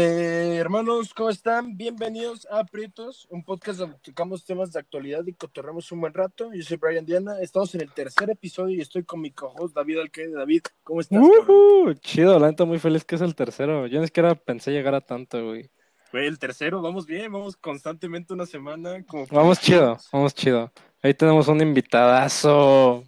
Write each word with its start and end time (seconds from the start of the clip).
Eh, 0.00 0.54
hermanos, 0.60 1.12
¿cómo 1.12 1.28
están? 1.28 1.76
Bienvenidos 1.76 2.46
a 2.52 2.62
Prietos, 2.62 3.26
un 3.30 3.42
podcast 3.42 3.80
donde 3.80 3.98
tocamos 3.98 4.44
temas 4.44 4.72
de 4.72 4.78
actualidad 4.78 5.26
y 5.26 5.32
cotorremos 5.32 5.90
un 5.90 6.00
buen 6.00 6.14
rato. 6.14 6.52
Yo 6.54 6.62
soy 6.62 6.76
Brian 6.76 7.04
Diana, 7.04 7.40
estamos 7.40 7.74
en 7.74 7.80
el 7.80 7.90
tercer 7.92 8.30
episodio 8.30 8.76
y 8.76 8.80
estoy 8.80 9.02
con 9.02 9.20
mi 9.20 9.32
co-host 9.32 9.74
David 9.74 9.98
Alcaide. 9.98 10.34
David, 10.34 10.62
¿cómo 10.84 11.00
estás? 11.00 11.18
Uh 11.18 11.94
chido, 11.94 12.38
la 12.38 12.46
neta 12.46 12.64
muy 12.64 12.78
feliz 12.78 13.04
que 13.04 13.16
es 13.16 13.22
el 13.22 13.34
tercero. 13.34 13.88
Yo 13.88 13.98
ni 13.98 14.06
siquiera 14.06 14.36
pensé 14.36 14.70
llegar 14.70 14.94
a 14.94 15.00
tanto, 15.00 15.44
güey. 15.44 15.68
Güey, 16.12 16.28
el 16.28 16.38
tercero, 16.38 16.80
vamos 16.80 17.04
bien, 17.04 17.32
vamos 17.32 17.56
constantemente 17.56 18.32
una 18.32 18.46
semana. 18.46 19.04
Como 19.04 19.26
vamos 19.32 19.58
chido, 19.58 19.98
vamos 20.12 20.32
chido. 20.32 20.70
Ahí 21.02 21.12
tenemos 21.12 21.48
un 21.48 21.60
invitadazo. 21.60 23.02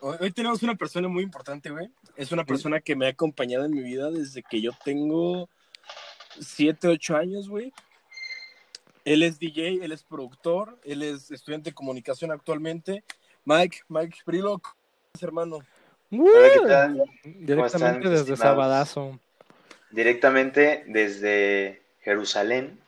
Hoy, 0.00 0.16
hoy 0.20 0.30
tenemos 0.30 0.62
una 0.62 0.74
persona 0.74 1.08
muy 1.08 1.22
importante, 1.22 1.70
güey. 1.70 1.88
Es 2.16 2.32
una 2.32 2.44
persona 2.44 2.80
que 2.80 2.94
me 2.94 3.06
ha 3.06 3.10
acompañado 3.12 3.64
en 3.64 3.70
mi 3.70 3.82
vida 3.82 4.10
desde 4.10 4.42
que 4.42 4.60
yo 4.60 4.72
tengo 4.84 5.48
7, 6.38 6.88
8 6.88 7.16
años, 7.16 7.48
güey. 7.48 7.72
Él 9.04 9.22
es 9.22 9.38
DJ, 9.38 9.82
él 9.82 9.92
es 9.92 10.02
productor, 10.02 10.78
él 10.84 11.02
es 11.02 11.30
estudiante 11.30 11.70
de 11.70 11.74
comunicación 11.74 12.30
actualmente. 12.30 13.02
Mike, 13.44 13.78
Mike 13.88 14.18
Brilo, 14.26 14.60
hermano? 15.20 15.60
¿qué 16.10 16.60
tal? 16.66 17.04
Directamente 17.24 18.08
desde 18.08 18.36
Sabadazo. 18.36 19.18
Directamente 19.90 20.84
desde 20.86 21.82
Jerusalén. 22.00 22.78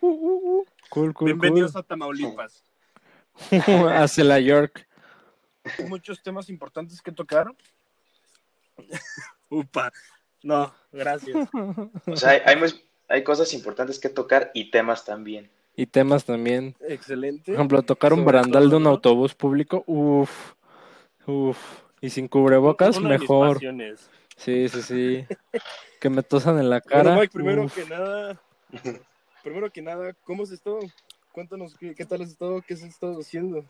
Uh, 0.00 0.08
uh, 0.08 0.58
uh. 0.60 0.66
Cool, 0.88 1.12
cool, 1.14 1.26
Bienvenidos 1.26 1.74
a 1.76 1.82
Tamaulipas. 1.82 2.62
Hacia 3.50 4.24
la 4.24 4.40
York. 4.40 4.86
Hay 5.78 5.84
muchos 5.86 6.22
temas 6.22 6.48
importantes 6.48 7.02
que 7.02 7.12
tocar. 7.12 7.52
Upa. 9.50 9.92
No, 10.42 10.72
gracias. 10.92 11.48
O 12.06 12.16
sea, 12.16 12.30
hay, 12.30 12.40
hay, 12.44 12.56
hay, 13.08 13.24
cosas 13.24 13.52
importantes 13.54 13.98
que 13.98 14.08
tocar 14.08 14.50
y 14.54 14.70
temas 14.70 15.04
también. 15.04 15.50
Y 15.76 15.86
temas 15.86 16.24
también. 16.24 16.74
Excelente. 16.80 17.44
Por 17.46 17.54
ejemplo, 17.54 17.82
tocar 17.82 18.12
un 18.12 18.24
barandal 18.24 18.70
de 18.70 18.76
un 18.76 18.86
autobús 18.86 19.34
público, 19.34 19.84
uff, 19.86 20.54
uff. 21.26 21.58
Y 22.00 22.10
sin 22.10 22.28
cubrebocas, 22.28 23.00
mejor. 23.00 23.58
Sí, 24.36 24.68
sí, 24.68 24.82
sí. 24.82 25.26
que 26.00 26.10
me 26.10 26.22
tosan 26.22 26.58
en 26.58 26.70
la 26.70 26.80
cara. 26.80 27.02
Bueno, 27.02 27.20
Mike, 27.20 27.32
primero 27.32 27.64
uf. 27.64 27.74
que 27.74 27.84
nada, 27.86 28.40
primero 29.42 29.70
que 29.70 29.82
nada, 29.82 30.12
¿cómo 30.24 30.42
has 30.42 30.50
estado? 30.50 30.80
Cuéntanos 31.32 31.74
qué, 31.74 31.94
qué 31.94 32.04
tal 32.04 32.22
has 32.22 32.30
estado, 32.30 32.62
qué 32.62 32.74
has 32.74 32.82
estado 32.82 33.20
haciendo. 33.20 33.64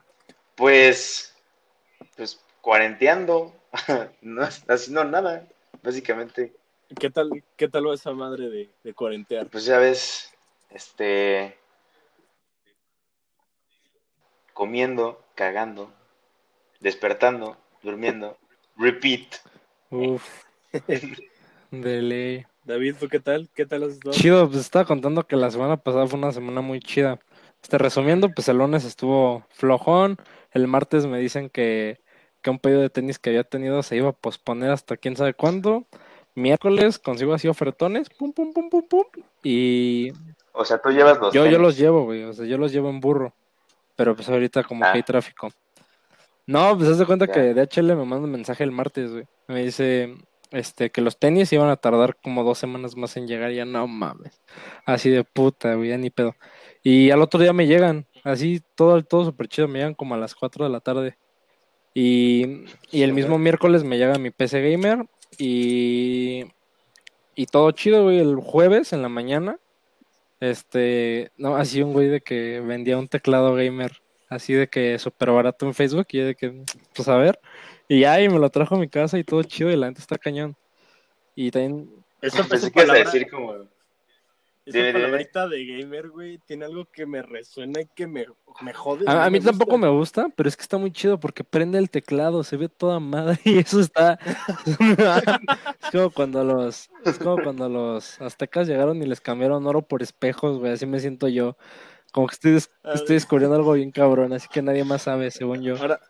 Pues, 0.55 1.35
pues 2.17 2.41
cuarenteando, 2.61 3.55
no 4.23 4.43
haciendo 4.43 5.05
nada, 5.05 5.47
básicamente. 5.83 6.53
¿Qué 6.99 7.11
tal, 7.11 7.31
qué 7.57 7.69
tal 7.69 7.89
va 7.89 7.95
esa 7.95 8.13
madre 8.13 8.49
de, 8.49 8.71
de 8.85 8.95
cuarentear? 8.95 9.49
Pues 9.49 9.65
ya 9.65 9.79
ves, 9.79 10.33
este, 10.71 11.59
comiendo, 14.55 15.23
cagando, 15.35 15.93
despertando, 16.81 17.57
durmiendo, 17.83 18.39
repeat. 18.77 19.27
Uf, 19.91 20.45
de 21.71 22.03
ley. 22.03 22.47
David, 22.65 22.97
¿tú 22.99 23.09
qué 23.09 23.21
tal? 23.21 23.49
¿Qué 23.55 23.67
tal 23.67 23.83
has 23.85 23.93
estado? 23.93 24.15
Chido, 24.15 24.49
pues 24.49 24.61
estaba 24.61 24.85
contando 24.85 25.27
que 25.27 25.37
la 25.37 25.51
semana 25.51 25.77
pasada 25.77 26.07
fue 26.07 26.19
una 26.19 26.33
semana 26.33 26.61
muy 26.61 26.81
chida. 26.81 27.19
Este, 27.63 27.79
resumiendo, 27.79 28.33
pues 28.33 28.49
el 28.49 28.59
lunes 28.59 28.85
estuvo 28.85 29.45
flojón, 29.51 30.19
el 30.53 30.69
martes 30.69 31.07
me 31.07 31.19
dicen 31.19 31.51
que 31.51 32.01
que 32.47 32.51
un 32.51 32.61
pedido 32.61 32.81
de 32.81 32.91
tenis 32.91 33.19
que 33.19 33.31
había 33.31 33.43
tenido 33.43 33.83
se 33.83 33.97
iba 33.97 34.11
a 34.11 34.13
posponer 34.13 34.71
hasta 34.71 34.97
quién 34.97 35.17
sabe 35.17 35.35
cuándo. 35.35 35.85
Miércoles 36.37 36.99
consigo 36.99 37.33
así 37.33 37.49
ofertones, 37.49 38.11
pum, 38.11 38.31
pum, 38.31 38.53
pum, 38.53 38.69
pum, 38.69 38.83
pum. 38.87 39.05
Y. 39.43 40.13
O 40.53 40.67
sea, 40.67 40.77
tú 40.77 40.91
llevas 40.91 41.19
los. 41.19 41.33
Yo, 41.33 41.45
tenis? 41.45 41.57
yo 41.57 41.63
los 41.63 41.79
llevo, 41.79 42.05
güey. 42.05 42.25
O 42.25 42.33
sea, 42.35 42.45
yo 42.45 42.59
los 42.59 42.73
llevo 42.73 42.91
en 42.91 43.01
burro. 43.01 43.35
Pero 43.97 44.15
pues 44.15 44.29
ahorita 44.29 44.63
como 44.63 44.85
ah. 44.85 44.93
que 44.93 44.99
hay 44.99 45.03
tráfico. 45.03 45.51
No, 46.47 46.77
pues 46.77 46.91
haz 46.91 46.99
de 46.99 47.07
cuenta 47.07 47.27
ya. 47.27 47.33
que 47.33 47.55
DHL 47.55 47.97
me 47.97 48.05
manda 48.05 48.27
un 48.27 48.31
mensaje 48.31 48.65
el 48.65 48.71
martes, 48.71 49.13
güey. 49.13 49.25
Me 49.49 49.65
dice 49.65 50.15
este 50.51 50.91
que 50.91 51.01
los 51.01 51.19
tenis 51.19 51.53
iban 51.55 51.71
a 51.71 51.77
tardar 51.77 52.17
como 52.23 52.45
dos 52.45 52.59
semanas 52.59 52.97
más 52.97 53.17
en 53.17 53.27
llegar. 53.27 53.53
Ya 53.53 53.65
no 53.65 53.87
mames. 53.87 54.43
Así 54.85 55.09
de 55.09 55.25
puta, 55.25 55.75
güey, 55.75 55.89
ya 55.89 55.97
ni 55.97 56.11
pedo. 56.11 56.37
Y 56.83 57.13
al 57.13 57.23
otro 57.23 57.41
día 57.41 57.55
me 57.55 57.67
llegan. 57.67 58.07
Así, 58.25 58.61
todo, 58.75 59.03
todo 59.03 59.25
súper 59.25 59.49
chido. 59.49 59.69
Me 59.69 59.79
llegan 59.79 59.95
como 59.95 60.15
a 60.15 60.19
las 60.19 60.35
4 60.35 60.67
de 60.67 60.71
la 60.71 60.81
tarde. 60.81 61.17
Y, 61.95 62.67
y, 62.91 63.03
el 63.05 63.15
mismo 63.15 63.39
miércoles 63.39 63.83
me 63.83 63.97
llega 63.97 64.19
mi 64.19 64.31
PC 64.31 64.71
Gamer 64.71 65.07
y, 65.39 66.45
y 67.35 67.47
todo 67.47 67.71
chido, 67.73 68.05
güey. 68.05 68.19
El 68.19 68.37
jueves 68.37 68.93
en 68.93 69.03
la 69.03 69.09
mañana, 69.09 69.59
este, 70.41 71.31
no, 71.37 71.57
así 71.57 71.83
un 71.83 71.93
güey 71.93 72.09
de 72.09 72.21
que 72.21 72.61
vendía 72.61 72.99
un 72.99 73.09
teclado 73.09 73.55
gamer, 73.55 73.93
así 74.29 74.53
de 74.53 74.69
que 74.69 74.99
súper 74.99 75.31
barato 75.31 75.67
en 75.67 75.75
Facebook 75.75 76.07
y 76.11 76.19
de 76.19 76.35
que, 76.35 76.63
pues 76.95 77.09
a 77.09 77.17
ver. 77.17 77.39
Y 77.89 78.01
ya, 78.01 78.21
y 78.21 78.29
me 78.29 78.39
lo 78.39 78.51
trajo 78.51 78.75
a 78.75 78.79
mi 78.79 78.89
casa 78.89 79.19
y 79.19 79.25
todo 79.25 79.43
chido 79.43 79.71
y 79.71 79.77
la 79.77 79.87
gente 79.87 80.01
está 80.01 80.19
cañón. 80.19 80.57
Y 81.35 81.51
también... 81.51 81.89
Eso 82.21 82.47
pensé 82.49 82.73
que 82.73 82.81
palabra... 82.81 83.05
decir 83.05 83.31
como... 83.31 83.69
Esa 84.67 84.79
de, 84.79 84.93
palabrita 84.93 85.47
de 85.47 85.65
gamer, 85.65 86.09
güey, 86.11 86.39
tiene 86.39 86.65
algo 86.65 86.87
que 86.87 87.07
me 87.07 87.23
resuena 87.23 87.83
y 87.83 87.87
que 87.87 88.09
me, 88.09 88.27
me 88.63 88.73
jode. 88.73 89.05
A, 89.07 89.25
a 89.25 89.31
mí 89.31 89.39
me 89.39 89.45
tampoco 89.45 89.79
me 89.79 89.89
gusta, 89.89 90.29
pero 90.35 90.49
es 90.49 90.57
que 90.57 90.63
está 90.63 90.77
muy 90.77 90.91
chido 90.91 91.21
porque 91.21 91.45
prende 91.45 91.79
el 91.79 91.89
teclado, 91.89 92.43
se 92.43 92.57
ve 92.57 92.69
toda 92.69 92.99
madre 92.99 93.39
y 93.45 93.59
eso 93.59 93.79
está. 93.79 94.19
es 94.67 95.91
como 95.93 96.11
cuando 96.11 96.43
los, 96.43 96.91
es 97.05 97.19
como 97.19 97.41
cuando 97.41 97.69
los 97.69 98.21
aztecas 98.21 98.67
llegaron 98.67 99.01
y 99.01 99.07
les 99.07 99.21
cambiaron 99.21 99.65
oro 99.69 99.83
por 99.83 100.03
espejos, 100.03 100.59
güey, 100.59 100.73
así 100.73 100.85
me 100.85 100.99
siento 100.99 101.29
yo. 101.29 101.57
Como 102.11 102.27
que 102.27 102.35
estoy, 102.35 102.57
estoy 102.57 103.15
descubriendo 103.15 103.55
algo 103.55 103.75
bien 103.75 103.93
cabrón, 103.93 104.33
así 104.33 104.49
que 104.49 104.63
nadie 104.63 104.83
más 104.83 105.03
sabe, 105.03 105.31
según 105.31 105.63
yo. 105.63 105.77
Ahora, 105.77 106.01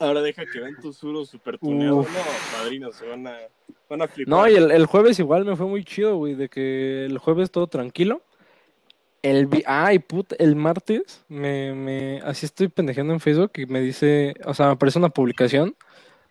ahora 0.00 0.22
deja 0.22 0.44
que 0.46 0.58
vean 0.58 0.76
tus 0.80 0.96
suros 0.96 1.28
super 1.28 1.58
tuneados. 1.58 2.06
No, 2.06 2.58
padrinos, 2.58 2.96
se 2.96 3.06
van 3.06 3.26
a, 3.26 3.36
van 3.88 4.02
a 4.02 4.08
flipar. 4.08 4.30
No, 4.30 4.48
y 4.48 4.54
el, 4.54 4.70
el, 4.70 4.86
jueves 4.86 5.18
igual 5.18 5.44
me 5.44 5.54
fue 5.54 5.66
muy 5.66 5.84
chido, 5.84 6.16
güey, 6.16 6.34
de 6.34 6.48
que 6.48 7.04
el 7.04 7.18
jueves 7.18 7.50
todo 7.50 7.66
tranquilo. 7.66 8.22
El 9.22 9.48
ay, 9.66 9.98
puta, 9.98 10.34
el 10.38 10.56
martes 10.56 11.22
me, 11.28 11.74
me, 11.74 12.20
así 12.22 12.46
estoy 12.46 12.68
pendejeando 12.68 13.12
en 13.12 13.20
Facebook 13.20 13.52
y 13.56 13.66
me 13.66 13.80
dice, 13.82 14.34
o 14.46 14.54
sea, 14.54 14.66
me 14.66 14.72
aparece 14.72 14.98
una 14.98 15.10
publicación 15.10 15.76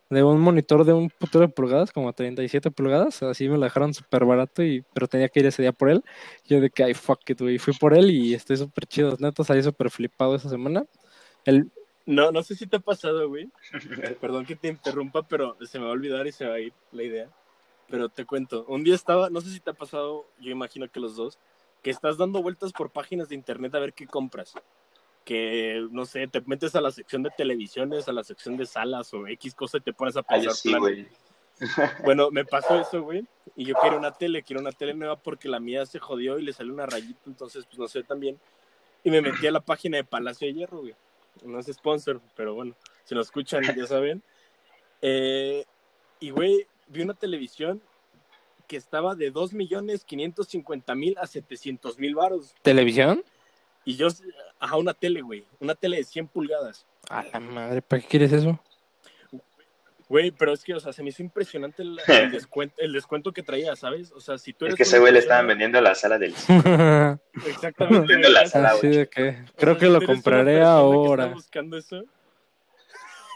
de 0.10 0.24
un 0.24 0.40
monitor 0.40 0.84
de 0.86 0.94
un 0.94 1.12
putero 1.12 1.42
de 1.42 1.50
pulgadas, 1.50 1.92
como 1.92 2.12
37 2.12 2.72
pulgadas, 2.72 3.22
así 3.22 3.48
me 3.48 3.60
la 3.60 3.68
dejaron 3.68 3.94
súper 3.94 4.26
barato, 4.26 4.64
y, 4.64 4.84
pero 4.92 5.08
tenía 5.08 5.30
que 5.30 5.40
ir 5.40 5.46
ese 5.46 5.62
día 5.62 5.72
por 5.72 5.92
él. 5.92 6.04
Yo 6.46 6.60
de 6.60 6.72
que, 6.72 6.84
ay, 6.84 6.96
fuck 6.96 7.30
it, 7.30 7.40
güey, 7.40 7.60
fui 7.60 7.76
por 7.76 7.94
él 7.94 8.10
y 8.10 8.34
estoy 8.34 8.58
súper 8.58 8.88
chido, 8.88 9.16
neto, 9.20 9.44
salí 9.44 9.62
súper 9.62 9.92
flipado 9.92 10.36
esa 10.36 10.50
semana. 10.50 10.86
El, 11.46 11.72
no, 12.10 12.32
no 12.32 12.42
sé 12.42 12.56
si 12.56 12.66
te 12.66 12.78
ha 12.78 12.80
pasado, 12.80 13.30
güey. 13.30 13.52
Perdón 14.20 14.44
que 14.44 14.56
te 14.56 14.68
interrumpa, 14.68 15.22
pero 15.22 15.56
se 15.62 15.78
me 15.78 15.86
va 15.86 15.92
a 15.92 15.94
olvidar 15.94 16.26
y 16.26 16.32
se 16.32 16.48
va 16.48 16.56
a 16.56 16.60
ir 16.60 16.74
la 16.92 17.04
idea. 17.04 17.30
Pero 17.88 18.10
te 18.10 18.26
cuento, 18.26 18.66
un 18.68 18.84
día 18.84 18.96
estaba, 18.96 19.30
no 19.30 19.42
sé 19.42 19.52
si 19.52 19.60
te 19.60 19.70
ha 19.70 19.74
pasado, 19.74 20.26
yo 20.40 20.50
imagino 20.50 20.90
que 20.90 21.00
los 21.00 21.16
dos, 21.16 21.38
que 21.84 21.92
estás 21.92 22.18
dando 22.18 22.42
vueltas 22.42 22.72
por 22.72 22.90
páginas 22.90 23.30
de 23.30 23.36
internet 23.36 23.76
a 23.76 23.80
ver 23.80 23.94
qué 23.94 24.08
compras. 24.08 24.56
Que, 25.24 25.88
no 25.92 26.06
sé, 26.06 26.28
te 26.28 26.42
metes 26.42 26.76
a 26.76 26.82
la 26.82 26.90
sección 26.90 27.22
de 27.22 27.30
televisiones, 27.30 28.08
a 28.08 28.12
la 28.12 28.24
sección 28.24 28.58
de 28.58 28.66
salas 28.66 29.14
o 29.14 29.28
X 29.28 29.54
cosa 29.54 29.78
y 29.78 29.82
te 29.82 29.94
pones 29.94 30.18
a 30.18 30.24
pensar. 30.24 30.50
Ay, 30.50 30.56
sí, 30.56 30.74
güey. 30.74 31.08
Bueno, 32.04 32.32
me 32.32 32.44
pasó 32.44 32.80
eso, 32.80 33.04
güey. 33.04 33.24
Y 33.56 33.66
yo 33.66 33.76
quiero 33.76 33.98
una 33.98 34.14
tele, 34.14 34.42
quiero 34.42 34.62
una 34.62 34.72
tele 34.72 34.96
nueva 34.96 35.16
porque 35.16 35.48
la 35.48 35.60
mía 35.60 35.86
se 35.86 36.00
jodió 36.00 36.40
y 36.40 36.44
le 36.44 36.54
salió 36.54 36.74
una 36.74 36.88
rayita, 36.88 37.20
entonces, 37.28 37.66
pues 37.66 37.78
no 37.78 37.88
sé 37.88 38.02
también. 38.02 38.40
Y 39.04 39.12
me 39.12 39.22
metí 39.22 39.46
a 39.46 39.52
la 39.52 39.60
página 39.60 39.98
de 39.98 40.04
Palacio 40.04 40.48
de 40.48 40.54
Hierro, 40.56 40.80
güey 40.80 40.96
no 41.44 41.60
es 41.60 41.68
sponsor, 41.68 42.22
pero 42.36 42.54
bueno, 42.54 42.76
si 43.04 43.16
lo 43.16 43.22
escuchan 43.22 43.64
ya 43.76 43.86
saben. 43.86 44.24
Eh, 45.02 45.66
y 46.20 46.30
güey, 46.32 46.68
vi 46.88 47.02
una 47.02 47.14
televisión 47.14 47.82
que 48.68 48.78
estaba 48.78 49.16
de 49.16 49.32
2 49.32 49.54
millones 49.54 50.04
550 50.06 50.96
mil 50.96 51.16
a 51.18 51.28
700 51.28 51.98
mil 51.98 52.16
varos. 52.16 52.54
¿Televisión? 52.62 53.24
Y 53.86 53.96
yo, 53.96 54.08
ajá, 54.60 54.78
una 54.78 54.94
tele, 54.94 55.22
güey, 55.22 55.46
una 55.60 55.74
tele 55.74 55.98
de 55.98 56.04
100 56.04 56.28
pulgadas. 56.28 56.86
A 57.10 57.24
la 57.24 57.40
madre, 57.40 57.82
¿para 57.82 58.02
qué 58.02 58.08
quieres 58.08 58.32
eso? 58.32 58.60
Güey, 60.10 60.32
pero 60.32 60.54
es 60.54 60.64
que, 60.64 60.74
o 60.74 60.80
sea, 60.80 60.92
se 60.92 61.04
me 61.04 61.10
hizo 61.10 61.22
impresionante 61.22 61.84
el, 61.84 62.00
el, 62.08 62.32
descuento, 62.32 62.76
el 62.80 62.94
descuento 62.94 63.32
que 63.32 63.44
traía, 63.44 63.76
¿sabes? 63.76 64.12
O 64.12 64.20
sea, 64.20 64.40
si 64.40 64.54
tú 64.54 64.66
eres. 64.66 64.74
Es 64.74 64.78
que 64.78 64.84
ese 64.84 64.98
güey 64.98 65.14
le 65.14 65.20
estaban 65.20 65.46
vendiendo 65.48 65.80
la 65.80 65.94
sala 65.94 66.18
del. 66.18 66.34
Exactamente. 67.46 68.18
la 68.18 68.48
sala, 68.48 68.70
Así 68.70 68.88
de 68.88 69.08
que 69.08 69.46
creo 69.56 69.78
que 69.78 69.86
lo 69.86 70.02
compraré 70.02 70.62
ahora. 70.64 71.26
Que 71.26 71.30
está 71.30 71.36
buscando 71.36 71.78
eso. 71.78 72.04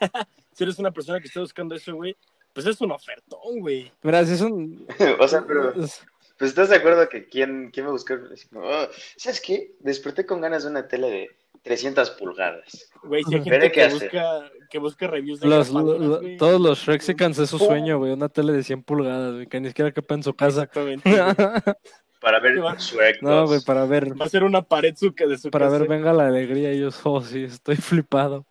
si 0.54 0.64
eres 0.64 0.80
una 0.80 0.92
persona 0.92 1.20
que 1.20 1.28
está 1.28 1.42
buscando 1.42 1.76
eso, 1.76 1.94
güey, 1.94 2.18
pues 2.54 2.66
es 2.66 2.82
un 2.82 2.92
ofertón, 2.92 3.60
güey. 3.60 3.92
Mira, 4.02 4.26
si 4.26 4.34
es 4.34 4.42
un. 4.42 4.88
o 5.20 5.28
sea, 5.28 5.46
pero. 5.46 5.74
Pues 5.74 6.50
estás 6.50 6.70
de 6.70 6.78
acuerdo 6.78 7.08
que 7.08 7.28
quién, 7.30 7.70
quién 7.72 7.86
me 7.86 7.92
buscó. 7.92 8.16
Oh, 8.56 8.88
¿Sabes 9.16 9.40
qué? 9.40 9.76
Desperté 9.80 10.26
con 10.26 10.42
ganas 10.42 10.64
de 10.64 10.72
una 10.72 10.88
tele 10.88 11.12
de 11.12 11.30
300 11.64 12.12
pulgadas. 12.12 12.90
Güey, 13.04 13.24
si 13.24 13.36
hay 13.36 13.44
gente 13.44 13.72
que 13.72 13.88
busca, 13.88 14.52
que 14.70 14.78
busca 14.80 15.08
reviews 15.08 15.40
de 15.40 15.48
Los, 15.48 15.72
grapadoras, 15.72 16.02
lo- 16.02 16.38
todos 16.38 16.62
los 16.62 16.80
Shrexicans 16.80 17.40
es 17.40 17.50
su 17.50 17.58
sueño, 17.58 17.98
güey. 17.98 18.12
Una 18.12 18.30
tele 18.30 18.54
de 18.54 18.64
100 18.64 18.84
pulgadas, 18.84 19.34
güey, 19.34 19.48
que 19.48 19.60
ni 19.60 19.70
siquiera 19.70 19.92
quepa 19.92 20.14
en 20.16 20.24
su 20.24 20.34
casa. 20.34 20.64
Exactamente. 20.64 21.10
Para 22.22 22.40
ver. 22.40 22.56
Shrek 22.78 23.22
no, 23.22 23.32
2. 23.42 23.50
güey, 23.50 23.62
para 23.66 23.86
ver, 23.86 24.20
Va 24.20 24.26
a 24.26 24.30
ser 24.30 24.46
una 24.46 24.62
pared 24.62 24.96
su, 24.96 25.12
de 25.14 25.38
su 25.38 25.52
para 25.52 25.66
casa. 25.66 25.78
ver, 25.80 25.90
venga 25.90 26.14
la 26.14 26.28
alegría. 26.28 26.72
Y 26.74 26.80
yo, 26.80 26.90
oh, 27.04 27.22
sí, 27.22 27.44
estoy 27.44 27.76
flipado. 27.76 28.46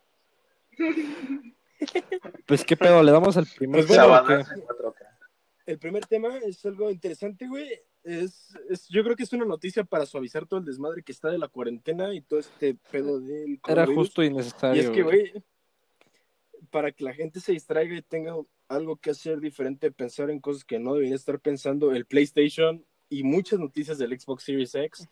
Pues 2.45 2.63
qué 2.63 2.77
pedo, 2.77 3.03
le 3.03 3.11
damos 3.11 3.35
al 3.35 3.45
primer 3.45 3.85
Pues 3.85 3.97
bueno, 3.97 4.23
El 5.65 5.79
primer 5.79 6.05
tema 6.05 6.37
es 6.39 6.65
algo 6.65 6.91
interesante, 6.91 7.47
güey. 7.47 7.69
Es, 8.03 8.53
es, 8.69 8.87
yo 8.89 9.01
creo 9.03 9.15
que 9.15 9.23
es 9.23 9.31
una 9.31 9.45
noticia 9.45 9.83
para 9.85 10.05
suavizar 10.05 10.45
todo 10.45 10.59
el 10.59 10.65
desmadre 10.65 11.03
que 11.03 11.13
está 11.13 11.29
de 11.29 11.37
la 11.37 11.47
cuarentena 11.47 12.13
y 12.13 12.21
todo 12.21 12.39
este 12.39 12.75
pedo 12.91 13.21
del 13.21 13.59
Era 13.67 13.85
justo 13.85 14.21
y 14.23 14.27
Y 14.27 14.33
necesario. 14.33 14.81
es 14.81 14.89
que, 14.89 15.03
güey. 15.03 15.31
güey, 15.31 15.43
para 16.69 16.91
que 16.91 17.03
la 17.03 17.13
gente 17.13 17.39
se 17.39 17.53
distraiga 17.53 17.95
y 17.95 18.01
tenga 18.01 18.35
algo 18.67 18.97
que 18.97 19.11
hacer 19.11 19.39
diferente, 19.39 19.91
pensar 19.91 20.29
en 20.29 20.39
cosas 20.39 20.65
que 20.65 20.79
no 20.79 20.95
debería 20.95 21.15
estar 21.15 21.39
pensando, 21.39 21.91
el 21.93 22.05
PlayStation 22.05 22.85
y 23.09 23.23
muchas 23.23 23.59
noticias 23.59 23.97
del 23.97 24.19
Xbox 24.19 24.43
Series 24.43 24.73
X 24.75 25.07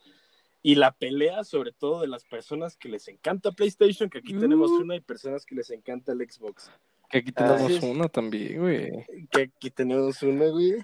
y 0.63 0.75
la 0.75 0.91
pelea 0.91 1.43
sobre 1.43 1.71
todo 1.71 2.01
de 2.01 2.07
las 2.07 2.23
personas 2.25 2.75
que 2.75 2.89
les 2.89 3.07
encanta 3.07 3.51
PlayStation, 3.51 4.09
que 4.09 4.19
aquí 4.19 4.33
tenemos 4.33 4.71
Uh. 4.71 4.81
una, 4.81 4.95
y 4.95 5.01
personas 5.01 5.45
que 5.45 5.55
les 5.55 5.69
encanta 5.69 6.11
el 6.11 6.19
Xbox. 6.29 6.71
Que 7.11 7.17
aquí 7.17 7.31
tenemos 7.31 7.61
Así 7.61 7.75
es. 7.75 7.83
una 7.83 8.07
también, 8.07 8.59
güey. 8.59 9.05
Que 9.29 9.41
aquí 9.41 9.69
tenemos 9.69 10.21
una, 10.23 10.47
güey. 10.47 10.81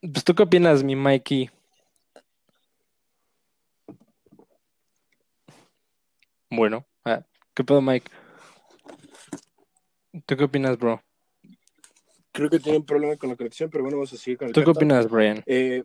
Pues 0.00 0.24
tú 0.24 0.34
qué 0.34 0.44
opinas, 0.44 0.82
mi 0.84 0.94
Mikey. 0.94 1.50
Bueno, 6.50 6.84
ah, 7.04 7.24
¿qué 7.54 7.64
pedo, 7.64 7.80
Mike? 7.80 8.10
¿Tú 10.26 10.36
qué 10.36 10.44
opinas, 10.44 10.78
bro? 10.78 11.02
Creo 12.30 12.50
que 12.50 12.60
tiene 12.60 12.78
un 12.78 12.86
problema 12.86 13.16
con 13.16 13.30
la 13.30 13.36
conexión, 13.36 13.70
pero 13.70 13.84
bueno, 13.84 13.96
vamos 13.96 14.12
a 14.12 14.16
seguir 14.16 14.38
con 14.38 14.48
el 14.48 14.54
¿Tú 14.54 14.62
qué 14.62 14.70
opinas, 14.70 15.08
Brian? 15.08 15.42
Eh, 15.46 15.82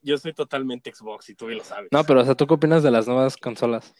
yo 0.00 0.16
soy 0.18 0.32
totalmente 0.32 0.92
Xbox 0.94 1.28
y 1.30 1.34
tú 1.34 1.46
bien 1.46 1.58
lo 1.58 1.64
sabes. 1.64 1.90
No, 1.90 2.04
pero 2.04 2.20
o 2.20 2.24
sea, 2.24 2.34
¿tú 2.34 2.46
qué 2.46 2.54
opinas 2.54 2.82
de 2.82 2.90
las 2.90 3.06
nuevas 3.06 3.36
consolas? 3.36 3.92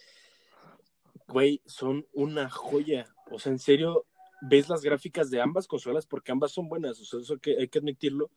Güey, 1.32 1.62
son 1.66 2.06
una 2.12 2.50
joya. 2.50 3.06
O 3.30 3.38
sea, 3.38 3.52
en 3.52 3.58
serio, 3.58 4.06
ves 4.42 4.68
las 4.68 4.82
gráficas 4.82 5.30
de 5.30 5.40
ambas 5.40 5.66
consolas 5.66 6.06
porque 6.06 6.32
ambas 6.32 6.52
son 6.52 6.68
buenas. 6.68 7.00
O 7.00 7.04
sea, 7.04 7.20
eso 7.20 7.38
que 7.38 7.56
hay 7.58 7.68
que 7.68 7.78
admitirlo. 7.78 8.30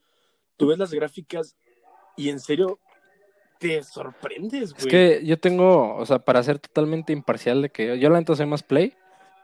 Tú 0.56 0.68
ves 0.68 0.78
las 0.78 0.94
gráficas 0.94 1.58
y 2.16 2.30
en 2.30 2.40
serio 2.40 2.80
te 3.60 3.84
sorprendes, 3.84 4.74
güey. 4.74 4.86
Es 4.86 4.92
que 4.92 5.26
yo 5.26 5.40
tengo, 5.40 5.96
o 5.96 6.06
sea, 6.06 6.20
para 6.20 6.42
ser 6.44 6.60
totalmente 6.60 7.12
imparcial 7.12 7.62
de 7.62 7.70
que 7.70 8.00
yo 8.00 8.10
la 8.10 8.20
neta 8.20 8.36
soy 8.36 8.46
más 8.46 8.64
Play, 8.64 8.94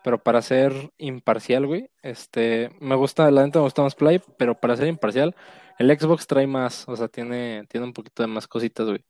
pero 0.03 0.21
para 0.21 0.41
ser 0.41 0.73
imparcial, 0.97 1.67
güey, 1.67 1.89
este, 2.01 2.71
me 2.79 2.95
gusta, 2.95 3.29
la 3.31 3.45
neta 3.45 3.59
me 3.59 3.63
gusta 3.63 3.81
más 3.81 3.95
Play, 3.95 4.21
pero 4.37 4.59
para 4.59 4.75
ser 4.75 4.87
imparcial, 4.87 5.35
el 5.77 5.99
Xbox 5.99 6.27
trae 6.27 6.47
más, 6.47 6.87
o 6.87 6.95
sea, 6.95 7.07
tiene, 7.07 7.65
tiene 7.69 7.85
un 7.85 7.93
poquito 7.93 8.23
de 8.23 8.27
más 8.27 8.47
cositas, 8.47 8.87
güey. 8.87 9.03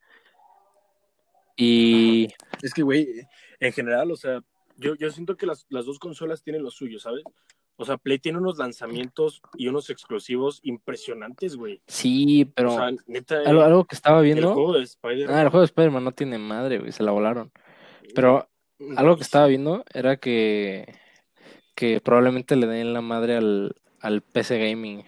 Y 1.56 2.28
Es 2.62 2.74
que, 2.74 2.82
güey, 2.82 3.28
en 3.62 3.72
general, 3.72 4.12
o 4.12 4.18
sea, 4.18 4.42
yo, 4.76 4.96
yo 4.96 5.10
siento 5.12 5.38
que 5.38 5.46
las, 5.46 5.66
las 5.70 5.86
dos 5.86 6.00
consolas 6.00 6.44
tienen 6.44 6.64
lo 6.64 6.72
suyo, 6.72 7.00
¿sabes? 7.00 7.24
O 7.78 7.86
sea, 7.86 7.98
Play 7.98 8.20
tiene 8.20 8.38
unos 8.38 8.58
lanzamientos 8.58 9.42
y 9.58 9.68
unos 9.68 9.90
exclusivos 9.90 10.60
impresionantes, 10.64 11.56
güey. 11.56 11.82
sí, 11.88 12.46
pero 12.54 12.74
o 12.74 12.78
sea, 12.78 12.92
neta, 13.08 13.40
algo, 13.46 13.62
algo 13.62 13.86
que 13.86 13.96
estaba 13.96 14.20
el 14.20 14.26
viendo, 14.26 14.54
juego 14.54 14.74
de 14.74 14.84
Spider-Man. 14.84 15.36
ah, 15.36 15.42
el 15.42 15.50
juego 15.50 15.62
de 15.62 15.66
Spider-Man 15.66 16.04
no 16.04 16.12
tiene 16.12 16.38
madre, 16.38 16.80
güey, 16.80 16.92
se 16.92 17.04
la 17.04 17.12
volaron. 17.12 17.52
Pero 18.14 18.50
algo 18.98 19.16
que 19.16 19.24
estaba 19.24 19.48
viendo 19.48 19.84
era 19.94 20.18
que, 20.18 20.94
que 21.76 22.02
probablemente 22.02 22.56
le 22.56 22.68
den 22.68 22.94
la 22.94 23.02
madre 23.02 23.38
al, 23.38 23.76
al 24.02 24.22
PC 24.22 24.60
Gaming. 24.60 25.04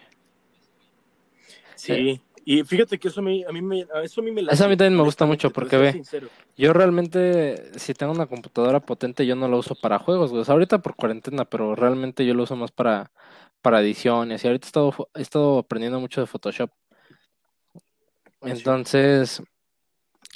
Sí, 1.76 2.22
y 2.46 2.64
fíjate 2.64 3.00
que 3.00 3.08
eso 3.08 3.22
a 3.22 3.24
mí, 3.24 3.44
a 3.48 3.52
mí 3.52 3.62
me, 3.62 3.86
a 3.94 4.04
eso 4.04 4.22
a 4.22 4.24
mí 4.24 4.32
me 4.32 4.42
Eso 4.42 4.66
a 4.66 4.68
mí 4.68 4.76
también 4.76 4.98
me 4.98 5.04
gusta 5.04 5.26
mucho, 5.26 5.52
porque 5.52 5.78
ve. 5.78 5.92
sincero. 5.94 6.28
Yo 6.58 6.74
realmente, 6.74 7.72
si 7.80 7.94
tengo 7.94 8.12
una 8.12 8.26
computadora 8.26 8.80
potente, 8.80 9.26
yo 9.26 9.36
no 9.36 9.48
la 9.48 9.58
uso 9.58 9.76
para 9.76 10.00
juegos, 10.00 10.32
güey. 10.32 10.42
O 10.42 10.46
sea, 10.46 10.54
ahorita 10.54 10.80
por 10.80 10.96
cuarentena, 10.96 11.46
pero 11.46 11.76
realmente 11.76 12.26
yo 12.26 12.34
lo 12.34 12.44
uso 12.44 12.56
más 12.56 12.72
para, 12.72 13.12
para 13.62 13.82
ediciones. 13.82 14.44
Y 14.44 14.48
ahorita 14.48 14.66
he 14.66 14.68
estado, 14.68 15.10
he 15.16 15.22
estado 15.22 15.60
aprendiendo 15.60 16.00
mucho 16.00 16.22
de 16.22 16.28
Photoshop. 16.28 16.70
Ah. 17.76 17.80
Entonces, 18.50 19.42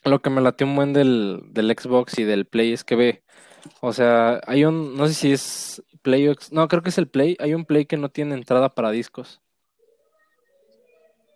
lo 0.05 0.21
que 0.21 0.29
me 0.29 0.41
latió 0.41 0.65
un 0.65 0.75
buen 0.75 0.93
del, 0.93 1.41
del 1.49 1.75
Xbox 1.77 2.17
y 2.19 2.23
del 2.23 2.45
Play 2.45 2.73
es 2.73 2.83
que 2.83 2.95
ve, 2.95 3.23
o 3.81 3.93
sea, 3.93 4.41
hay 4.47 4.65
un, 4.65 4.95
no 4.95 5.07
sé 5.07 5.13
si 5.13 5.31
es 5.31 5.83
Play 6.01 6.33
no, 6.51 6.67
creo 6.67 6.81
que 6.81 6.89
es 6.89 6.97
el 6.97 7.09
Play, 7.09 7.35
hay 7.39 7.53
un 7.53 7.65
Play 7.65 7.85
que 7.85 7.97
no 7.97 8.09
tiene 8.09 8.35
entrada 8.35 8.73
para 8.73 8.91
discos. 8.91 9.41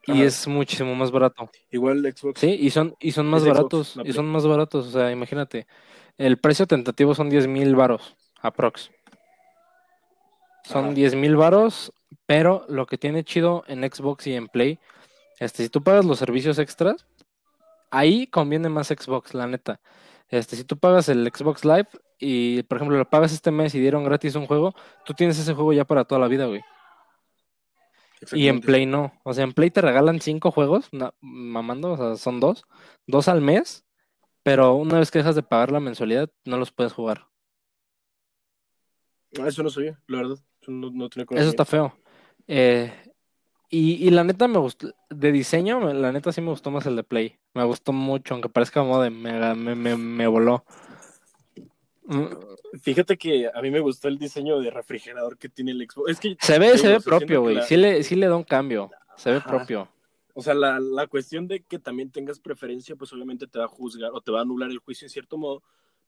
Y 0.08 0.24
es 0.24 0.48
muchísimo 0.48 0.96
más 0.96 1.12
barato. 1.12 1.50
Igual 1.70 2.06
el 2.06 2.16
Xbox. 2.16 2.40
Sí, 2.40 2.58
y 2.60 2.70
son, 2.72 2.96
y 3.00 3.12
son 3.12 3.28
más 3.28 3.44
Xbox, 3.44 3.58
baratos, 3.58 4.00
y 4.04 4.14
son 4.14 4.28
más 4.28 4.48
baratos, 4.48 4.88
o 4.88 4.92
sea, 4.92 5.12
imagínate, 5.12 5.68
el 6.18 6.38
precio 6.38 6.66
tentativo 6.66 7.14
son 7.14 7.30
10 7.30 7.48
mil 7.48 7.76
varos, 7.76 8.16
aprox. 8.42 8.92
Son 10.64 10.86
Ajá. 10.86 10.94
10 10.94 11.16
mil 11.16 11.36
varos, 11.36 11.94
pero 12.26 12.66
lo 12.68 12.86
que 12.86 12.98
tiene 12.98 13.24
chido 13.24 13.64
en 13.68 13.84
Xbox 13.84 14.28
y 14.28 14.34
en 14.34 14.48
Play, 14.48 14.80
este, 15.40 15.64
si 15.64 15.70
tú 15.70 15.84
pagas 15.84 16.06
los 16.06 16.20
servicios 16.20 16.60
extras, 16.60 17.06
ahí 17.90 18.28
conviene 18.28 18.70
más 18.70 18.88
Xbox, 18.88 19.34
la 19.34 19.48
neta. 19.48 19.80
Este, 20.30 20.56
si 20.56 20.64
tú 20.64 20.78
pagas 20.78 21.10
el 21.10 21.30
Xbox 21.34 21.66
Live 21.66 21.90
y, 22.20 22.64
por 22.64 22.78
ejemplo, 22.78 22.98
lo 22.98 23.10
pagas 23.10 23.34
este 23.34 23.52
mes 23.52 23.76
y 23.76 23.80
dieron 23.80 24.04
gratis 24.04 24.36
un 24.36 24.48
juego, 24.48 24.74
tú 25.04 25.14
tienes 25.14 25.38
ese 25.38 25.54
juego 25.54 25.74
ya 25.74 25.86
para 25.86 26.06
toda 26.06 26.22
la 26.22 26.28
vida, 26.28 26.46
güey. 26.46 26.62
Y 28.34 28.48
en. 28.48 28.62
Play 28.62 28.86
no. 28.86 29.14
O 29.24 29.34
sea, 29.34 29.44
en 29.44 29.54
Play 29.54 29.72
te 29.72 29.82
regalan 29.82 30.22
cinco 30.22 30.52
juegos, 30.52 30.90
mamando, 31.22 31.94
o 31.94 31.98
sea, 31.98 32.16
son 32.16 32.40
dos, 32.40 32.64
dos 33.08 33.28
al 33.28 33.42
mes, 33.42 33.86
pero 34.44 34.74
una 34.76 35.00
vez 35.00 35.12
que 35.12 35.20
dejas 35.20 35.36
de 35.36 35.44
pagar 35.44 35.72
la 35.72 35.80
mensualidad, 35.80 36.30
no 36.46 36.58
los 36.58 36.72
puedes 36.72 36.94
jugar. 36.94 37.28
Ah, 39.40 39.48
eso 39.48 39.64
no 39.64 39.70
sabía, 39.70 40.00
la 40.08 40.18
verdad. 40.18 40.38
Eso 40.62 40.72
no, 40.72 40.90
no 40.92 41.10
tenía 41.10 41.26
Eso 41.32 41.50
está 41.50 41.66
feo. 41.66 41.94
Eh, 42.48 42.94
y, 43.70 44.06
y 44.06 44.10
la 44.10 44.24
neta 44.24 44.48
me 44.48 44.58
gustó, 44.60 44.92
de 45.10 45.32
diseño, 45.32 45.80
me- 45.80 45.94
la 45.94 46.12
neta 46.12 46.32
sí 46.32 46.42
me 46.42 46.50
gustó 46.50 46.72
más 46.72 46.86
el 46.86 46.96
de 46.98 47.04
Play. 47.04 47.38
Me 47.54 47.64
gustó 47.64 47.94
mucho, 47.94 48.34
aunque 48.34 48.50
parezca 48.50 48.82
como 48.82 49.02
de 49.02 49.10
mega, 49.10 49.56
me, 49.56 49.76
me, 49.76 49.96
me 49.96 50.28
voló. 50.28 50.66
Mm, 52.12 52.80
Fíjate 52.82 53.18
que 53.18 53.50
a 53.54 53.62
mí 53.62 53.72
me 53.72 53.80
gustó 53.80 54.08
el 54.08 54.18
diseño 54.18 54.60
de 54.60 54.70
refrigerador 54.72 55.38
que 55.38 55.50
tiene 55.50 55.72
el 55.72 55.88
Xbox. 55.90 56.12
Es 56.12 56.20
que 56.20 56.36
Se 56.40 56.60
ve, 56.60 56.78
se 56.78 56.88
ve 56.90 57.00
propio, 57.00 57.42
güey. 57.42 57.56
la- 57.56 57.64
Sí 57.64 57.78
le, 57.78 58.04
sí 58.04 58.16
le 58.16 58.28
da 58.28 58.36
un 58.36 58.44
cambio. 58.44 58.90
Se 59.18 59.32
ve 59.32 59.38
Ajá. 59.38 59.50
propio. 59.50 59.90
O 60.34 60.42
sea, 60.42 60.54
la, 60.54 60.80
la 60.80 61.08
cuestión 61.08 61.48
de 61.48 61.64
que 61.64 61.78
también 61.80 62.12
tengas 62.12 62.40
preferencia, 62.40 62.96
pues 62.96 63.12
obviamente 63.14 63.48
te 63.48 63.60
va 63.60 63.66
a 63.66 63.68
juzgar 63.70 64.12
o 64.14 64.22
te 64.22 64.32
va 64.32 64.40
a 64.40 64.42
anular 64.44 64.70
el 64.72 64.80
juicio 64.80 65.06
en 65.06 65.10
cierto 65.10 65.38
modo, 65.38 65.62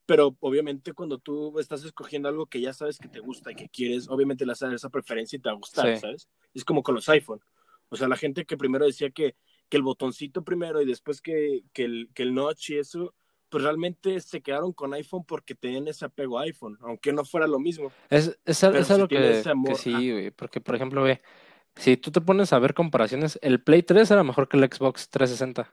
pero 0.05 0.35
obviamente 0.39 0.93
cuando 0.93 1.17
tú 1.19 1.59
estás 1.59 1.83
escogiendo 1.83 2.29
algo 2.29 2.45
que 2.47 2.61
ya 2.61 2.73
sabes 2.73 2.97
que 2.97 3.07
te 3.09 3.19
gusta 3.19 3.51
y 3.51 3.55
que 3.55 3.69
quieres, 3.69 4.07
obviamente 4.09 4.45
le 4.45 4.51
vas 4.51 4.63
a 4.63 4.67
dar 4.67 4.75
esa 4.75 4.89
preferencia 4.89 5.37
y 5.37 5.39
te 5.41 5.49
va 5.49 5.53
a 5.55 5.57
gustar, 5.57 5.93
Sí. 5.95 6.01
¿sabes? 6.01 6.27
Es 6.53 6.63
como 6.65 6.83
con 6.83 6.95
los 6.95 7.07
iPhone. 7.09 7.41
O 7.89 7.95
sea, 7.97 8.07
la 8.07 8.15
gente 8.17 8.45
que 8.45 8.57
primero 8.57 8.85
decía 8.85 9.11
que, 9.11 9.35
que 9.69 9.77
el 9.77 9.83
botoncito 9.83 10.43
primero 10.43 10.81
y 10.81 10.85
después 10.85 11.21
que, 11.21 11.61
que, 11.73 11.83
el, 11.85 12.09
que 12.13 12.23
el 12.23 12.33
notch 12.33 12.71
y 12.71 12.77
eso, 12.77 13.13
pues 13.53 13.65
realmente 13.65 14.19
se 14.19 14.41
quedaron 14.41 14.73
con 14.73 14.95
iPhone 14.95 15.25
porque 15.25 15.53
tenían 15.53 15.87
ese 15.87 16.05
apego 16.05 16.39
a 16.39 16.41
iPhone, 16.41 16.75
aunque 16.81 17.13
no 17.13 17.23
fuera 17.23 17.45
lo 17.45 17.59
mismo. 17.59 17.91
Es, 18.09 18.35
es, 18.45 18.63
es 18.63 18.89
algo 18.89 19.07
que, 19.07 19.43
sí, 19.75 20.11
güey. 20.11 20.31
Porque, 20.31 20.59
por 20.59 20.73
ejemplo, 20.73 21.03
ve, 21.03 21.21
si 21.75 21.95
tú 21.95 22.09
te 22.09 22.19
pones 22.19 22.51
a 22.51 22.57
ver 22.57 22.73
comparaciones, 22.73 23.37
el 23.43 23.61
Play 23.61 23.83
3 23.83 24.09
era 24.09 24.23
mejor 24.23 24.49
que 24.49 24.57
el 24.57 24.63
Xbox 24.63 25.07
360. 25.07 25.71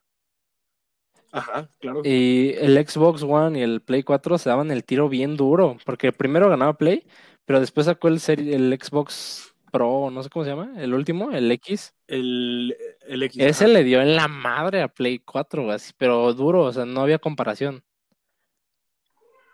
Ajá, 1.32 1.70
claro. 1.78 2.02
Y 2.04 2.52
el 2.58 2.76
Xbox 2.86 3.22
One 3.22 3.58
y 3.58 3.62
el 3.62 3.80
Play 3.80 4.02
4 4.02 4.36
se 4.36 4.50
daban 4.50 4.70
el 4.70 4.84
tiro 4.84 5.08
bien 5.08 5.38
duro. 5.38 5.78
Porque 5.86 6.12
primero 6.12 6.50
ganaba 6.50 6.76
Play, 6.76 7.06
pero 7.46 7.60
después 7.60 7.86
sacó 7.86 8.08
el, 8.08 8.20
el 8.26 8.78
Xbox 8.78 9.49
Pro, 9.70 10.10
no 10.10 10.22
sé 10.22 10.30
cómo 10.30 10.44
se 10.44 10.50
llama, 10.50 10.72
el 10.76 10.94
último, 10.94 11.30
el 11.32 11.50
X. 11.52 11.94
El, 12.06 12.76
el 13.06 13.22
X. 13.22 13.42
Ese 13.42 13.64
ajá. 13.64 13.72
le 13.72 13.84
dio 13.84 14.00
en 14.02 14.16
la 14.16 14.28
madre 14.28 14.82
a 14.82 14.88
Play 14.88 15.18
4, 15.20 15.62
güey, 15.62 15.74
así, 15.74 15.92
pero 15.96 16.32
duro, 16.34 16.64
o 16.64 16.72
sea, 16.72 16.84
no 16.84 17.00
había 17.00 17.18
comparación. 17.18 17.82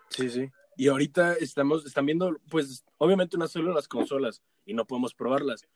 Sí, 0.09 0.29
sí. 0.29 0.49
Y 0.75 0.87
ahorita 0.89 1.33
estamos, 1.33 1.85
están 1.85 2.05
viendo, 2.05 2.37
pues, 2.49 2.85
obviamente 2.97 3.37
no 3.37 3.47
solo 3.47 3.73
las 3.73 3.87
consolas 3.87 4.41
y 4.65 4.73
no 4.73 4.85
podemos 4.85 5.13
probarlas, 5.13 5.67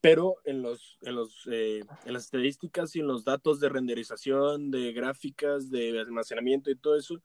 pero 0.00 0.36
en 0.44 0.62
los, 0.62 0.98
en 1.02 1.14
los, 1.14 1.48
eh, 1.50 1.84
en 2.04 2.12
las 2.12 2.24
estadísticas 2.24 2.94
y 2.96 3.00
en 3.00 3.06
los 3.06 3.24
datos 3.24 3.60
de 3.60 3.68
renderización, 3.68 4.70
de 4.70 4.92
gráficas, 4.92 5.70
de 5.70 6.00
almacenamiento 6.00 6.70
y 6.70 6.76
todo 6.76 6.96
eso, 6.96 7.22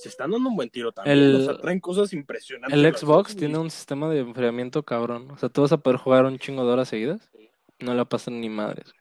se 0.00 0.08
están 0.08 0.30
dando 0.30 0.48
un 0.48 0.56
buen 0.56 0.70
tiro 0.70 0.92
también. 0.92 1.18
El- 1.18 1.34
o 1.36 1.44
sea, 1.44 1.56
traen 1.58 1.80
cosas 1.80 2.12
impresionantes. 2.12 2.78
El 2.78 2.96
Xbox 2.96 3.34
tiene 3.36 3.58
un 3.58 3.70
sistema 3.70 4.08
de 4.08 4.20
enfriamiento 4.20 4.82
cabrón. 4.84 5.30
O 5.32 5.36
sea, 5.38 5.48
tú 5.48 5.62
vas 5.62 5.72
a 5.72 5.78
poder 5.78 5.98
jugar 5.98 6.24
un 6.24 6.38
chingo 6.38 6.64
de 6.64 6.72
horas 6.72 6.88
seguidas. 6.88 7.30
No 7.80 7.94
le 7.94 8.04
pasan 8.06 8.40
ni 8.40 8.48
madres. 8.48 8.92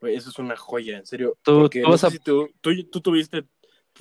Güey, 0.00 0.14
eso 0.16 0.30
es 0.30 0.38
una 0.38 0.56
joya, 0.56 0.98
en 0.98 1.06
serio. 1.06 1.36
Tú- 1.42 1.68
tú 1.68 1.78
no 1.80 1.90
vas 1.90 2.00
sé 2.00 2.06
a- 2.06 2.10
si 2.10 2.18
tú, 2.18 2.48
tú, 2.60 2.70
tú 2.90 3.00
tuviste 3.00 3.44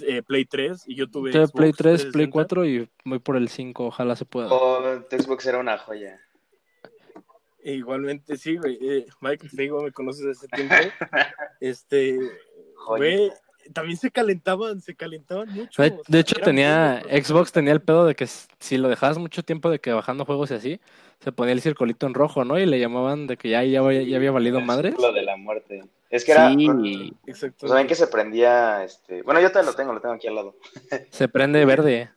eh, 0.02 0.22
Play 0.22 0.46
3 0.46 0.84
y 0.88 0.96
yo 0.96 1.10
tuve. 1.10 1.32
Xbox 1.32 1.52
Play 1.52 1.72
3, 1.74 2.06
Play 2.06 2.30
4 2.30 2.66
y 2.66 2.88
voy 3.04 3.20
por 3.20 3.36
el 3.36 3.50
5, 3.50 3.88
ojalá 3.88 4.16
se 4.16 4.26
pueda. 4.26 4.48
Oh, 4.52 4.80
Xbox 5.10 5.46
era 5.48 5.58
una 5.58 5.78
joya. 5.80 6.20
E 7.64 7.74
igualmente, 7.74 8.38
sí, 8.38 8.58
güey. 8.58 8.78
Eh, 8.82 9.06
Mike, 9.22 9.50
te 9.50 9.62
digo, 9.64 9.82
me 9.84 9.92
conoces 9.92 10.24
desde 10.26 10.46
ese 10.46 10.48
tiempo. 10.50 10.76
este, 11.60 12.20
güey, 12.88 13.32
también 13.74 13.98
se 13.98 14.12
calentaban, 14.12 14.82
se 14.82 14.96
calentaban 14.96 15.50
mucho. 15.50 15.82
De, 15.82 16.20
hecho, 16.20 16.36
tenía, 16.44 17.02
Xbox 17.10 17.52
tenía 17.52 17.74
el 17.74 17.82
pedo 17.82 18.06
de 18.06 18.16
que 18.16 18.28
si 18.28 18.78
lo 18.78 18.90
dejabas 18.90 19.18
mucho 19.18 19.44
tiempo 19.44 19.70
de 19.70 19.80
que 19.80 19.94
bajando 19.94 20.26
juegos 20.26 20.52
y 20.52 20.56
así, 20.56 20.82
se 21.20 21.32
ponía 21.32 21.54
el 21.54 21.62
circulito 21.62 22.08
en 22.08 22.14
rojo, 22.14 22.46
¿no? 22.46 22.60
Y 22.60 22.66
le 22.66 22.80
llamaban 22.80 23.28
de 23.28 23.38
que 23.38 23.50
ya, 23.50 23.64
ya, 23.64 23.80
había 23.80 24.32
valido 24.32 24.62
madre. 24.62 24.94
Lo 24.98 25.12
de 25.12 25.24
la 25.24 25.38
muerte. 25.38 25.84
Es 26.10 26.24
que 26.24 26.32
era. 26.32 26.50
Sí, 26.50 27.14
exacto. 27.26 27.68
¿Saben 27.68 27.88
que 27.88 27.96
se 27.96 28.08
prendía? 28.08 28.84
este 28.84 29.22
Bueno, 29.24 29.42
yo 29.42 29.50
todavía 29.50 29.72
lo 29.72 29.76
tengo, 29.76 29.94
lo 29.94 30.02
tengo 30.02 30.16
aquí 30.16 30.28
al 30.28 30.36
lado. 30.36 30.56
Se 31.12 31.28
prende 31.28 31.66
verde. 31.66 32.10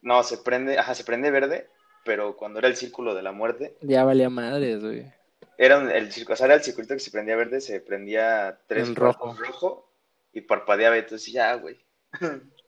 No, 0.00 0.24
se 0.24 0.38
prende, 0.38 0.78
ajá, 0.78 0.96
se 0.96 1.04
prende 1.04 1.30
verde, 1.30 1.68
pero 2.04 2.36
cuando 2.36 2.58
era 2.58 2.66
el 2.66 2.74
círculo 2.74 3.14
de 3.14 3.22
la 3.22 3.30
muerte. 3.30 3.76
Ya 3.82 4.02
valía 4.02 4.28
madres, 4.28 4.82
güey. 4.82 5.12
Era 5.56 5.76
el, 5.96 6.08
o 6.28 6.36
sea, 6.36 6.46
era 6.46 6.56
el 6.56 6.62
circulito 6.62 6.94
que 6.94 7.00
se 7.00 7.12
prendía 7.12 7.36
verde, 7.36 7.60
se 7.60 7.78
prendía 7.80 8.58
tres 8.66 8.88
en 8.88 8.96
rojo. 8.96 9.36
rojo 9.38 9.91
y 10.32 10.40
parpadeaba, 10.40 10.96
entonces 10.96 11.32
ya, 11.32 11.54
güey. 11.54 11.78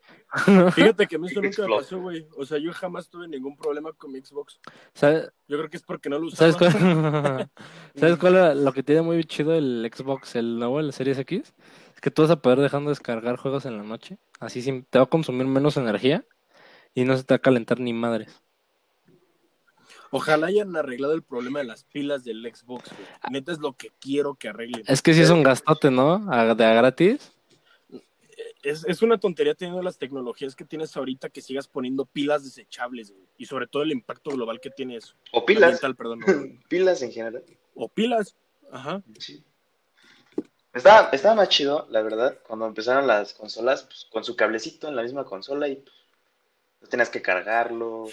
Fíjate 0.74 1.06
que 1.06 1.16
a 1.16 1.18
mí 1.18 1.28
eso 1.28 1.40
nunca 1.42 1.62
me 1.62 1.76
pasó, 1.76 2.00
güey. 2.00 2.26
O 2.36 2.44
sea, 2.44 2.58
yo 2.58 2.72
jamás 2.72 3.08
tuve 3.08 3.28
ningún 3.28 3.56
problema 3.56 3.92
con 3.92 4.12
mi 4.12 4.20
Xbox. 4.20 4.60
Yo 5.00 5.58
creo 5.58 5.70
que 5.70 5.76
es 5.76 5.82
porque 5.82 6.08
no 6.08 6.18
lo 6.18 6.26
usaba. 6.26 6.52
¿Sabes 6.52 6.56
cuál, 6.56 7.50
¿Sabes 7.94 8.18
cuál 8.18 8.36
es 8.36 8.56
lo 8.56 8.72
que 8.72 8.82
tiene 8.82 9.02
muy 9.02 9.22
chido 9.24 9.54
el 9.54 9.88
Xbox, 9.92 10.34
el 10.36 10.58
nuevo, 10.58 10.80
el 10.80 10.92
Series 10.92 11.18
X? 11.18 11.54
Es 11.94 12.00
que 12.00 12.10
tú 12.10 12.22
vas 12.22 12.30
a 12.30 12.40
poder 12.40 12.58
dejando 12.58 12.90
descargar 12.90 13.36
juegos 13.36 13.64
en 13.66 13.76
la 13.76 13.84
noche. 13.84 14.18
Así 14.40 14.62
te 14.90 14.98
va 14.98 15.04
a 15.04 15.08
consumir 15.08 15.46
menos 15.46 15.76
energía 15.76 16.24
y 16.94 17.04
no 17.04 17.16
se 17.16 17.24
te 17.24 17.34
va 17.34 17.36
a 17.36 17.40
calentar 17.40 17.78
ni 17.80 17.92
madres. 17.92 18.40
Ojalá 20.10 20.46
hayan 20.46 20.76
arreglado 20.76 21.14
el 21.14 21.24
problema 21.24 21.58
de 21.58 21.64
las 21.64 21.84
pilas 21.84 22.22
del 22.22 22.42
Xbox, 22.42 22.90
güey. 22.90 23.08
Neta 23.32 23.50
es 23.50 23.58
lo 23.58 23.72
que 23.72 23.90
quiero 24.00 24.36
que 24.36 24.48
arreglen. 24.48 24.84
Es 24.86 25.02
que 25.02 25.12
si 25.12 25.22
es 25.22 25.30
un 25.30 25.42
gastote, 25.42 25.90
¿no? 25.90 26.20
de 26.54 26.64
a 26.64 26.74
gratis 26.74 27.33
es, 28.64 29.02
una 29.02 29.18
tontería 29.18 29.54
teniendo 29.54 29.82
las 29.82 29.98
tecnologías 29.98 30.56
que 30.56 30.64
tienes 30.64 30.96
ahorita 30.96 31.28
que 31.28 31.42
sigas 31.42 31.68
poniendo 31.68 32.06
pilas 32.06 32.44
desechables, 32.44 33.10
güey. 33.10 33.26
Y 33.36 33.46
sobre 33.46 33.66
todo 33.66 33.82
el 33.82 33.92
impacto 33.92 34.30
global 34.30 34.60
que 34.60 34.70
tiene 34.70 34.96
eso. 34.96 35.14
O 35.32 35.44
pilas. 35.44 35.80
pilas 36.68 37.02
en 37.02 37.12
general. 37.12 37.44
O 37.74 37.88
pilas. 37.88 38.34
Ajá. 38.70 39.02
Sí. 39.18 39.44
Estaba, 40.72 41.10
estaba 41.10 41.36
más 41.36 41.50
chido, 41.50 41.86
la 41.90 42.02
verdad, 42.02 42.38
cuando 42.44 42.66
empezaron 42.66 43.06
las 43.06 43.32
consolas, 43.32 43.84
pues, 43.84 44.08
con 44.10 44.24
su 44.24 44.34
cablecito 44.34 44.88
en 44.88 44.96
la 44.96 45.02
misma 45.02 45.24
consola 45.24 45.68
y 45.68 45.76
pues, 46.80 46.90
tenías 46.90 47.10
que 47.10 47.22
cargarlo. 47.22 48.08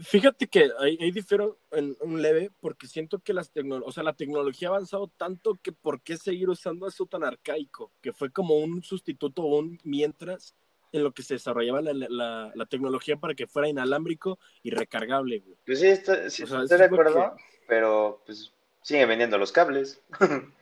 Fíjate 0.00 0.46
que 0.46 0.70
ahí, 0.78 1.10
difiero 1.10 1.58
en 1.70 1.96
un 2.00 2.22
leve 2.22 2.50
porque 2.60 2.86
siento 2.86 3.18
que 3.18 3.32
las 3.32 3.50
o 3.84 3.92
sea, 3.92 4.02
la 4.02 4.14
tecnología 4.14 4.68
ha 4.68 4.72
avanzado 4.72 5.08
tanto 5.16 5.58
que 5.62 5.72
por 5.72 6.00
qué 6.00 6.16
seguir 6.16 6.48
usando 6.48 6.86
eso 6.86 7.06
tan 7.06 7.24
arcaico, 7.24 7.92
que 8.00 8.12
fue 8.12 8.30
como 8.30 8.56
un 8.56 8.82
sustituto 8.82 9.42
o 9.42 9.58
un 9.58 9.78
mientras 9.84 10.54
en 10.92 11.02
lo 11.02 11.12
que 11.12 11.22
se 11.22 11.34
desarrollaba 11.34 11.80
la, 11.80 12.50
la, 12.54 12.66
tecnología 12.66 13.16
para 13.16 13.34
que 13.34 13.46
fuera 13.46 13.68
inalámbrico 13.68 14.38
y 14.62 14.70
recargable. 14.70 15.38
Güey. 15.38 15.56
Pues 15.64 15.80
sí, 15.80 15.96
sí 16.28 16.42
estoy 16.42 16.78
de 16.78 16.84
acuerdo, 16.84 17.34
pero 17.66 18.22
pues 18.26 18.52
siguen 18.82 19.08
vendiendo 19.08 19.38
los 19.38 19.52
cables. 19.52 20.00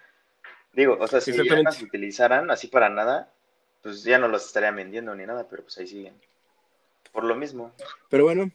Digo, 0.72 0.96
o 1.00 1.06
sea, 1.08 1.20
si 1.20 1.32
ya 1.32 1.62
no 1.62 1.72
se 1.72 1.84
utilizaran 1.84 2.50
así 2.50 2.68
para 2.68 2.88
nada, 2.88 3.32
pues 3.82 4.04
ya 4.04 4.18
no 4.18 4.28
los 4.28 4.46
estarían 4.46 4.76
vendiendo 4.76 5.14
ni 5.14 5.26
nada, 5.26 5.48
pero 5.48 5.64
pues 5.64 5.76
ahí 5.78 5.86
siguen. 5.88 6.14
Por 7.12 7.24
lo 7.24 7.34
mismo. 7.34 7.72
Pero 8.08 8.24
bueno, 8.24 8.52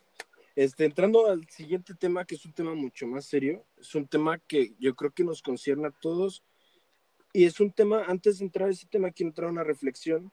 este, 0.55 0.85
entrando 0.85 1.27
al 1.27 1.47
siguiente 1.49 1.93
tema, 1.93 2.25
que 2.25 2.35
es 2.35 2.45
un 2.45 2.53
tema 2.53 2.73
mucho 2.73 3.05
más 3.07 3.25
serio, 3.25 3.65
es 3.77 3.93
un 3.93 4.07
tema 4.07 4.37
que 4.39 4.73
yo 4.79 4.95
creo 4.95 5.11
que 5.11 5.23
nos 5.23 5.41
concierne 5.41 5.87
a 5.87 5.91
todos. 5.91 6.43
Y 7.33 7.43
es 7.43 7.59
un 7.59 7.71
tema, 7.71 8.03
antes 8.07 8.39
de 8.39 8.45
entrar 8.45 8.69
a 8.69 8.71
ese 8.71 8.87
tema, 8.87 9.11
quiero 9.11 9.29
entrar 9.29 9.49
a 9.49 9.51
una 9.51 9.65
reflexión, 9.65 10.31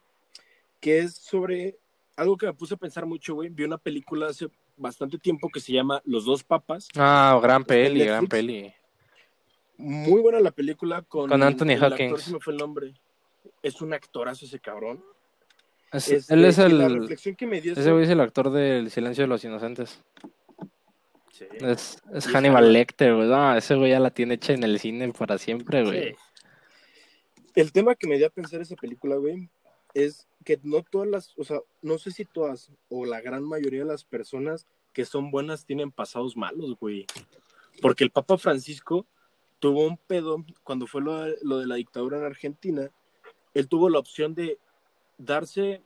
que 0.81 1.01
es 1.01 1.15
sobre 1.15 1.77
algo 2.17 2.37
que 2.37 2.47
me 2.47 2.55
puse 2.55 2.75
a 2.75 2.77
pensar 2.77 3.05
mucho, 3.07 3.35
güey. 3.35 3.49
Vi 3.49 3.65
una 3.65 3.79
película 3.79 4.29
hace 4.29 4.49
bastante 4.77 5.19
tiempo 5.19 5.49
que 5.49 5.59
se 5.59 5.73
llama 5.73 6.01
Los 6.05 6.25
dos 6.25 6.45
papas. 6.45 6.89
Ah, 6.95 7.39
gran 7.43 7.65
peli, 7.65 8.05
gran 8.05 8.29
peli. 8.29 8.73
Muy 9.77 10.21
buena 10.21 10.39
la 10.39 10.53
película 10.53 11.03
con, 11.03 11.29
con 11.29 11.43
Anthony 11.43 11.77
Hopkins. 11.83 12.29
me 12.29 12.39
fue 12.39 12.53
el 12.53 12.59
nombre. 12.61 12.95
Es 13.63 13.81
un 13.83 13.93
actorazo 13.93 14.45
ese 14.45 14.61
cabrón. 14.61 15.03
Este, 15.93 16.21
él 16.29 16.45
es 16.45 16.59
el. 16.59 17.11
ese 17.11 17.93
güey 17.93 18.05
es 18.05 18.11
el 18.11 18.21
actor 18.21 18.51
del 18.51 18.91
Silencio 18.91 19.25
de 19.25 19.29
los 19.29 19.45
Inocentes. 19.45 20.03
Sí. 21.31 21.45
Es, 21.61 22.03
es 22.15 22.27
Hannibal 22.29 22.73
Lecter, 22.73 23.15
güey. 23.15 23.29
No, 23.29 23.55
ese 23.55 23.75
güey 23.75 23.91
ya 23.91 24.01
la 24.01 24.11
tiene 24.11 24.35
hecha 24.35 24.55
en 24.55 24.63
el 24.63 24.79
cine 24.79 25.13
para 25.13 25.37
siempre, 25.37 25.85
güey. 25.85 26.17
El 27.55 27.73
tema 27.73 27.95
que 27.95 28.09
me 28.09 28.17
dio 28.17 28.27
a 28.27 28.31
pensar 28.31 28.63
esa 28.63 28.77
película, 28.77 29.17
güey, 29.17 29.51
es 29.93 30.27
que 30.45 30.59
no 30.63 30.83
todas 30.83 31.09
las, 31.09 31.39
o 31.39 31.45
sea, 31.45 31.61
no 31.83 31.99
sé 31.99 32.11
si 32.11 32.25
todas 32.25 32.71
o 32.89 33.05
la 33.05 33.21
gran 33.21 33.45
mayoría 33.45 33.81
de 33.81 33.87
las 33.87 34.05
personas 34.05 34.67
que 34.95 35.05
son 35.05 35.31
buenas 35.31 35.67
tienen 35.67 35.93
pasados 35.93 36.37
malos, 36.37 36.77
güey. 36.81 37.07
Porque 37.83 38.05
el 38.05 38.11
Papa 38.11 38.39
Francisco 38.39 39.07
tuvo 39.59 39.87
un 39.87 39.99
pedo 39.99 40.45
cuando 40.63 40.87
fue 40.87 41.03
lo, 41.03 41.27
lo 41.43 41.59
de 41.59 41.67
la 41.67 41.75
dictadura 41.75 42.19
en 42.19 42.25
Argentina. 42.25 42.91
Él 43.53 43.69
tuvo 43.69 43.91
la 43.91 43.99
opción 43.99 44.35
de 44.35 44.59
darse, 45.25 45.83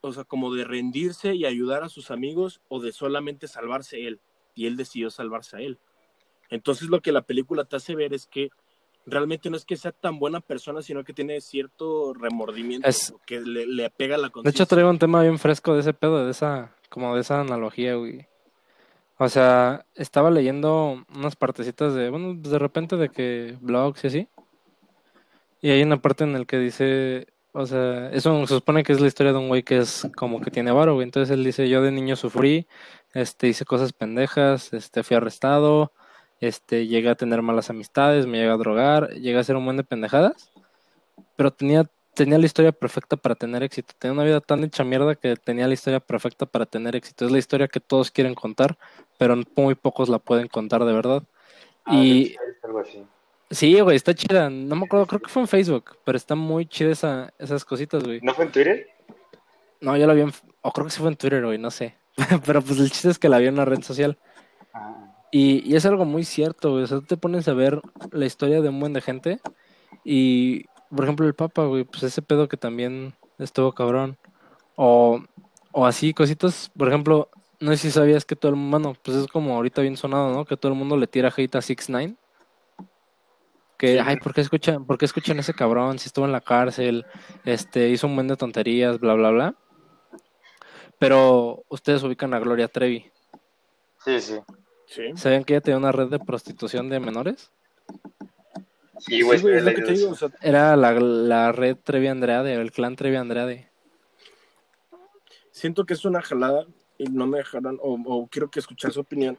o 0.00 0.12
sea, 0.12 0.24
como 0.24 0.54
de 0.54 0.64
rendirse 0.64 1.34
y 1.34 1.44
ayudar 1.44 1.82
a 1.82 1.88
sus 1.88 2.10
amigos 2.10 2.60
o 2.68 2.80
de 2.80 2.92
solamente 2.92 3.48
salvarse 3.48 4.06
él. 4.06 4.20
Y 4.54 4.66
él 4.66 4.76
decidió 4.76 5.10
salvarse 5.10 5.56
a 5.56 5.60
él. 5.60 5.78
Entonces 6.50 6.88
lo 6.88 7.00
que 7.00 7.12
la 7.12 7.22
película 7.22 7.64
te 7.64 7.76
hace 7.76 7.94
ver 7.94 8.12
es 8.12 8.26
que 8.26 8.50
realmente 9.06 9.50
no 9.50 9.56
es 9.56 9.64
que 9.64 9.76
sea 9.76 9.92
tan 9.92 10.18
buena 10.18 10.40
persona, 10.40 10.82
sino 10.82 11.04
que 11.04 11.12
tiene 11.12 11.40
cierto 11.40 12.12
remordimiento 12.14 12.88
que 13.26 13.40
le, 13.40 13.66
le, 13.66 13.90
pega 13.90 14.16
la 14.16 14.30
conciencia. 14.30 14.58
De 14.58 14.62
hecho, 14.62 14.66
traigo 14.66 14.90
un 14.90 14.98
tema 14.98 15.22
bien 15.22 15.38
fresco 15.38 15.74
de 15.74 15.80
ese 15.80 15.94
pedo, 15.94 16.24
de 16.24 16.30
esa, 16.30 16.76
como 16.88 17.14
de 17.14 17.22
esa 17.22 17.40
analogía, 17.40 17.94
güey. 17.94 18.26
O 19.18 19.28
sea, 19.28 19.86
estaba 19.94 20.30
leyendo 20.30 21.04
unas 21.14 21.36
partecitas 21.36 21.94
de, 21.94 22.10
bueno, 22.10 22.34
de 22.34 22.58
repente 22.58 22.96
de 22.96 23.08
que 23.08 23.56
blogs 23.60 24.04
y 24.04 24.06
así. 24.08 24.28
Y 25.60 25.70
hay 25.70 25.82
una 25.82 26.02
parte 26.02 26.24
en 26.24 26.32
la 26.32 26.44
que 26.44 26.58
dice, 26.58 27.28
o 27.52 27.66
sea, 27.66 28.10
eso 28.10 28.46
se 28.46 28.54
supone 28.54 28.82
que 28.82 28.92
es 28.92 29.00
la 29.00 29.06
historia 29.06 29.32
de 29.32 29.38
un 29.38 29.48
güey 29.48 29.62
que 29.62 29.78
es 29.78 30.08
como 30.16 30.40
que 30.40 30.50
tiene 30.50 30.72
varo, 30.72 30.94
güey. 30.94 31.04
Entonces 31.04 31.30
él 31.30 31.44
dice, 31.44 31.68
yo 31.68 31.82
de 31.82 31.92
niño 31.92 32.16
sufrí, 32.16 32.66
este, 33.12 33.48
hice 33.48 33.64
cosas 33.64 33.92
pendejas, 33.92 34.72
este, 34.72 35.02
fui 35.02 35.16
arrestado, 35.16 35.92
este, 36.40 36.86
llegué 36.86 37.10
a 37.10 37.14
tener 37.14 37.42
malas 37.42 37.68
amistades, 37.68 38.26
me 38.26 38.38
llegué 38.38 38.50
a 38.50 38.56
drogar, 38.56 39.10
llegué 39.10 39.36
a 39.36 39.40
hacer 39.40 39.56
un 39.56 39.66
buen 39.66 39.76
de 39.76 39.84
pendejadas, 39.84 40.50
pero 41.36 41.52
tenía, 41.52 41.84
tenía 42.14 42.38
la 42.38 42.46
historia 42.46 42.72
perfecta 42.72 43.16
para 43.16 43.34
tener 43.34 43.62
éxito. 43.62 43.94
Tenía 43.98 44.14
una 44.14 44.24
vida 44.24 44.40
tan 44.40 44.64
hecha 44.64 44.82
mierda 44.82 45.14
que 45.14 45.36
tenía 45.36 45.68
la 45.68 45.74
historia 45.74 46.00
perfecta 46.00 46.46
para 46.46 46.64
tener 46.64 46.96
éxito. 46.96 47.26
Es 47.26 47.32
la 47.32 47.38
historia 47.38 47.68
que 47.68 47.80
todos 47.80 48.10
quieren 48.10 48.34
contar, 48.34 48.78
pero 49.18 49.36
muy 49.56 49.74
pocos 49.74 50.08
la 50.08 50.18
pueden 50.18 50.48
contar 50.48 50.84
de 50.84 50.92
verdad. 50.92 51.22
Ah, 51.84 51.96
y... 51.96 52.34
Sí, 53.52 53.78
güey, 53.80 53.96
está 53.96 54.14
chida. 54.14 54.48
No 54.48 54.76
me 54.76 54.86
acuerdo, 54.86 55.06
creo 55.06 55.20
que 55.20 55.28
fue 55.28 55.42
en 55.42 55.48
Facebook, 55.48 55.98
pero 56.04 56.16
está 56.16 56.34
muy 56.34 56.64
chida 56.64 56.90
esa, 56.90 57.34
esas 57.38 57.66
cositas, 57.66 58.02
güey. 58.02 58.18
¿No 58.22 58.32
fue 58.32 58.46
en 58.46 58.52
Twitter? 58.52 58.88
No, 59.82 59.94
yo 59.94 60.06
la 60.06 60.14
vi 60.14 60.22
en. 60.22 60.32
O 60.62 60.72
creo 60.72 60.86
que 60.86 60.92
sí 60.92 61.00
fue 61.00 61.10
en 61.10 61.16
Twitter, 61.16 61.44
güey, 61.44 61.58
no 61.58 61.70
sé. 61.70 61.94
pero 62.46 62.62
pues 62.62 62.78
el 62.78 62.90
chiste 62.90 63.10
es 63.10 63.18
que 63.18 63.28
la 63.28 63.38
vi 63.38 63.48
en 63.48 63.54
una 63.54 63.66
red 63.66 63.82
social. 63.82 64.18
Ah. 64.72 65.26
Y, 65.30 65.70
y, 65.70 65.76
es 65.76 65.84
algo 65.84 66.06
muy 66.06 66.24
cierto, 66.24 66.70
güey. 66.72 66.84
O 66.84 66.86
sea, 66.86 67.00
tú 67.00 67.04
te 67.04 67.16
pones 67.18 67.46
a 67.46 67.52
ver 67.52 67.82
la 68.10 68.24
historia 68.24 68.62
de 68.62 68.70
un 68.70 68.80
buen 68.80 68.94
de 68.94 69.02
gente. 69.02 69.38
Y, 70.02 70.64
por 70.88 71.04
ejemplo, 71.04 71.26
el 71.26 71.34
Papa, 71.34 71.66
güey, 71.66 71.84
pues 71.84 72.04
ese 72.04 72.22
pedo 72.22 72.48
que 72.48 72.56
también 72.56 73.12
estuvo 73.38 73.72
cabrón. 73.72 74.16
O, 74.76 75.22
o 75.72 75.84
así, 75.84 76.14
cositas. 76.14 76.70
Por 76.74 76.88
ejemplo, 76.88 77.28
no 77.60 77.70
sé 77.72 77.76
si 77.76 77.90
sabías 77.90 78.24
que 78.24 78.34
todo 78.34 78.50
el 78.50 78.56
mundo. 78.56 78.78
Bueno, 78.78 78.98
pues 79.02 79.18
es 79.18 79.26
como 79.26 79.54
ahorita 79.56 79.82
bien 79.82 79.98
sonado, 79.98 80.32
¿no? 80.32 80.46
Que 80.46 80.56
todo 80.56 80.72
el 80.72 80.78
mundo 80.78 80.96
le 80.96 81.06
tira 81.06 81.30
hate 81.36 81.54
a 81.56 81.60
6 81.60 81.90
9 81.90 82.16
que, 83.82 83.98
ay, 83.98 84.16
¿por 84.18 84.32
qué 84.32 84.42
escuchan, 84.42 84.86
por 84.86 84.96
qué 84.96 85.06
escuchan 85.06 85.40
ese 85.40 85.54
cabrón? 85.54 85.98
Si 85.98 86.06
estuvo 86.06 86.24
en 86.24 86.30
la 86.30 86.40
cárcel, 86.40 87.04
este, 87.44 87.88
hizo 87.88 88.06
un 88.06 88.14
buen 88.14 88.28
de 88.28 88.36
tonterías, 88.36 89.00
bla, 89.00 89.14
bla, 89.14 89.30
bla. 89.30 89.56
Pero 91.00 91.64
ustedes 91.68 92.04
ubican 92.04 92.32
a 92.32 92.38
Gloria 92.38 92.68
Trevi. 92.68 93.10
Sí, 94.04 94.20
sí. 94.20 94.38
¿Saben 95.16 95.42
que 95.42 95.54
ella 95.54 95.62
tenía 95.62 95.78
una 95.78 95.90
red 95.90 96.06
de 96.06 96.20
prostitución 96.20 96.88
de 96.90 97.00
menores? 97.00 97.50
Sí, 99.00 99.22
güey, 99.22 99.38
es 99.38 99.64
lo 99.64 99.74
que 99.74 99.82
te 99.82 99.92
digo. 99.94 100.14
Era 100.40 100.76
la, 100.76 100.92
la, 100.92 101.50
red 101.50 101.76
Trevi 101.76 102.06
Andrade, 102.06 102.54
el 102.54 102.70
clan 102.70 102.94
Trevi 102.94 103.16
Andrade. 103.16 103.68
Siento 105.50 105.84
que 105.86 105.94
es 105.94 106.04
una 106.04 106.22
jalada 106.22 106.66
y 106.98 107.06
no 107.06 107.26
me 107.26 107.38
dejarán, 107.38 107.80
o, 107.82 108.00
o 108.06 108.28
quiero 108.28 108.48
que 108.48 108.60
escuchar 108.60 108.92
su 108.92 109.00
opinión 109.00 109.36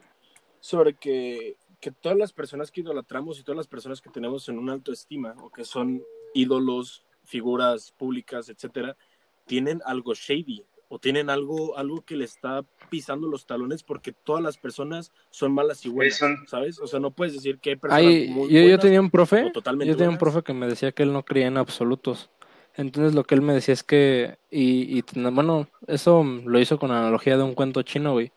sobre 0.60 0.92
que 0.92 1.56
que 1.84 1.90
todas 1.90 2.16
las 2.16 2.32
personas 2.32 2.70
que 2.70 2.80
idolatramos 2.80 3.38
y 3.38 3.42
todas 3.42 3.58
las 3.58 3.66
personas 3.66 4.00
que 4.00 4.08
tenemos 4.08 4.48
en 4.48 4.58
una 4.58 4.72
alta 4.72 4.90
estima 4.90 5.34
o 5.42 5.50
que 5.50 5.66
son 5.66 6.02
ídolos, 6.32 7.04
figuras 7.24 7.92
públicas, 7.92 8.48
etcétera, 8.48 8.96
tienen 9.44 9.82
algo 9.84 10.14
shady 10.14 10.64
o 10.88 10.98
tienen 10.98 11.28
algo, 11.28 11.76
algo 11.76 12.00
que 12.00 12.16
le 12.16 12.24
está 12.24 12.64
pisando 12.88 13.28
los 13.28 13.44
talones 13.44 13.82
porque 13.82 14.12
todas 14.12 14.42
las 14.42 14.56
personas 14.56 15.12
son 15.28 15.52
malas 15.52 15.84
y 15.84 15.90
buenas, 15.90 16.18
¿sabes? 16.46 16.80
O 16.80 16.86
sea, 16.86 17.00
no 17.00 17.10
puedes 17.10 17.34
decir 17.34 17.58
que 17.58 17.70
hay 17.70 17.76
personas 17.76 18.30
muy 18.30 18.48
yo, 18.48 18.62
yo 18.62 18.78
tenía 18.78 19.02
un 19.02 19.10
profe, 19.10 19.52
yo 19.54 19.62
tenía 19.62 20.08
un 20.08 20.16
profe 20.16 20.42
que 20.42 20.54
me 20.54 20.66
decía 20.66 20.90
que 20.92 21.02
él 21.02 21.12
no 21.12 21.22
creía 21.22 21.48
en 21.48 21.58
absolutos. 21.58 22.30
Entonces 22.76 23.14
lo 23.14 23.24
que 23.24 23.34
él 23.34 23.42
me 23.42 23.52
decía 23.52 23.74
es 23.74 23.82
que, 23.82 24.38
y, 24.50 25.00
y 25.00 25.04
bueno, 25.32 25.68
eso 25.86 26.24
lo 26.24 26.58
hizo 26.58 26.78
con 26.78 26.92
analogía 26.92 27.36
de 27.36 27.42
un 27.42 27.52
cuento 27.52 27.82
chino, 27.82 28.12
güey, 28.12 28.32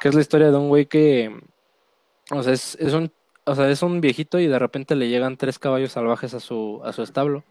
que 0.00 0.08
es 0.08 0.14
la 0.16 0.22
historia 0.22 0.50
de 0.50 0.56
un 0.56 0.68
güey 0.68 0.86
que, 0.86 1.32
o 2.30 2.42
sea, 2.42 2.52
es, 2.52 2.76
es 2.80 2.92
un, 2.94 3.12
o 3.44 3.54
sea, 3.54 3.70
es 3.70 3.82
un 3.82 4.00
viejito 4.00 4.38
y 4.38 4.46
de 4.46 4.58
repente 4.58 4.94
le 4.96 5.08
llegan 5.08 5.36
tres 5.36 5.58
caballos 5.58 5.92
salvajes 5.92 6.34
a 6.34 6.40
su, 6.40 6.80
a 6.84 6.92
su 6.92 7.02
establo. 7.02 7.44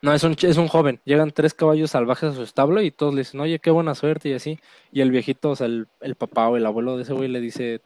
No, 0.00 0.12
es 0.14 0.22
un, 0.22 0.36
es 0.40 0.56
un 0.56 0.68
joven. 0.68 1.00
Llegan 1.04 1.32
tres 1.32 1.54
caballos 1.54 1.90
salvajes 1.90 2.30
a 2.30 2.34
su 2.34 2.42
establo 2.42 2.80
y 2.82 2.90
todos 2.92 3.14
le 3.14 3.22
dicen, 3.22 3.40
oye, 3.40 3.58
qué 3.58 3.70
buena 3.70 3.94
suerte 3.94 4.28
y 4.28 4.32
así. 4.34 4.60
Y 4.92 5.00
el 5.00 5.10
viejito, 5.10 5.50
o 5.50 5.56
sea, 5.56 5.66
el, 5.66 5.88
el 6.00 6.14
papá 6.14 6.48
o 6.48 6.56
el 6.56 6.66
abuelo 6.66 6.96
de 6.96 7.02
ese 7.02 7.12
güey 7.14 7.28
le 7.28 7.40
dice, 7.40 7.80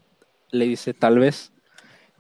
le 0.51 0.67
dice, 0.67 0.95
tal 0.95 1.19
vez. 1.19 1.53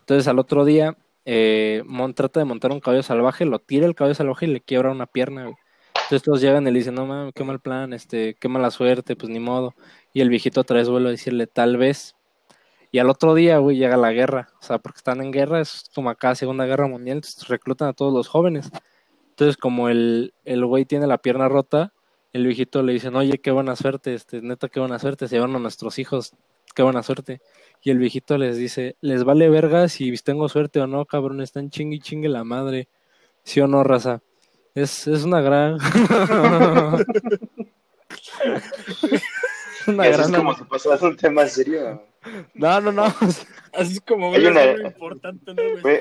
Entonces 0.00 0.28
al 0.28 0.38
otro 0.38 0.64
día, 0.64 0.96
eh, 1.24 1.82
Mon 1.86 2.14
trata 2.14 2.40
de 2.40 2.46
montar 2.46 2.72
un 2.72 2.80
caballo 2.80 3.02
salvaje, 3.02 3.44
lo 3.44 3.58
tira 3.58 3.86
el 3.86 3.94
caballo 3.94 4.14
salvaje 4.14 4.46
y 4.46 4.50
le 4.50 4.60
quiebra 4.60 4.90
una 4.90 5.06
pierna, 5.06 5.44
güey. 5.44 5.56
Entonces 5.94 6.22
todos 6.24 6.40
llegan 6.40 6.66
y 6.66 6.70
le 6.72 6.78
dicen, 6.78 6.94
no 6.94 7.06
mames, 7.06 7.32
qué 7.34 7.44
mal 7.44 7.60
plan, 7.60 7.92
este, 7.92 8.34
qué 8.34 8.48
mala 8.48 8.70
suerte, 8.70 9.16
pues 9.16 9.30
ni 9.30 9.40
modo. 9.40 9.74
Y 10.12 10.20
el 10.20 10.28
viejito 10.28 10.60
otra 10.62 10.78
vez 10.78 10.88
vuelve 10.88 11.08
a 11.08 11.12
decirle, 11.12 11.46
tal 11.46 11.76
vez. 11.76 12.16
Y 12.92 12.98
al 12.98 13.08
otro 13.08 13.34
día, 13.34 13.56
güey, 13.56 13.78
llega 13.78 13.96
la 13.96 14.12
guerra. 14.12 14.50
O 14.60 14.62
sea, 14.62 14.78
porque 14.78 14.98
están 14.98 15.22
en 15.22 15.32
guerra, 15.32 15.60
es 15.60 15.90
como 15.94 16.10
acá, 16.10 16.34
Segunda 16.34 16.66
Guerra 16.66 16.86
Mundial, 16.86 17.16
entonces 17.16 17.48
reclutan 17.48 17.88
a 17.88 17.94
todos 17.94 18.12
los 18.12 18.28
jóvenes. 18.28 18.70
Entonces, 19.30 19.56
como 19.56 19.88
el, 19.88 20.34
el 20.44 20.66
güey 20.66 20.84
tiene 20.84 21.06
la 21.06 21.16
pierna 21.16 21.48
rota, 21.48 21.94
el 22.34 22.46
viejito 22.46 22.82
le 22.82 22.92
dicen, 22.92 23.16
oye, 23.16 23.38
qué 23.38 23.50
buena 23.50 23.76
suerte, 23.76 24.12
este, 24.14 24.42
neta, 24.42 24.68
qué 24.68 24.78
buena 24.78 24.98
suerte, 24.98 25.26
se 25.26 25.36
llevan 25.36 25.56
a 25.56 25.58
nuestros 25.58 25.98
hijos, 25.98 26.34
qué 26.74 26.82
buena 26.82 27.02
suerte. 27.02 27.40
Y 27.82 27.90
el 27.90 27.98
viejito 27.98 28.36
les 28.36 28.58
dice, 28.58 28.96
les 29.00 29.24
vale 29.24 29.48
verga 29.48 29.88
si 29.88 30.12
tengo 30.18 30.50
suerte 30.50 30.78
o 30.80 30.86
no, 30.86 31.06
cabrón, 31.06 31.40
están 31.40 31.70
chingue 31.70 31.98
chingue 31.98 32.28
la 32.28 32.44
madre. 32.44 32.88
¿Sí 33.42 33.60
o 33.60 33.66
no, 33.68 33.84
raza? 33.84 34.20
Es, 34.74 35.06
es 35.08 35.24
una 35.24 35.40
gran... 35.40 35.78
una 39.86 40.08
gran... 40.08 40.20
es 40.20 40.36
como 40.36 40.54
si 40.54 40.64
pasara 40.64 41.06
un 41.06 41.16
tema 41.16 41.46
serio. 41.46 42.02
No, 42.54 42.80
no, 42.80 42.92
no. 42.92 43.04
Así 43.72 43.94
es 43.94 44.00
como 44.02 44.34
hay 44.34 44.44
una, 44.44 44.72
importante, 44.72 45.54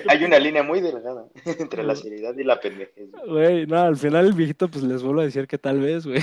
hay 0.10 0.24
una 0.26 0.40
línea 0.40 0.62
muy 0.62 0.82
delgada 0.82 1.26
entre 1.46 1.84
la 1.84 1.96
seriedad 1.96 2.36
y 2.38 2.44
la 2.44 2.60
pendejez. 2.60 3.10
Güey, 3.26 3.66
no, 3.66 3.82
al 3.82 3.96
final 3.96 4.26
el 4.26 4.34
viejito 4.34 4.68
pues 4.68 4.84
les 4.84 5.02
vuelvo 5.02 5.22
a 5.22 5.26
decir 5.26 5.48
que 5.48 5.58
tal 5.58 5.80
vez, 5.80 6.06
güey. 6.06 6.22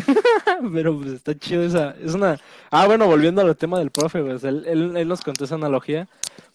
Pero 0.72 0.98
pues 0.98 1.12
está 1.12 1.38
chido 1.38 1.62
esa, 1.62 1.96
es 2.02 2.14
una... 2.14 2.38
Ah, 2.70 2.86
bueno, 2.86 3.06
volviendo 3.06 3.40
al 3.40 3.56
tema 3.56 3.78
del 3.78 3.90
profe, 3.90 4.20
güey. 4.20 4.36
Él, 4.42 4.94
él, 4.94 5.08
nos 5.08 5.22
contó 5.22 5.44
esa 5.44 5.54
analogía 5.54 6.06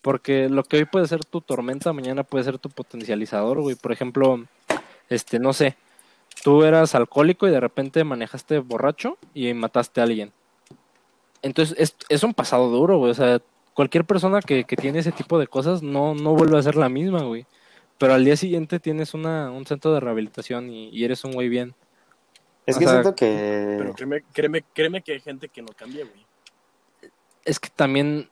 porque 0.01 0.47
lo 0.47 0.63
que 0.63 0.77
hoy 0.77 0.85
puede 0.85 1.07
ser 1.07 1.25
tu 1.25 1.41
tormenta, 1.41 1.91
mañana 1.91 2.23
puede 2.23 2.43
ser 2.43 2.59
tu 2.59 2.69
potencializador, 2.69 3.61
güey. 3.61 3.75
Por 3.75 3.91
ejemplo, 3.91 4.43
este, 5.09 5.39
no 5.39 5.53
sé, 5.53 5.75
tú 6.43 6.63
eras 6.63 6.93
alcohólico 6.93 7.47
y 7.47 7.51
de 7.51 7.59
repente 7.59 8.03
manejaste 8.03 8.59
borracho 8.59 9.17
y 9.33 9.53
mataste 9.53 10.01
a 10.01 10.03
alguien 10.03 10.31
entonces, 11.43 11.75
es, 11.77 11.95
es 12.09 12.23
un 12.23 12.33
pasado 12.33 12.69
duro, 12.69 12.97
güey. 12.97 13.11
O 13.11 13.13
sea, 13.13 13.39
cualquier 13.73 14.05
persona 14.05 14.41
que, 14.41 14.63
que 14.63 14.77
tiene 14.77 14.99
ese 14.99 15.11
tipo 15.11 15.37
de 15.37 15.47
cosas 15.47 15.83
no, 15.83 16.15
no 16.15 16.33
vuelve 16.33 16.57
a 16.57 16.63
ser 16.63 16.75
la 16.75 16.89
misma, 16.89 17.21
güey. 17.23 17.45
Pero 17.97 18.13
al 18.13 18.25
día 18.25 18.35
siguiente 18.37 18.79
tienes 18.79 19.13
una, 19.13 19.51
un 19.51 19.65
centro 19.65 19.93
de 19.93 19.99
rehabilitación 19.99 20.69
y, 20.71 21.03
eres 21.03 21.23
un 21.25 21.33
güey 21.33 21.49
bien. 21.49 21.75
Es 22.65 22.77
que 22.77 22.87
siento 22.87 23.13
que... 23.13 23.75
Pero 23.77 23.93
créeme, 23.93 24.23
créeme, 24.33 24.63
créeme 24.73 25.01
que 25.01 25.13
hay 25.13 25.19
gente 25.19 25.49
que 25.49 25.61
no 25.61 25.73
cambia, 25.75 26.05
güey. 26.05 26.25
Es 27.43 27.59
que 27.59 27.69
también 27.69 28.29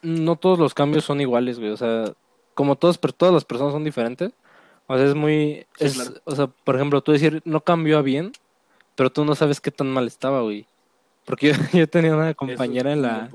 no 0.00 0.36
todos 0.36 0.58
los 0.58 0.74
cambios 0.74 1.04
son 1.04 1.20
iguales, 1.20 1.58
güey. 1.58 1.72
O 1.72 1.76
sea, 1.76 2.04
como 2.54 2.76
todos, 2.76 2.98
pero 2.98 3.12
todas 3.12 3.34
las 3.34 3.44
personas 3.44 3.72
son 3.72 3.82
diferentes. 3.82 4.30
O 4.86 4.96
sea, 4.96 5.06
es 5.06 5.14
muy... 5.14 5.66
es, 5.80 6.20
O 6.24 6.36
sea, 6.36 6.46
por 6.46 6.76
ejemplo, 6.76 7.02
tú 7.02 7.10
decir, 7.10 7.42
no 7.44 7.62
cambió 7.62 7.98
a 7.98 8.02
bien, 8.02 8.30
pero 8.94 9.10
tú 9.10 9.24
no 9.24 9.34
sabes 9.34 9.60
qué 9.60 9.72
tan 9.72 9.90
mal 9.90 10.06
estaba, 10.06 10.42
güey. 10.42 10.68
Porque 11.24 11.52
yo, 11.72 11.88
tenía 11.88 12.14
una 12.14 12.34
compañera 12.34 12.92
en 12.92 13.02
la, 13.02 13.30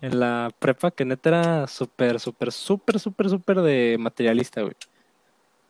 en 0.00 0.20
la 0.20 0.50
prepa 0.58 0.90
que 0.90 1.04
neta 1.04 1.28
era 1.28 1.66
súper, 1.66 2.20
súper, 2.20 2.52
súper, 2.52 3.00
súper, 3.00 3.30
súper 3.30 3.60
de 3.62 3.96
materialista, 3.98 4.62
güey. 4.62 4.74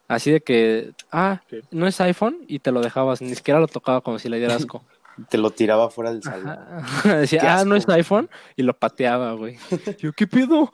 Así 0.09 0.33
de 0.33 0.41
que, 0.41 0.91
ah, 1.13 1.41
no 1.71 1.87
es 1.87 2.01
iPhone 2.01 2.39
y 2.49 2.59
te 2.59 2.73
lo 2.73 2.81
dejabas, 2.81 3.23
ni 3.23 3.33
siquiera 3.37 3.61
lo 3.61 3.69
tocaba 3.69 4.01
como 4.01 4.19
si 4.19 4.29
le 4.29 4.39
diera 4.39 4.57
asco. 4.57 4.83
te 5.29 5.39
lo 5.39 5.51
tiraba 5.51 5.89
fuera 5.91 6.13
del 6.13 6.23
salón. 6.23 6.59
Decía, 7.05 7.61
ah, 7.61 7.65
no 7.65 7.77
es 7.77 7.89
iPhone 7.89 8.29
y 8.57 8.63
lo 8.63 8.77
pateaba, 8.77 9.33
güey. 9.35 9.57
Yo, 9.99 10.13
¿qué 10.13 10.27
pido? 10.27 10.73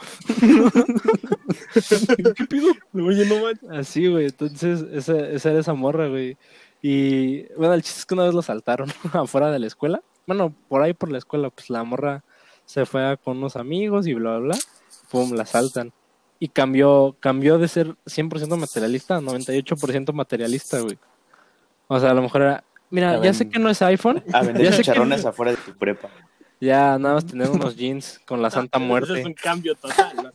¿Qué 2.35 2.45
pido? 2.47 2.73
Oye, 2.95 3.27
no 3.27 3.77
Así, 3.77 4.07
güey. 4.07 4.27
Entonces, 4.27 4.87
esa, 4.93 5.19
esa 5.29 5.51
era 5.51 5.61
esa 5.61 5.75
morra, 5.75 6.09
güey. 6.09 6.39
Y 6.81 7.43
bueno, 7.55 7.75
el 7.75 7.83
chiste 7.83 8.01
es 8.01 8.07
que 8.07 8.15
una 8.15 8.25
vez 8.25 8.33
lo 8.33 8.41
saltaron 8.41 8.89
afuera 9.13 9.51
de 9.51 9.59
la 9.59 9.67
escuela 9.67 10.03
bueno, 10.27 10.55
por 10.69 10.83
ahí 10.83 10.93
por 10.93 11.11
la 11.11 11.19
escuela, 11.19 11.51
pues 11.51 11.71
la 11.71 11.85
morra 11.85 12.25
se 12.65 12.85
fue 12.85 13.17
con 13.23 13.39
unos 13.39 13.57
amigos 13.57 14.07
y 14.07 14.15
bla, 14.15 14.39
bla, 14.39 14.49
bla, 14.49 14.59
pum, 15.11 15.33
la 15.33 15.47
saltan. 15.47 15.93
Y 16.39 16.49
cambió, 16.49 17.17
cambió 17.21 17.59
de 17.59 17.69
ser 17.69 17.95
100% 18.05 18.57
materialista 18.59 19.17
a 19.17 19.21
98% 19.21 20.13
materialista, 20.13 20.81
güey. 20.81 20.99
O 21.89 21.99
sea, 21.99 22.11
a 22.11 22.15
lo 22.15 22.23
mejor 22.23 22.43
era, 22.43 22.65
mira, 22.91 23.23
ya 23.23 23.33
sé 23.33 23.49
que 23.49 23.59
no 23.59 23.71
es 23.71 23.81
iPhone. 23.81 24.23
A 24.33 24.43
vender 24.43 24.75
chicharrones 24.75 25.25
afuera 25.25 25.53
de 25.53 25.57
tu 25.59 25.75
prepa. 25.77 26.11
Ya, 26.61 26.99
nada 26.99 27.17
más 27.17 27.27
tener 27.27 27.49
unos 27.51 27.77
jeans 27.77 28.21
con 28.27 28.43
la 28.43 28.51
Santa 28.51 28.79
Muerte. 28.79 29.13
Eso 29.13 29.21
es 29.21 29.27
un 29.27 29.35
cambio 29.35 29.75
total, 29.75 30.17
¿no? 30.17 30.33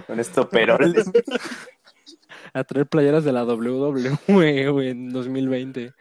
Con 0.06 0.20
esto 0.20 0.48
peroles. 0.48 1.10
a 2.52 2.64
traer 2.64 2.86
playeras 2.86 3.24
de 3.24 3.32
la 3.32 3.44
WWE, 3.44 4.70
güey, 4.70 4.88
en 4.88 5.10
2020. 5.10 5.92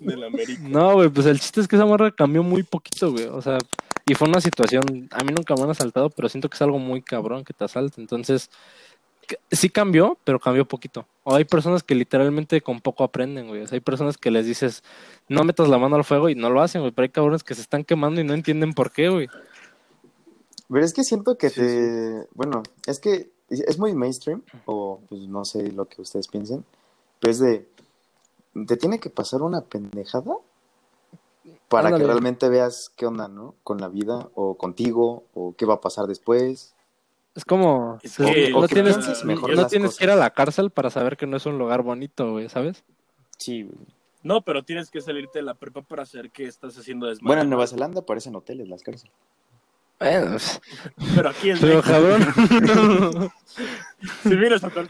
Del 0.00 0.24
América. 0.24 0.62
No, 0.62 0.94
güey, 0.94 1.08
pues 1.08 1.26
el 1.26 1.40
chiste 1.40 1.60
es 1.60 1.68
que 1.68 1.76
esa 1.76 1.86
morra 1.86 2.10
cambió 2.10 2.42
muy 2.42 2.62
poquito, 2.62 3.12
güey. 3.12 3.26
O 3.26 3.42
sea, 3.42 3.58
y 4.06 4.14
fue 4.14 4.28
una 4.28 4.40
situación, 4.40 5.08
a 5.10 5.24
mí 5.24 5.32
nunca 5.32 5.54
me 5.54 5.62
han 5.62 5.70
asaltado, 5.70 6.10
pero 6.10 6.28
siento 6.28 6.48
que 6.48 6.56
es 6.56 6.62
algo 6.62 6.78
muy 6.78 7.02
cabrón 7.02 7.44
que 7.44 7.52
te 7.52 7.64
asalte. 7.64 8.00
Entonces, 8.00 8.50
sí 9.50 9.70
cambió, 9.70 10.18
pero 10.24 10.40
cambió 10.40 10.66
poquito. 10.66 11.06
O 11.22 11.34
hay 11.34 11.44
personas 11.44 11.82
que 11.82 11.94
literalmente 11.94 12.60
con 12.60 12.80
poco 12.80 13.04
aprenden, 13.04 13.48
güey. 13.48 13.62
O 13.62 13.66
sea, 13.66 13.76
hay 13.76 13.80
personas 13.80 14.18
que 14.18 14.30
les 14.30 14.46
dices, 14.46 14.82
no 15.28 15.44
metas 15.44 15.68
la 15.68 15.78
mano 15.78 15.96
al 15.96 16.04
fuego 16.04 16.28
y 16.28 16.34
no 16.34 16.50
lo 16.50 16.62
hacen, 16.62 16.80
güey. 16.80 16.92
Pero 16.92 17.04
hay 17.04 17.10
cabrones 17.10 17.44
que 17.44 17.54
se 17.54 17.62
están 17.62 17.84
quemando 17.84 18.20
y 18.20 18.24
no 18.24 18.34
entienden 18.34 18.72
por 18.72 18.92
qué, 18.92 19.08
güey. 19.08 19.28
Pero 20.68 20.84
es 20.84 20.92
que 20.92 21.04
siento 21.04 21.36
que 21.36 21.50
te. 21.50 22.26
Bueno, 22.34 22.62
es 22.86 23.00
que 23.00 23.30
es 23.50 23.78
muy 23.78 23.94
mainstream, 23.94 24.42
o 24.64 25.00
pues 25.08 25.22
no 25.22 25.44
sé 25.44 25.72
lo 25.72 25.86
que 25.86 26.02
ustedes 26.02 26.28
piensen, 26.28 26.64
pero 27.18 27.32
es 27.32 27.40
de, 27.40 27.68
te 28.66 28.76
tiene 28.76 28.98
que 28.98 29.10
pasar 29.10 29.42
una 29.42 29.62
pendejada 29.62 30.36
para 31.68 31.96
que 31.96 32.04
realmente 32.04 32.48
veas 32.48 32.92
qué 32.96 33.06
onda, 33.06 33.28
¿no? 33.28 33.54
Con 33.62 33.78
la 33.78 33.88
vida, 33.88 34.28
o 34.34 34.56
contigo, 34.56 35.24
o 35.34 35.54
qué 35.56 35.66
va 35.66 35.74
a 35.74 35.80
pasar 35.80 36.06
después. 36.06 36.74
Es 37.34 37.44
como, 37.44 37.98
no, 38.18 38.68
tienes, 38.68 39.24
no 39.24 39.66
tienes 39.66 39.96
que 39.96 40.04
ir 40.04 40.10
a 40.10 40.16
la 40.16 40.30
cárcel 40.30 40.70
para 40.70 40.90
saber 40.90 41.16
que 41.16 41.26
no 41.26 41.36
es 41.36 41.46
un 41.46 41.58
lugar 41.58 41.82
bonito, 41.82 42.32
güey, 42.32 42.48
¿sabes? 42.48 42.84
Sí, 43.38 43.68
No, 44.22 44.42
pero 44.42 44.64
tienes 44.64 44.90
que 44.90 45.00
salirte 45.00 45.38
de 45.38 45.44
la 45.44 45.54
prepa 45.54 45.82
para 45.82 46.04
saber 46.06 46.30
que 46.30 46.44
estás 46.44 46.76
haciendo 46.76 47.06
desmadre. 47.06 47.28
Bueno, 47.28 47.42
en 47.42 47.50
Nueva 47.50 47.66
Zelanda 47.66 48.02
parecen 48.02 48.34
hoteles 48.34 48.68
las 48.68 48.82
cárceles. 48.82 49.14
Bueno, 50.00 50.38
pero 51.14 51.28
aquí 51.28 51.50
es 51.50 51.60
Pero 51.60 51.82
cabrón. 51.82 52.26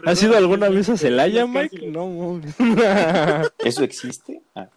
¿Has 0.05 0.23
ido 0.23 0.37
alguna 0.37 0.69
vez 0.69 0.87
a 0.87 0.95
Celaya, 0.95 1.45
Mike? 1.45 1.87
No, 1.87 2.39
¿Eso 3.59 3.83
existe? 3.83 4.41
Ah. 4.55 4.69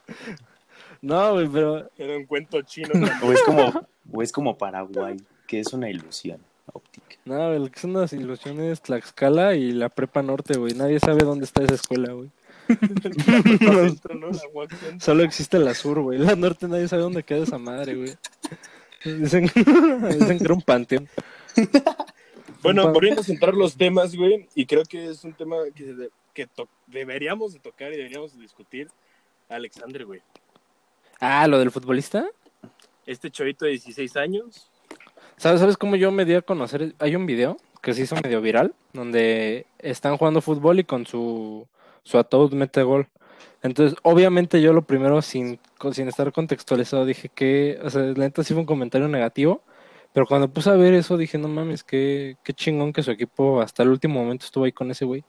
No, 1.00 1.34
güey, 1.34 1.48
pero. 1.48 1.88
Era 1.96 2.16
un 2.16 2.26
cuento 2.26 2.60
chino. 2.62 2.88
o, 3.22 3.32
es 3.32 3.42
como, 3.42 3.86
o 4.12 4.22
es 4.22 4.32
como 4.32 4.58
Paraguay, 4.58 5.16
que 5.46 5.60
es 5.60 5.72
una 5.72 5.88
ilusión 5.88 6.40
óptica. 6.72 7.16
No, 7.24 7.52
el 7.52 7.70
que 7.70 7.78
son 7.78 7.94
unas 7.94 8.12
ilusiones 8.12 8.82
Tlaxcala 8.82 9.54
y 9.54 9.70
la 9.70 9.88
Prepa 9.88 10.22
Norte, 10.22 10.58
güey. 10.58 10.74
Nadie 10.74 10.98
sabe 10.98 11.24
dónde 11.24 11.44
está 11.44 11.62
esa 11.62 11.76
escuela, 11.76 12.12
güey. 12.12 12.30
Solo 14.98 15.22
existe 15.22 15.58
la 15.58 15.74
sur, 15.74 16.00
güey. 16.00 16.18
La 16.18 16.34
norte 16.34 16.66
nadie 16.66 16.88
sabe 16.88 17.02
dónde 17.02 17.22
queda 17.22 17.44
esa 17.44 17.58
madre, 17.58 17.94
güey. 17.94 18.16
Dicen, 19.04 19.50
dicen 19.54 20.38
que 20.38 20.44
era 20.44 20.54
un 20.54 20.62
panteón. 20.62 21.08
Bueno, 22.62 22.90
volviendo 22.94 23.20
a 23.20 23.24
centrar 23.24 23.52
los 23.52 23.76
temas, 23.76 24.16
güey, 24.16 24.48
y 24.54 24.64
creo 24.64 24.84
que 24.84 25.10
es 25.10 25.22
un 25.22 25.34
tema 25.34 25.56
que, 25.74 26.08
que 26.32 26.48
deberíamos 26.86 27.52
de 27.52 27.58
tocar 27.58 27.92
y 27.92 27.96
deberíamos 27.98 28.34
de 28.34 28.40
discutir. 28.40 28.88
Alexander, 29.50 30.06
güey. 30.06 30.22
Ah, 31.20 31.46
¿lo 31.46 31.58
del 31.58 31.70
futbolista? 31.70 32.26
Este 33.04 33.30
chavito 33.30 33.66
de 33.66 33.72
16 33.72 34.16
años. 34.16 34.70
¿Sabes, 35.36 35.60
¿Sabes 35.60 35.76
cómo 35.76 35.96
yo 35.96 36.10
me 36.10 36.24
di 36.24 36.34
a 36.34 36.40
conocer? 36.40 36.94
Hay 37.00 37.16
un 37.16 37.26
video 37.26 37.58
que 37.82 37.92
se 37.92 38.02
hizo 38.02 38.16
medio 38.16 38.40
viral, 38.40 38.74
donde 38.94 39.66
están 39.78 40.16
jugando 40.16 40.40
fútbol 40.40 40.78
y 40.78 40.84
con 40.84 41.06
su, 41.06 41.68
su 42.02 42.18
ataúd 42.18 42.54
mete 42.54 42.82
gol. 42.82 43.08
Entonces, 43.62 43.98
obviamente 44.02 44.60
yo 44.60 44.72
lo 44.72 44.82
primero, 44.82 45.22
sin, 45.22 45.58
sin 45.92 46.08
estar 46.08 46.32
contextualizado, 46.32 47.06
dije 47.06 47.28
que, 47.28 47.78
o 47.82 47.90
sea, 47.90 48.02
la 48.02 48.12
neta 48.14 48.44
sí 48.44 48.52
fue 48.54 48.60
un 48.60 48.66
comentario 48.66 49.08
negativo, 49.08 49.62
pero 50.12 50.26
cuando 50.26 50.48
puse 50.48 50.70
a 50.70 50.74
ver 50.74 50.94
eso 50.94 51.16
dije, 51.16 51.38
no 51.38 51.48
mames, 51.48 51.82
qué, 51.82 52.36
qué 52.44 52.52
chingón 52.52 52.92
que 52.92 53.02
su 53.02 53.10
equipo 53.10 53.60
hasta 53.60 53.82
el 53.82 53.88
último 53.88 54.22
momento 54.22 54.44
estuvo 54.44 54.64
ahí 54.64 54.72
con 54.72 54.90
ese 54.90 55.04
güey. 55.04 55.24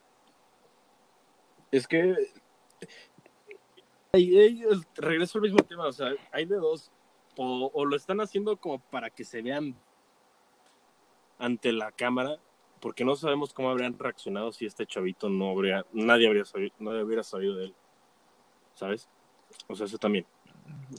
Es 1.71 1.87
que 1.87 2.15
regreso 4.95 5.37
al 5.37 5.43
mismo 5.43 5.59
tema, 5.59 5.87
o 5.87 5.91
sea, 5.91 6.11
hay 6.31 6.45
de 6.45 6.55
dos, 6.55 6.91
o, 7.37 7.85
lo 7.85 7.95
están 7.95 8.21
haciendo 8.21 8.57
como 8.57 8.79
para 8.79 9.09
que 9.09 9.23
se 9.23 9.41
vean 9.41 9.75
ante 11.37 11.71
la 11.71 11.91
cámara, 11.91 12.39
porque 12.79 13.03
no 13.03 13.15
sabemos 13.15 13.53
cómo 13.53 13.69
habrían 13.69 13.97
reaccionado 13.97 14.51
si 14.51 14.65
este 14.65 14.85
chavito 14.85 15.29
no 15.29 15.49
habría, 15.49 15.85
nadie 15.91 16.27
habría 16.27 16.45
sabido, 16.45 16.73
no 16.79 16.91
hubiera 16.91 17.23
sabido 17.23 17.55
de 17.55 17.65
él, 17.65 17.75
¿sabes? 18.75 19.09
O 19.67 19.75
sea, 19.75 19.87
eso 19.87 19.97
también. 19.97 20.25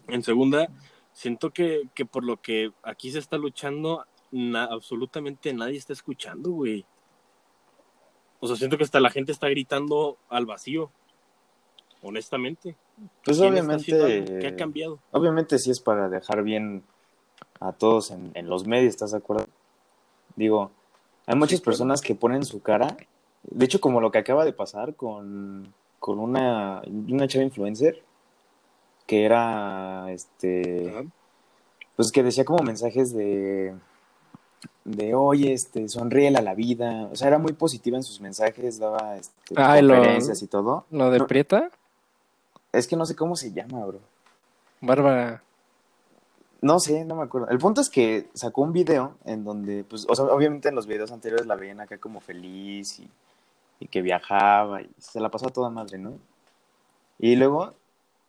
En 0.08 0.22
segunda, 0.22 0.68
siento 1.12 1.50
que, 1.50 1.88
que 1.94 2.04
por 2.04 2.24
lo 2.24 2.40
que 2.40 2.72
aquí 2.82 3.10
se 3.10 3.18
está 3.18 3.38
luchando, 3.38 4.04
absolutamente 4.70 5.52
nadie 5.54 5.78
está 5.78 5.92
escuchando, 5.92 6.50
güey. 6.50 6.84
O 8.40 8.46
sea, 8.46 8.56
siento 8.56 8.76
que 8.76 8.84
hasta 8.84 9.00
la 9.00 9.10
gente 9.10 9.32
está 9.32 9.48
gritando 9.48 10.18
al 10.28 10.46
vacío 10.46 10.90
honestamente. 12.02 12.76
Pues 13.24 13.40
obviamente. 13.40 14.24
¿Qué 14.40 14.46
ha 14.46 14.56
cambiado? 14.56 15.00
Obviamente 15.12 15.58
sí 15.58 15.70
es 15.70 15.80
para 15.80 16.08
dejar 16.08 16.42
bien 16.42 16.82
a 17.60 17.72
todos 17.72 18.10
en, 18.10 18.48
los 18.48 18.66
medios, 18.66 18.90
¿estás 18.90 19.12
de 19.12 19.18
acuerdo? 19.18 19.46
Digo, 20.36 20.70
hay 21.26 21.36
muchas 21.36 21.60
personas 21.60 22.00
que 22.00 22.14
ponen 22.14 22.44
su 22.44 22.60
cara. 22.60 22.96
De 23.42 23.64
hecho, 23.64 23.80
como 23.80 24.00
lo 24.00 24.10
que 24.10 24.18
acaba 24.18 24.44
de 24.44 24.52
pasar 24.52 24.94
con, 24.94 25.72
con 25.98 26.18
una, 26.18 26.82
una 26.86 27.26
chava 27.28 27.44
influencer 27.44 28.02
que 29.06 29.24
era 29.24 30.10
este. 30.10 31.08
Pues 31.94 32.12
que 32.12 32.22
decía 32.22 32.44
como 32.44 32.62
mensajes 32.62 33.14
de. 33.14 33.74
De 34.84 35.14
oye, 35.14 35.52
este, 35.52 35.88
sonríele 35.88 36.38
a 36.38 36.42
la 36.42 36.54
vida. 36.54 37.08
O 37.10 37.16
sea, 37.16 37.28
era 37.28 37.38
muy 37.38 37.52
positiva 37.52 37.96
en 37.96 38.02
sus 38.02 38.20
mensajes, 38.20 38.78
daba 38.78 39.16
este, 39.16 39.54
conferencias 39.54 40.42
y 40.42 40.46
todo. 40.46 40.86
¿Lo 40.90 41.10
de 41.10 41.24
Prieta? 41.24 41.70
Es 42.72 42.86
que 42.86 42.96
no 42.96 43.06
sé 43.06 43.16
cómo 43.16 43.36
se 43.36 43.52
llama, 43.52 43.84
bro. 43.84 44.00
Bárbara. 44.80 45.42
No 46.60 46.78
sé, 46.80 47.04
no 47.04 47.16
me 47.16 47.24
acuerdo. 47.24 47.48
El 47.48 47.58
punto 47.58 47.80
es 47.80 47.90
que 47.90 48.28
sacó 48.32 48.62
un 48.62 48.72
video 48.72 49.16
en 49.24 49.44
donde, 49.44 49.84
pues, 49.84 50.06
o 50.08 50.14
sea, 50.14 50.26
obviamente 50.26 50.68
en 50.68 50.74
los 50.74 50.86
videos 50.86 51.12
anteriores 51.12 51.46
la 51.46 51.56
veían 51.56 51.80
acá 51.80 51.98
como 51.98 52.20
feliz 52.20 52.98
y, 52.98 53.08
y 53.80 53.88
que 53.88 54.02
viajaba 54.02 54.82
y 54.82 54.90
se 54.98 55.20
la 55.20 55.30
pasó 55.30 55.48
a 55.48 55.52
toda 55.52 55.70
madre, 55.70 55.98
¿no? 55.98 56.18
Y 57.18 57.36
luego, 57.36 57.74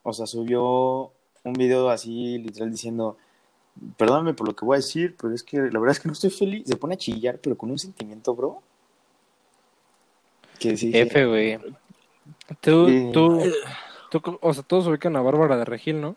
o 0.04 0.14
sea, 0.14 0.26
subió 0.26 1.12
un 1.44 1.54
video 1.54 1.90
así, 1.90 2.38
literal, 2.38 2.72
diciendo, 2.72 3.18
perdóname 3.98 4.34
por 4.34 4.48
lo 4.48 4.56
que 4.56 4.66
voy 4.66 4.76
a 4.76 4.80
decir, 4.80 5.16
pero 5.20 5.34
es 5.34 5.44
que 5.44 5.58
la 5.58 5.80
verdad 5.80 5.92
es 5.92 6.00
que 6.00 6.08
no 6.08 6.14
estoy 6.14 6.30
feliz. 6.30 6.68
Se 6.68 6.76
pone 6.76 6.96
a 6.96 6.98
chillar, 6.98 7.40
pero 7.40 7.58
con 7.58 7.72
un 7.72 7.80
sentimiento, 7.80 8.36
bro. 8.36 8.62
Que 10.60 10.76
sí. 10.78 10.92
F, 10.94 11.26
güey. 11.26 11.60
Tú, 12.62 13.12
tú, 13.12 13.42
o 14.42 14.54
sea, 14.54 14.64
todos 14.64 14.88
ubican 14.88 15.16
a 15.16 15.22
Bárbara 15.22 15.58
de 15.58 15.66
Regil, 15.66 16.02
¿no? 16.02 16.16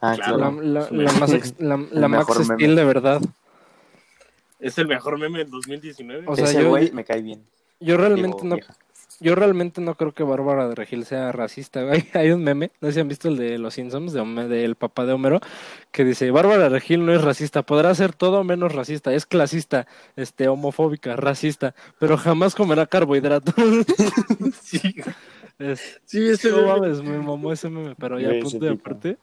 Ah, 0.00 0.14
claro. 0.16 0.38
La, 0.62 0.88
la, 0.90 1.12
más, 1.12 1.58
la, 1.58 2.08
Max 2.08 2.34
Steel 2.44 2.76
de 2.76 2.84
verdad. 2.84 3.20
Es 4.58 4.76
el 4.78 4.86
mejor 4.86 5.18
meme 5.18 5.38
del 5.38 5.50
2019. 5.50 6.24
O 6.26 6.36
sea, 6.36 6.44
Ese 6.44 6.62
yo, 6.62 6.68
güey 6.70 6.90
me 6.92 7.04
cae 7.04 7.22
bien. 7.22 7.42
Yo 7.80 7.96
realmente 7.96 8.44
no... 8.44 8.56
Yo 9.20 9.34
realmente 9.34 9.80
no 9.80 9.96
creo 9.96 10.12
que 10.12 10.22
Bárbara 10.22 10.68
de 10.68 10.76
Regil 10.76 11.04
sea 11.04 11.32
racista. 11.32 11.80
Hay, 11.80 12.08
hay 12.14 12.30
un 12.30 12.44
meme, 12.44 12.70
no 12.80 12.88
sé 12.88 12.94
si 12.94 13.00
han 13.00 13.08
visto 13.08 13.28
el 13.28 13.36
de 13.36 13.58
Los 13.58 13.74
Simpsons, 13.74 14.12
del 14.12 14.48
de, 14.48 14.74
papá 14.76 15.06
de 15.06 15.12
Homero, 15.12 15.40
que 15.90 16.04
dice, 16.04 16.30
Bárbara 16.30 16.64
de 16.64 16.68
Regil 16.68 17.04
no 17.04 17.12
es 17.12 17.22
racista, 17.22 17.62
podrá 17.62 17.94
ser 17.94 18.12
todo 18.12 18.44
menos 18.44 18.72
racista, 18.74 19.12
es 19.12 19.26
clasista, 19.26 19.88
este, 20.14 20.46
homofóbica, 20.46 21.16
racista, 21.16 21.74
pero 21.98 22.16
jamás 22.16 22.54
comerá 22.54 22.86
carbohidratos. 22.86 23.54
sí. 24.62 24.94
Es, 25.58 26.00
sí, 26.04 26.28
ese 26.28 26.50
no 26.52 26.66
mames, 26.68 27.02
me 27.02 27.18
mamó 27.18 27.52
ese 27.52 27.68
meme, 27.68 27.96
pero 27.98 28.20
ya 28.20 28.30
punto 28.40 28.64
de 28.64 28.70
aparte. 28.70 29.18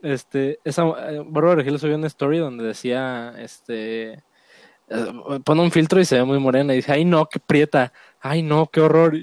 Este, 0.00 0.60
esa 0.64 0.84
eh, 1.10 1.22
Bárbara 1.26 1.56
Regil 1.56 1.78
subió 1.78 1.96
una 1.96 2.06
story 2.06 2.38
donde 2.38 2.64
decía, 2.64 3.34
este, 3.38 4.22
pone 5.44 5.62
un 5.62 5.70
filtro 5.70 6.00
y 6.00 6.04
se 6.04 6.16
ve 6.16 6.24
muy 6.24 6.38
morena 6.38 6.72
y 6.72 6.76
dice, 6.76 6.92
ay 6.92 7.04
no, 7.04 7.26
qué 7.26 7.40
prieta, 7.40 7.92
ay 8.20 8.42
no, 8.42 8.68
qué 8.72 8.80
horror. 8.80 9.16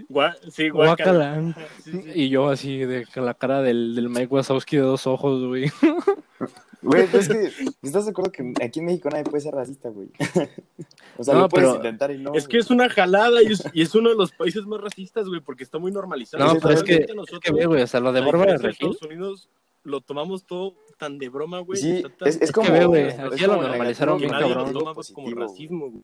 sí, 0.52 0.70
guácala. 0.70 1.56
Y 2.16 2.30
yo 2.30 2.50
así 2.50 2.80
de 2.80 3.06
la 3.16 3.34
cara 3.34 3.62
del, 3.62 3.96
del 3.96 4.10
Mike 4.10 4.28
Wazowski 4.28 4.78
de 4.78 4.84
dos 4.84 5.08
ojos, 5.08 5.46
güey. 5.46 5.72
Güey, 6.84 7.08
pues 7.08 7.30
es 7.30 7.56
que, 7.56 7.66
¿estás 7.82 8.04
de 8.04 8.12
acuerdo 8.12 8.30
que 8.32 8.54
aquí 8.62 8.80
en 8.80 8.86
México 8.88 9.10
nadie 9.10 9.24
puede 9.24 9.42
ser 9.42 9.54
racista, 9.54 9.88
güey? 9.88 10.10
o 11.18 11.24
sea, 11.24 11.34
no, 11.34 11.42
lo 11.42 11.50
puedes 11.50 11.76
intentar 11.76 12.12
y 12.12 12.18
no. 12.18 12.34
Es 12.34 12.46
que 12.46 12.58
es 12.58 12.70
una 12.70 12.90
jalada 12.90 13.42
y 13.42 13.82
es, 13.82 13.96
uno 13.96 14.10
de 14.10 14.16
los 14.18 14.34
países 14.34 14.66
más 14.66 14.82
racistas, 14.82 15.30
güey, 15.30 15.40
porque 15.40 15.64
está 15.64 15.80
muy 15.80 15.94
normalizado. 15.94 16.46
No, 16.46 16.60
pero 16.60 16.74
es 16.74 16.84
que, 16.84 17.06
nosotros, 17.16 17.40
es 17.42 17.52
que, 17.52 17.66
güey, 17.66 17.84
o 17.84 17.88
sea, 17.88 18.02
lo 18.02 18.12
de 18.12 18.20
Bárbara 18.20 18.58
de 18.58 18.70
Estados 18.70 19.02
Unidos 19.02 19.50
lo 19.84 20.02
tomamos 20.02 20.46
todo 20.46 20.76
tan 20.98 21.18
de 21.18 21.30
broma, 21.30 21.60
güey. 21.60 21.80
Sí, 21.80 22.04
es, 22.26 22.42
es, 22.42 22.52
como, 22.52 22.70
güey, 22.88 23.10
aquí 23.10 23.46
lo 23.46 23.62
normalizaron 23.62 24.20
bien 24.20 24.32
cabrón. 24.32 24.74
Lo 24.74 24.94
como 25.14 25.36
racismo, 25.36 25.90
güey. 25.90 26.04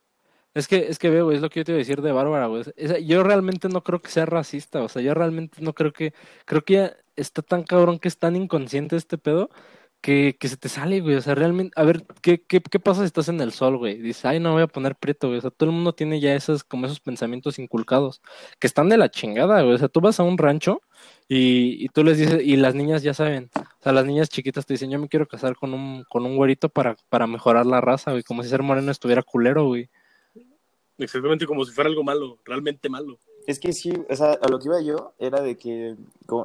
Es 0.55 0.67
que, 0.67 0.87
es 0.87 0.97
que 0.97 1.09
veo, 1.09 1.25
güey, 1.25 1.37
es 1.37 1.43
lo 1.43 1.49
que 1.49 1.59
yo 1.59 1.63
te 1.63 1.71
iba 1.73 1.77
a 1.77 1.79
decir 1.79 2.01
de 2.01 2.11
Bárbara, 2.11 2.47
güey. 2.47 2.63
yo 3.05 3.23
realmente 3.23 3.69
no 3.69 3.83
creo 3.83 4.01
que 4.01 4.09
sea 4.09 4.25
racista, 4.25 4.81
o 4.81 4.89
sea, 4.89 5.01
yo 5.01 5.13
realmente 5.13 5.61
no 5.61 5.73
creo 5.73 5.93
que, 5.93 6.13
creo 6.45 6.63
que 6.63 6.91
está 7.15 7.41
tan 7.43 7.63
cabrón 7.63 7.99
que 7.99 8.07
es 8.07 8.17
tan 8.17 8.35
inconsciente 8.35 8.95
este 8.95 9.19
pedo 9.19 9.49
que, 10.01 10.37
que 10.39 10.47
se 10.47 10.57
te 10.57 10.69
sale, 10.69 11.01
güey. 11.01 11.15
O 11.15 11.21
sea, 11.21 11.35
realmente, 11.35 11.73
a 11.75 11.83
ver, 11.83 12.05
¿qué, 12.21 12.41
qué, 12.41 12.61
qué 12.61 12.79
pasa 12.79 13.01
si 13.01 13.07
estás 13.07 13.29
en 13.29 13.41
el 13.41 13.51
sol, 13.51 13.77
güey? 13.77 13.97
Dices, 14.01 14.25
ay, 14.25 14.39
no 14.39 14.53
voy 14.53 14.63
a 14.63 14.67
poner 14.67 14.95
prieto, 14.95 15.27
güey. 15.27 15.39
O 15.39 15.41
sea, 15.41 15.51
todo 15.51 15.69
el 15.69 15.75
mundo 15.75 15.93
tiene 15.93 16.19
ya 16.19 16.35
esos, 16.35 16.63
como 16.63 16.85
esos 16.85 16.99
pensamientos 16.99 17.59
inculcados, 17.59 18.21
que 18.59 18.67
están 18.67 18.89
de 18.89 18.97
la 18.97 19.09
chingada, 19.11 19.61
güey. 19.61 19.75
O 19.75 19.77
sea, 19.77 19.89
tú 19.89 20.01
vas 20.01 20.19
a 20.19 20.23
un 20.23 20.37
rancho 20.37 20.81
y, 21.27 21.83
y 21.83 21.89
tú 21.89 22.03
les 22.03 22.17
dices, 22.17 22.41
y 22.43 22.55
las 22.57 22.75
niñas 22.75 23.03
ya 23.03 23.13
saben. 23.13 23.49
O 23.79 23.83
sea, 23.83 23.93
las 23.93 24.05
niñas 24.05 24.29
chiquitas 24.29 24.65
te 24.65 24.73
dicen, 24.73 24.89
yo 24.89 24.99
me 24.99 25.07
quiero 25.07 25.25
casar 25.25 25.55
con 25.55 25.73
un, 25.73 26.03
con 26.09 26.25
un 26.25 26.35
güerito 26.35 26.67
para, 26.67 26.97
para 27.07 27.27
mejorar 27.27 27.65
la 27.65 27.79
raza, 27.79 28.11
güey. 28.11 28.23
Como 28.23 28.43
si 28.43 28.49
ser 28.49 28.61
moreno 28.61 28.91
estuviera 28.91 29.23
culero, 29.23 29.67
güey. 29.67 29.89
Exactamente 30.97 31.45
como 31.45 31.63
si 31.63 31.71
fuera 31.71 31.89
algo 31.89 32.03
malo, 32.03 32.37
realmente 32.43 32.89
malo. 32.89 33.17
Es 33.47 33.57
que 33.57 33.71
sí, 33.71 33.93
o 34.09 34.15
sea, 34.15 34.33
a 34.33 34.49
lo 34.49 34.59
que 34.59 34.67
iba 34.67 34.81
yo 34.81 35.13
era 35.17 35.39
de 35.39 35.55
que 35.57 35.95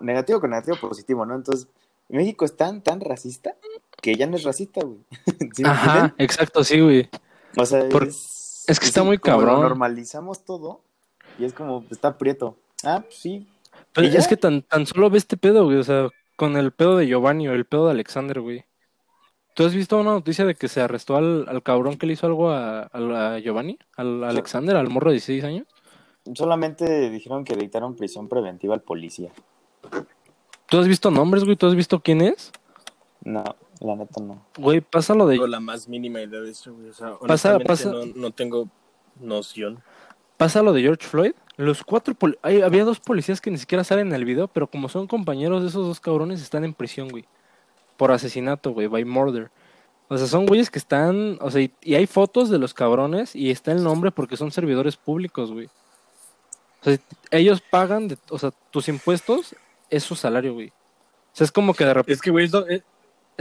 negativo 0.03 0.40
con 0.40 0.51
negativo 0.51 0.77
positivo, 0.77 1.27
¿no? 1.27 1.35
Entonces, 1.35 1.66
México 2.09 2.44
es 2.44 2.57
tan, 2.57 2.83
tan 2.83 3.01
racista 3.01 3.57
que 4.01 4.14
ya 4.14 4.29
no 4.29 4.37
es 4.37 4.44
racista, 4.44 4.83
güey. 4.85 5.01
Ajá, 5.64 6.14
exacto, 6.18 6.62
sí, 6.62 6.81
güey. 6.81 7.11
O 7.57 7.66
sea, 7.66 7.81
es, 7.81 8.79
que 8.79 8.87
está 8.87 9.03
muy 9.03 9.18
cabrón. 9.18 9.61
Normalizamos 9.61 10.44
todo 10.44 10.83
y 11.38 11.44
es 11.44 11.53
como, 11.53 11.85
está 11.90 12.16
prieto. 12.16 12.57
Ah, 12.85 13.03
pues 13.05 13.16
sí. 13.16 13.49
Pero 13.92 14.07
es 14.07 14.29
que 14.29 14.37
tan, 14.37 14.62
tan 14.62 14.87
solo 14.87 15.11
ve 15.11 15.18
este 15.18 15.37
pedo, 15.37 15.64
güey. 15.64 15.79
O 15.79 15.85
sea, 15.85 16.09
con 16.37 16.57
el 16.57 16.73
pedo 16.73 16.97
de 16.97 17.07
Giovanni 17.07 17.49
o 17.49 17.53
el 17.53 17.64
pedo 17.64 17.87
de 17.87 17.92
Alexander, 17.92 18.40
güey. 18.40 18.64
¿Tú 19.55 19.64
has 19.64 19.75
visto 19.75 19.99
una 19.99 20.11
noticia 20.11 20.44
de 20.44 20.57
que 20.57 20.66
se 20.66 20.81
arrestó 20.81 21.16
al, 21.16 21.47
al 21.49 21.62
cabrón 21.62 21.97
que 21.97 22.07
le 22.07 22.14
hizo 22.14 22.27
algo 22.27 22.51
a, 22.51 22.90
a, 22.92 23.38
Giovanni? 23.38 23.79
¿Al 23.97 24.25
Alexander, 24.25 24.75
al 24.75 24.90
morro 24.90 25.11
de 25.11 25.14
16 25.14 25.44
años? 25.44 25.66
Solamente 26.35 27.09
dijeron 27.11 27.44
que 27.44 27.55
dictaron 27.55 27.94
prisión 27.94 28.29
preventiva 28.29 28.75
al 28.75 28.83
policía. 28.83 29.31
¿Tú 30.66 30.79
has 30.79 30.88
visto 30.88 31.11
nombres, 31.11 31.44
güey? 31.44 31.57
¿Tú 31.57 31.66
has 31.66 31.77
visto 31.77 32.01
quién 32.01 32.20
es? 32.23 32.51
No, 33.23 33.44
la 33.81 33.94
neta 33.94 34.20
no. 34.20 34.44
Güey, 34.59 34.81
pasa 34.81 35.14
lo 35.14 35.27
de. 35.27 35.37
No 35.37 35.47
la 35.47 35.61
más 35.61 35.88
mínima 35.88 36.20
idea 36.20 36.40
de 36.40 36.51
eso, 36.51 36.75
güey. 36.75 36.88
O 36.88 36.92
sea, 36.92 37.14
pasa, 37.18 37.59
pasa... 37.61 37.92
No, 37.92 38.07
no, 38.07 38.31
tengo 38.33 38.68
noción. 39.20 39.83
Pasa 40.37 40.62
lo 40.62 40.73
de 40.73 40.83
George 40.83 41.07
Floyd. 41.07 41.35
Los 41.57 41.85
cuatro. 41.85 42.17
había 42.43 42.85
dos 42.85 43.01
policías 43.01 43.40
que 43.40 43.51
ni 43.51 43.59
siquiera 43.59 43.85
salen 43.85 44.09
en 44.09 44.14
el 44.14 44.25
video, 44.25 44.49
pero 44.49 44.67
como 44.67 44.88
son 44.88 45.07
compañeros 45.07 45.62
de 45.62 45.69
esos 45.69 45.87
dos 45.87 46.01
cabrones, 46.01 46.43
están 46.43 46.64
en 46.64 46.75
prisión, 46.75 47.09
güey. 47.09 47.25
Por 47.97 48.11
asesinato, 48.11 48.73
güey, 48.73 48.88
by 48.88 49.05
murder. 49.05 49.51
O 50.09 50.19
sea, 50.19 50.27
son 50.27 50.47
güeyes 50.47 50.71
que 50.71 50.79
están. 50.79 51.38
O 51.40 51.51
sea, 51.51 51.62
y, 51.62 51.95
hay 51.95 52.07
fotos 52.07 52.51
de 52.51 52.59
los 52.59 52.75
cabrones 52.75 53.37
y 53.37 53.51
está 53.51 53.73
el 53.73 53.85
nombre 53.85 54.11
porque 54.11 54.37
son 54.37 54.51
servidores 54.51 54.97
públicos, 54.97 55.53
güey. 55.53 55.67
O 56.81 56.85
sea, 56.85 56.99
ellos 57.31 57.62
pagan, 57.62 58.09
de, 58.09 58.19
o 58.31 58.38
sea, 58.38 58.53
tus 58.71 58.88
impuestos 58.88 59.55
es 59.90 60.03
su 60.03 60.17
salario, 60.17 60.55
güey. 60.55 60.69
O 60.69 61.37
sea, 61.37 61.45
es 61.45 61.53
como 61.53 61.73
que 61.73 61.85
de 61.85 61.95
repente. 61.95 62.12
Es 62.12 62.21
que, 62.21 62.31
güey, 62.31 62.47
es, 62.47 62.55
es, 62.69 62.83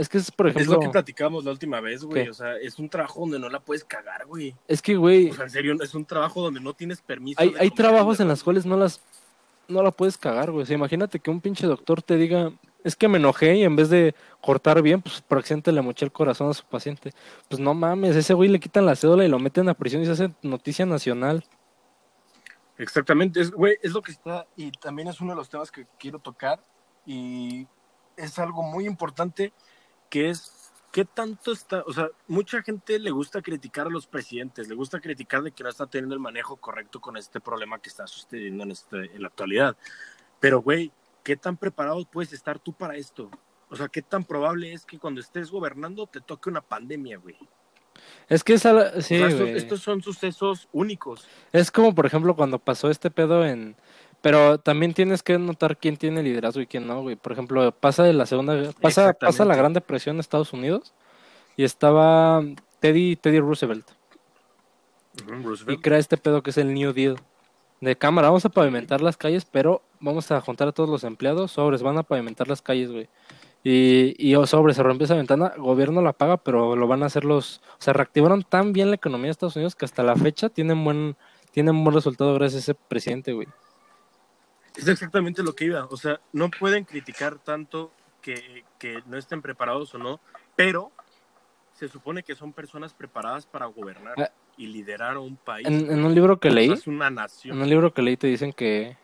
que 0.08 0.18
es, 0.18 0.30
por 0.30 0.48
ejemplo. 0.48 0.62
Es 0.62 0.68
lo 0.68 0.80
que 0.80 0.88
platicamos 0.88 1.44
la 1.44 1.52
última 1.52 1.80
vez, 1.80 2.04
güey. 2.04 2.28
O 2.28 2.34
sea, 2.34 2.56
es 2.56 2.78
un 2.78 2.88
trabajo 2.88 3.20
donde 3.20 3.38
no 3.38 3.48
la 3.48 3.60
puedes 3.60 3.84
cagar, 3.84 4.26
güey. 4.26 4.54
Es 4.66 4.82
que, 4.82 4.96
güey. 4.96 5.30
O 5.30 5.34
sea, 5.34 5.44
en 5.44 5.50
serio, 5.50 5.76
es 5.80 5.94
un 5.94 6.04
trabajo 6.04 6.42
donde 6.42 6.60
no 6.60 6.74
tienes 6.74 7.00
permiso. 7.00 7.40
Hay, 7.40 7.54
hay 7.58 7.70
trabajos 7.70 8.20
en 8.20 8.28
los 8.28 8.42
cuales 8.42 8.66
no 8.66 8.76
las. 8.76 9.00
No 9.66 9.82
la 9.82 9.90
puedes 9.90 10.18
cagar, 10.18 10.50
güey. 10.50 10.64
O 10.64 10.66
sea, 10.66 10.74
imagínate 10.74 11.18
que 11.18 11.30
un 11.30 11.40
pinche 11.40 11.66
doctor 11.66 12.02
te 12.02 12.16
diga. 12.16 12.52
Es 12.82 12.96
que 12.96 13.08
me 13.08 13.16
enojé 13.16 13.56
y 13.56 13.64
en 13.64 13.76
vez 13.76 13.88
de 13.88 14.14
cortar 14.42 14.82
bien, 14.82 15.00
pues 15.00 15.22
por 15.22 15.38
accidente 15.38 15.72
le 15.72 15.80
moché 15.80 16.04
el 16.04 16.12
corazón 16.12 16.50
a 16.50 16.54
su 16.54 16.64
paciente. 16.66 17.12
Pues 17.48 17.58
no 17.58 17.72
mames, 17.72 18.14
ese 18.14 18.34
güey 18.34 18.50
le 18.50 18.60
quitan 18.60 18.84
la 18.84 18.94
cédula 18.94 19.24
y 19.24 19.28
lo 19.28 19.38
meten 19.38 19.70
a 19.70 19.74
prisión 19.74 20.02
y 20.02 20.04
se 20.04 20.12
hace 20.12 20.34
noticia 20.42 20.84
nacional. 20.84 21.46
Exactamente, 22.76 23.40
es, 23.40 23.50
güey, 23.52 23.76
es 23.82 23.92
lo 23.92 24.02
que 24.02 24.12
está, 24.12 24.46
y 24.56 24.72
también 24.72 25.08
es 25.08 25.20
uno 25.20 25.32
de 25.32 25.36
los 25.36 25.48
temas 25.48 25.70
que 25.70 25.86
quiero 25.98 26.18
tocar, 26.18 26.60
y 27.06 27.66
es 28.16 28.38
algo 28.38 28.62
muy 28.62 28.86
importante, 28.86 29.52
que 30.14 30.30
es 30.30 30.70
qué 30.92 31.04
tanto 31.04 31.50
está, 31.50 31.82
o 31.88 31.92
sea, 31.92 32.08
mucha 32.28 32.62
gente 32.62 33.00
le 33.00 33.10
gusta 33.10 33.42
criticar 33.42 33.88
a 33.88 33.90
los 33.90 34.06
presidentes, 34.06 34.68
le 34.68 34.76
gusta 34.76 35.00
criticar 35.00 35.42
de 35.42 35.50
que 35.50 35.64
no 35.64 35.70
está 35.70 35.88
teniendo 35.88 36.14
el 36.14 36.20
manejo 36.20 36.56
correcto 36.56 37.00
con 37.00 37.16
este 37.16 37.40
problema 37.40 37.80
que 37.80 37.88
está 37.88 38.06
sucediendo 38.06 38.62
en, 38.62 38.70
este, 38.70 39.12
en 39.12 39.22
la 39.22 39.26
actualidad, 39.26 39.76
pero, 40.38 40.62
güey, 40.62 40.92
¿qué 41.24 41.36
tan 41.36 41.56
preparado 41.56 42.04
puedes 42.04 42.32
estar 42.32 42.60
tú 42.60 42.72
para 42.72 42.94
esto? 42.94 43.28
O 43.68 43.74
sea, 43.74 43.88
¿qué 43.88 44.02
tan 44.02 44.22
probable 44.22 44.72
es 44.72 44.86
que 44.86 45.00
cuando 45.00 45.20
estés 45.20 45.50
gobernando 45.50 46.06
te 46.06 46.20
toque 46.20 46.48
una 46.48 46.60
pandemia, 46.60 47.18
güey? 47.18 47.36
Es 48.28 48.44
que 48.44 48.56
sí, 48.56 49.16
estos, 49.16 49.80
son 49.80 50.00
sucesos 50.00 50.68
únicos. 50.70 51.26
Es 51.50 51.72
como, 51.72 51.92
por 51.92 52.06
ejemplo, 52.06 52.36
cuando 52.36 52.60
pasó 52.60 52.88
este 52.88 53.10
pedo 53.10 53.44
en... 53.44 53.74
Pero 54.24 54.56
también 54.56 54.94
tienes 54.94 55.22
que 55.22 55.38
notar 55.38 55.76
quién 55.76 55.98
tiene 55.98 56.22
liderazgo 56.22 56.62
y 56.62 56.66
quién 56.66 56.86
no, 56.86 57.02
güey. 57.02 57.14
Por 57.14 57.32
ejemplo, 57.32 57.70
pasa 57.72 58.04
de 58.04 58.14
la 58.14 58.24
segunda... 58.24 58.72
Pasa, 58.80 59.12
pasa 59.12 59.44
la 59.44 59.54
Gran 59.54 59.74
Depresión 59.74 60.16
en 60.16 60.20
Estados 60.20 60.54
Unidos 60.54 60.94
y 61.58 61.64
estaba 61.64 62.42
Teddy, 62.80 63.16
Teddy 63.16 63.40
Roosevelt. 63.40 63.86
Y 65.68 65.76
crea 65.76 65.98
este 65.98 66.16
pedo 66.16 66.42
que 66.42 66.48
es 66.48 66.56
el 66.56 66.72
New 66.72 66.94
Deal. 66.94 67.20
De 67.82 67.96
cámara, 67.96 68.28
vamos 68.28 68.46
a 68.46 68.48
pavimentar 68.48 69.02
las 69.02 69.18
calles, 69.18 69.44
pero 69.44 69.82
vamos 70.00 70.30
a 70.30 70.40
juntar 70.40 70.68
a 70.68 70.72
todos 70.72 70.88
los 70.88 71.04
empleados, 71.04 71.52
sobres, 71.52 71.82
van 71.82 71.98
a 71.98 72.02
pavimentar 72.02 72.48
las 72.48 72.62
calles, 72.62 72.90
güey. 72.90 73.10
Y, 73.62 74.14
y 74.18 74.36
oh, 74.36 74.46
sobre, 74.46 74.72
se 74.72 74.82
rompe 74.82 75.04
esa 75.04 75.16
ventana, 75.16 75.52
gobierno 75.58 76.00
la 76.00 76.14
paga, 76.14 76.38
pero 76.38 76.76
lo 76.76 76.88
van 76.88 77.02
a 77.02 77.06
hacer 77.06 77.26
los... 77.26 77.60
O 77.78 77.82
sea, 77.82 77.92
reactivaron 77.92 78.42
tan 78.42 78.72
bien 78.72 78.88
la 78.88 78.96
economía 78.96 79.26
de 79.26 79.32
Estados 79.32 79.56
Unidos 79.56 79.74
que 79.74 79.84
hasta 79.84 80.02
la 80.02 80.16
fecha 80.16 80.48
tienen 80.48 80.82
buen, 80.82 81.14
tienen 81.50 81.84
buen 81.84 81.94
resultado 81.94 82.32
gracias 82.32 82.54
a 82.54 82.72
ese 82.72 82.74
presidente, 82.88 83.34
güey. 83.34 83.48
Es 84.76 84.88
exactamente 84.88 85.42
lo 85.42 85.54
que 85.54 85.66
iba. 85.66 85.86
O 85.86 85.96
sea, 85.96 86.20
no 86.32 86.50
pueden 86.50 86.84
criticar 86.84 87.38
tanto 87.38 87.92
que, 88.20 88.64
que 88.78 89.02
no 89.06 89.16
estén 89.16 89.42
preparados 89.42 89.94
o 89.94 89.98
no, 89.98 90.20
pero 90.56 90.90
se 91.74 91.88
supone 91.88 92.22
que 92.22 92.34
son 92.34 92.52
personas 92.52 92.94
preparadas 92.94 93.46
para 93.46 93.66
gobernar 93.66 94.14
ah. 94.18 94.30
y 94.56 94.66
liderar 94.66 95.16
a 95.16 95.20
un 95.20 95.36
país. 95.36 95.66
En, 95.66 96.04
un 96.04 96.14
libro 96.14 96.38
que 96.38 96.50
leí, 96.50 96.72
es 96.72 96.86
una 96.86 97.10
nación. 97.10 97.56
en 97.56 97.62
un 97.62 97.68
libro 97.68 97.92
que 97.92 98.02
leí 98.02 98.16
te 98.16 98.28
dicen 98.28 98.52
que, 98.52 98.96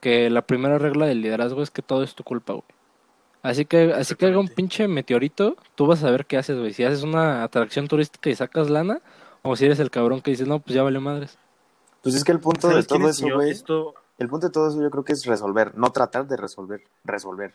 que 0.00 0.30
la 0.30 0.42
primera 0.42 0.78
regla 0.78 1.06
del 1.06 1.20
liderazgo 1.20 1.62
es 1.62 1.70
que 1.70 1.82
todo 1.82 2.02
es 2.02 2.14
tu 2.14 2.24
culpa, 2.24 2.54
güey. 2.54 2.64
Así 3.42 3.64
que, 3.64 3.94
así 3.94 4.14
que 4.16 4.26
haga 4.26 4.38
un 4.38 4.48
pinche 4.48 4.86
meteorito, 4.86 5.56
tú 5.74 5.86
vas 5.86 6.04
a 6.04 6.10
ver 6.10 6.26
qué 6.26 6.36
haces, 6.36 6.58
güey. 6.58 6.74
Si 6.74 6.84
haces 6.84 7.02
una 7.02 7.42
atracción 7.42 7.88
turística 7.88 8.28
y 8.28 8.34
sacas 8.34 8.68
lana, 8.68 9.00
o 9.42 9.56
si 9.56 9.64
eres 9.64 9.80
el 9.80 9.90
cabrón 9.90 10.20
que 10.20 10.30
dices, 10.30 10.46
no, 10.46 10.60
pues 10.60 10.74
ya 10.74 10.82
vale 10.82 11.00
madres. 11.00 11.38
Pues 12.02 12.14
es 12.14 12.24
que 12.24 12.32
el 12.32 12.40
punto 12.40 12.68
de 12.68 12.82
todo 12.82 13.08
eso, 13.08 13.26
güey. 13.34 13.54
El 14.20 14.28
punto 14.28 14.48
de 14.48 14.52
todo 14.52 14.68
eso 14.68 14.82
yo 14.82 14.90
creo 14.90 15.02
que 15.02 15.14
es 15.14 15.24
resolver, 15.24 15.74
no 15.78 15.90
tratar 15.92 16.28
de 16.28 16.36
resolver, 16.36 16.82
resolver. 17.04 17.54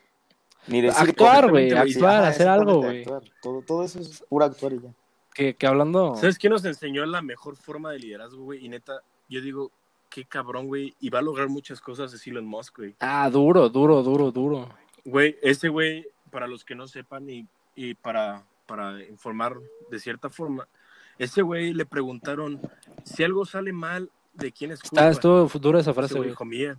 Ni 0.65 0.82
decir 0.82 1.10
actuar, 1.10 1.51
güey, 1.51 1.71
actuar, 1.71 2.25
hacer 2.25 2.47
algo, 2.47 2.82
güey. 2.82 3.06
Todo, 3.39 3.62
todo 3.62 3.84
eso 3.84 3.99
es 3.99 4.23
pura 4.28 4.47
actuar 4.47 4.73
y 4.73 4.80
ya. 4.80 4.89
Que, 5.32 5.54
que 5.54 5.67
hablando. 5.67 6.15
¿Sabes 6.15 6.39
quién 6.39 6.51
nos 6.51 6.65
enseñó 6.65 7.06
la 7.06 7.21
mejor 7.21 7.56
forma 7.56 7.91
de 7.91 7.99
liderazgo, 7.99 8.45
güey? 8.45 8.65
Y 8.65 8.69
neta, 8.69 9.01
yo 9.30 9.41
digo, 9.41 9.71
qué 10.10 10.25
cabrón, 10.25 10.65
güey. 10.65 10.95
Y 10.99 11.12
va 11.12 11.19
a 11.19 11.21
lograr 11.21 11.49
muchas 11.49 11.80
cosas 11.80 12.12
de 12.12 12.32
Elon 12.32 12.47
Musk, 12.47 12.78
güey. 12.78 12.95
Ah, 12.99 13.30
duro, 13.30 13.69
duro, 13.69 14.01
duro, 14.01 14.32
duro. 14.32 14.69
Güey, 15.04 15.38
ese 15.43 15.69
güey, 15.69 16.08
para 16.32 16.47
los 16.47 16.65
que 16.65 16.73
no 16.73 16.88
sepan 16.88 17.30
y, 17.30 17.47
y 17.75 17.93
para, 17.93 18.43
para 18.65 19.04
informar 19.04 19.56
de 19.91 19.99
cierta 19.99 20.32
forma, 20.32 20.67
ese 21.19 21.43
güey 21.43 21.73
le 21.73 21.86
preguntaron 21.86 22.60
si 23.04 23.23
algo 23.23 23.45
sale 23.45 23.71
mal, 23.71 24.10
¿de 24.35 24.51
quién 24.51 24.71
es 24.71 24.81
culpa? 24.81 25.01
Está, 25.01 25.11
estuvo 25.11 25.59
dura 25.59 25.79
esa 25.79 25.93
frase, 25.93 26.15
güey. 26.15 26.29
Dijo 26.29 26.45
mía. 26.45 26.77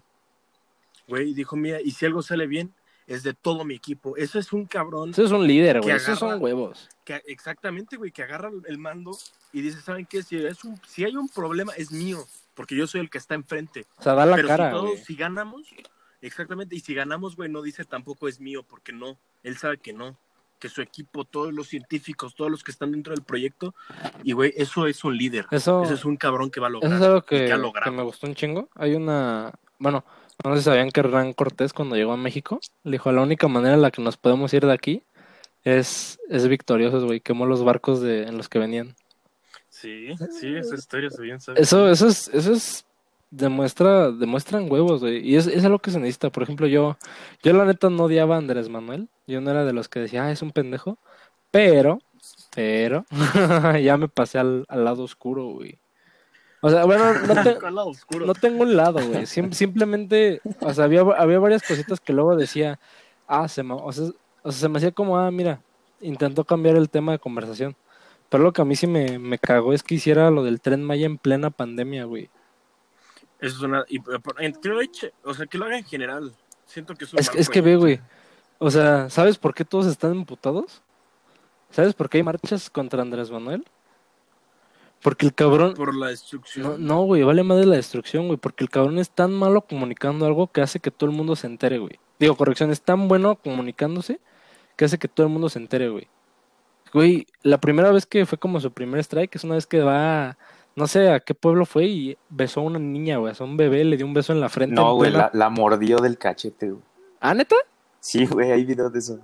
Güey, 1.09 1.35
dijo 1.35 1.57
mía, 1.57 1.81
y 1.83 1.93
si 1.93 2.07
algo 2.07 2.23
sale 2.23 2.47
bien, 2.47 2.73
es 3.07 3.23
de 3.23 3.35
todo 3.35 3.65
mi 3.65 3.75
equipo. 3.75 4.17
Eso 4.17 4.39
es 4.39 4.53
un 4.53 4.67
cabrón. 4.67 5.11
Eso 5.11 5.25
es 5.25 5.31
un 5.31 5.47
líder, 5.47 5.81
güey. 5.81 5.95
Esos 5.95 6.19
son 6.19 6.43
huevos. 6.43 6.89
Que, 7.05 7.23
exactamente, 7.27 7.97
güey, 7.97 8.11
que 8.11 8.23
agarra 8.23 8.51
el 8.67 8.79
mando 8.79 9.17
y 9.53 9.61
dice, 9.61 9.81
¿saben 9.81 10.07
qué? 10.07 10.23
Si, 10.23 10.37
es 10.37 10.65
un, 10.65 10.81
si 10.87 11.05
hay 11.05 11.17
un 11.17 11.29
problema, 11.29 11.73
es 11.77 11.93
mío, 11.93 12.25
porque 12.55 12.75
yo 12.75 12.87
soy 12.87 13.01
el 13.01 13.11
que 13.11 13.19
está 13.19 13.35
enfrente. 13.35 13.87
O 13.99 14.03
sea, 14.03 14.15
da 14.15 14.27
la 14.27 14.43
cara, 14.43 14.71
si, 14.71 14.77
todos, 14.77 15.01
si 15.01 15.15
ganamos, 15.15 15.63
Exactamente, 16.23 16.75
y 16.75 16.81
si 16.81 16.95
ganamos, 16.95 17.37
güey, 17.37 17.51
no 17.51 17.63
dice 17.63 17.85
tampoco 17.85 18.27
es 18.27 18.41
mío, 18.41 18.63
porque 18.63 18.93
no, 18.93 19.19
él 19.43 19.57
sabe 19.59 19.79
que 19.79 19.93
no, 19.93 20.17
que 20.59 20.69
su 20.69 20.83
equipo, 20.83 21.25
todos 21.25 21.53
los 21.53 21.69
científicos, 21.69 22.35
todos 22.35 22.51
los 22.51 22.65
que 22.65 22.71
están 22.71 22.93
dentro 22.93 23.15
del 23.15 23.25
proyecto, 23.25 23.75
y 24.23 24.33
güey, 24.33 24.53
eso 24.57 24.87
es 24.87 25.05
un 25.05 25.17
líder, 25.17 25.47
eso, 25.51 25.83
es 25.83 26.05
un 26.05 26.17
cabrón 26.17 26.51
que 26.51 26.61
va 26.61 26.69
a 26.69 26.71
lograr. 26.71 26.93
Eso 26.93 27.01
es 27.01 27.07
algo 27.07 27.73
que, 27.73 27.91
me 27.91 28.03
gustó 28.03 28.27
un 28.27 28.35
chingo. 28.35 28.69
Hay 28.75 28.95
una, 28.95 29.53
bueno, 29.79 30.05
no 30.45 30.55
sé 30.55 30.61
si 30.61 30.65
sabían 30.65 30.91
que 30.91 31.01
Hernán 31.01 31.33
Cortés 31.33 31.73
cuando 31.73 31.97
llegó 31.97 32.13
a 32.13 32.17
México, 32.17 32.61
le 32.85 32.93
dijo, 32.93 33.13
la 33.13 33.23
única 33.23 33.49
manera 33.49 33.75
en 33.75 33.83
la 33.83 33.91
que 33.91 34.03
nos 34.03 34.17
podemos 34.17 34.53
ir 34.55 34.67
de 34.67 34.73
aquí 34.73 35.03
es, 35.65 36.19
es 36.29 36.49
victoriosos, 36.49 37.05
güey, 37.05 37.21
quemó 37.21 37.47
los 37.47 37.65
barcos 37.65 38.01
de, 38.01 38.23
en 38.23 38.37
los 38.37 38.49
que 38.49 38.59
venían. 38.59 38.95
Sí, 39.69 40.15
sí, 40.41 40.55
esa 40.55 40.75
historia 40.75 41.11
se 41.11 41.21
bien 41.21 41.39
sabe. 41.39 41.61
Eso, 41.61 41.91
eso 41.91 42.07
es, 42.07 42.29
eso 42.29 42.53
es 42.53 42.86
demuestra, 43.31 44.11
demuestran 44.11 44.71
huevos, 44.71 45.01
güey. 45.01 45.27
Y 45.29 45.37
es, 45.37 45.47
es 45.47 45.65
algo 45.65 45.79
que 45.79 45.91
se 45.91 45.99
necesita. 45.99 46.31
Por 46.31 46.43
ejemplo, 46.43 46.67
yo, 46.67 46.97
yo 47.43 47.53
la 47.53 47.65
neta 47.65 47.91
no 47.91 48.05
odiaba 48.05 48.37
a 48.37 48.39
Andrés 48.39 48.69
Manuel. 48.69 49.09
Yo 49.27 49.41
no 49.41 49.51
era 49.51 49.65
de 49.65 49.73
los 49.73 49.89
que 49.89 50.01
decía, 50.01 50.25
ah, 50.25 50.33
es 50.33 50.43
un 50.43 50.53
pendejo. 50.53 50.99
Pero, 51.51 51.99
pero, 52.55 53.05
ya 53.83 53.97
me 53.97 54.09
pasé 54.09 54.39
al, 54.39 54.65
al 54.69 54.85
lado 54.85 55.03
oscuro, 55.05 55.47
güey. 55.47 55.79
O 56.63 56.71
sea, 56.71 56.85
bueno, 56.85 57.05
no, 57.71 57.71
no 58.27 58.35
tengo 58.35 58.63
un 58.63 58.77
lado, 58.77 58.99
güey. 59.07 59.27
simplemente, 59.27 60.41
o 60.61 60.73
sea, 60.75 60.85
había, 60.85 61.03
había 61.03 61.39
varias 61.39 61.63
cositas 61.63 62.01
que 62.01 62.13
luego 62.13 62.35
decía, 62.35 62.81
ah, 63.27 63.47
se 63.49 63.63
me, 63.63 63.75
o 63.75 63.93
sea, 63.93 64.07
o 64.43 64.51
sea, 64.51 64.61
se 64.61 64.69
me 64.69 64.79
hacía 64.79 64.91
como, 64.91 65.19
ah, 65.19 65.31
mira, 65.31 65.61
intentó 66.01 66.45
cambiar 66.45 66.77
el 66.77 66.91
tema 66.91 67.13
de 67.13 67.19
conversación. 67.19 67.77
Pero 68.29 68.43
lo 68.43 68.53
que 68.53 68.63
a 68.63 68.65
mí 68.65 68.75
sí 68.75 68.87
me, 68.87 69.19
me 69.19 69.39
cagó 69.39 69.73
es 69.73 69.83
que 69.83 69.95
hiciera 69.95 70.31
lo 70.31 70.43
del 70.43 70.61
tren 70.61 70.83
Maya 70.83 71.07
en 71.07 71.19
plena 71.19 71.51
pandemia, 71.51 72.05
güey. 72.05 72.31
Eso 73.41 73.57
es 73.57 73.63
una. 73.63 73.85
Y, 73.89 74.01
que 74.01 74.69
lo 74.69 74.81
o 75.25 75.35
sea, 75.35 75.47
que 75.47 75.59
lo 75.59 75.67
haga 75.67 75.79
en 75.79 75.85
general. 75.85 76.33
Siento 76.67 76.95
que 76.95 77.05
es 77.05 77.15
Es, 77.15 77.31
es 77.35 77.49
que 77.49 77.61
ve, 77.61 77.77
güey. 77.77 78.01
O 78.59 78.71
sea, 78.71 79.11
¿sabes 79.11 79.39
por 79.39 79.55
qué 79.55 79.65
todos 79.65 79.87
están 79.87 80.13
emputados? 80.13 80.83
¿Sabes 81.71 81.95
por 81.95 82.09
qué 82.09 82.19
hay 82.19 82.23
marchas 82.23 82.71
contra 82.71 83.03
Andrés 83.03 83.31
Manuel? 83.31 83.65
Porque 85.03 85.27
el 85.27 85.35
cabrón. 85.35 85.75
Por 85.75 85.95
la 85.95 86.09
destrucción. 86.09 86.85
No, 86.85 87.03
güey, 87.03 87.23
vale 87.23 87.43
más 87.43 87.59
de 87.59 87.67
la 87.67 87.77
destrucción, 87.77 88.27
güey. 88.27 88.39
Porque 88.39 88.65
el 88.65 88.71
cabrón 88.71 88.99
es 88.99 89.11
tan 89.11 89.33
malo 89.33 89.61
comunicando 89.61 90.27
algo 90.27 90.51
que 90.51 90.63
hace 90.63 90.81
que 90.81 90.91
todo 90.91 91.11
el 91.11 91.17
mundo 91.17 91.37
se 91.37 91.47
entere, 91.47 91.79
güey. 91.79 92.01
Digo, 92.19 92.37
corrección, 92.37 92.71
es 92.71 92.81
tan 92.81 93.09
bueno 93.09 93.37
comunicándose 93.37 94.21
que 94.77 94.87
hace 94.87 94.99
que 94.99 95.09
todo 95.09 95.27
el 95.27 95.33
mundo 95.33 95.49
se 95.49 95.59
entere, 95.59 95.91
güey. 95.91 96.09
Güey, 96.93 97.27
la 97.43 97.61
primera 97.61 97.91
vez 97.91 98.07
que 98.07 98.25
fue 98.25 98.39
como 98.39 98.59
su 98.59 98.73
primer 98.73 99.01
strike 99.01 99.35
es 99.37 99.45
una 99.45 99.57
vez 99.57 99.67
que 99.67 99.81
va 99.81 100.39
no 100.77 100.87
sé 100.87 101.11
a 101.11 101.21
qué 101.21 101.35
pueblo 101.35 101.65
fue 101.65 101.87
y 101.87 102.19
besó 102.29 102.61
a 102.61 102.65
una 102.65 102.79
niña, 102.79 103.17
güey, 103.17 103.35
a 103.37 103.45
un 103.45 103.57
bebé, 103.57 103.83
le 103.85 103.97
dio 103.97 104.07
un 104.07 104.13
beso 104.15 104.33
en 104.33 104.41
la 104.41 104.51
frente. 104.51 104.75
No, 104.75 104.95
güey, 104.95 105.11
la, 105.11 105.51
mordió 105.51 105.97
del 105.99 106.19
cachete, 106.19 106.71
güey. 106.71 106.83
¿Ah, 107.19 107.35
neta? 107.35 107.57
Sí, 107.99 108.27
güey, 108.27 108.53
hay 108.53 108.65
videos 108.65 108.93
de 108.93 108.99
eso. 108.99 109.19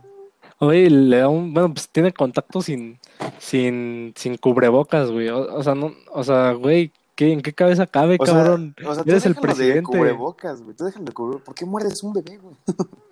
Oye, 0.58 0.88
le 0.88 1.18
da 1.18 1.28
un, 1.28 1.52
bueno, 1.52 1.74
pues 1.74 1.88
tiene 1.90 2.12
contacto 2.12 2.62
sin, 2.62 2.98
sin, 3.38 4.14
sin 4.16 4.38
cubrebocas, 4.38 5.10
güey. 5.10 5.28
O, 5.28 5.62
sea, 5.62 5.74
no, 5.74 5.92
o 6.10 6.24
sea, 6.24 6.52
güey, 6.52 6.90
¿qué, 7.22 7.32
¿en 7.32 7.40
qué 7.40 7.52
cabeza 7.52 7.86
cabe, 7.86 8.18
cabrón? 8.18 8.74
o 8.84 8.94
sea, 8.94 9.04
tú 9.04 9.10
Eres 9.10 9.26
el 9.26 9.34
presidente. 9.36 9.80
De 9.80 9.82
cubrebocas, 9.82 10.62
güey. 10.62 10.76
Tú 10.76 10.84
déjalo 10.84 11.04
de 11.04 11.12
cubrebocas. 11.12 11.46
¿Por 11.46 11.54
qué 11.54 11.64
muerdes 11.64 12.02
un 12.02 12.12
bebé, 12.12 12.38
güey? 12.38 12.56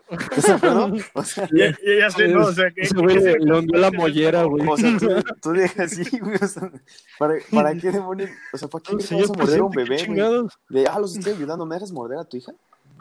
O 1.15 1.23
sea, 1.23 1.49
ya, 1.53 1.71
ya, 2.01 2.11
sé, 2.11 2.27
¿no? 2.27 2.47
O 2.47 2.53
sea, 2.53 2.69
que. 2.73 2.89
güey 2.93 3.17
le 3.17 3.59
hundió 3.59 3.79
la 3.79 3.93
mollera, 3.93 4.43
güey. 4.43 4.67
O 4.67 4.77
sea, 4.77 4.99
tú, 5.41 5.53
dejas 5.53 5.93
así, 5.93 6.19
güey. 6.19 6.35
O 6.35 6.49
sea, 6.49 6.69
¿para, 7.17 7.35
¿para 7.53 7.77
qué 7.77 7.93
demonios? 7.93 8.29
O 8.53 8.59
sea, 8.59 8.67
¿para 8.67 8.83
qué 8.83 8.97
le 8.97 9.21
vas 9.21 9.31
a 9.31 9.33
morder 9.35 9.61
a 9.61 9.65
un 9.65 9.71
bebé, 9.71 10.05
güey? 10.07 10.49
De, 10.69 10.89
ah, 10.89 10.99
los 10.99 11.17
estoy 11.17 11.35
ayudando, 11.35 11.65
¿me 11.65 11.77
dejas 11.77 11.93
morder 11.93 12.19
a 12.19 12.25
tu 12.25 12.39
hija? 12.39 12.51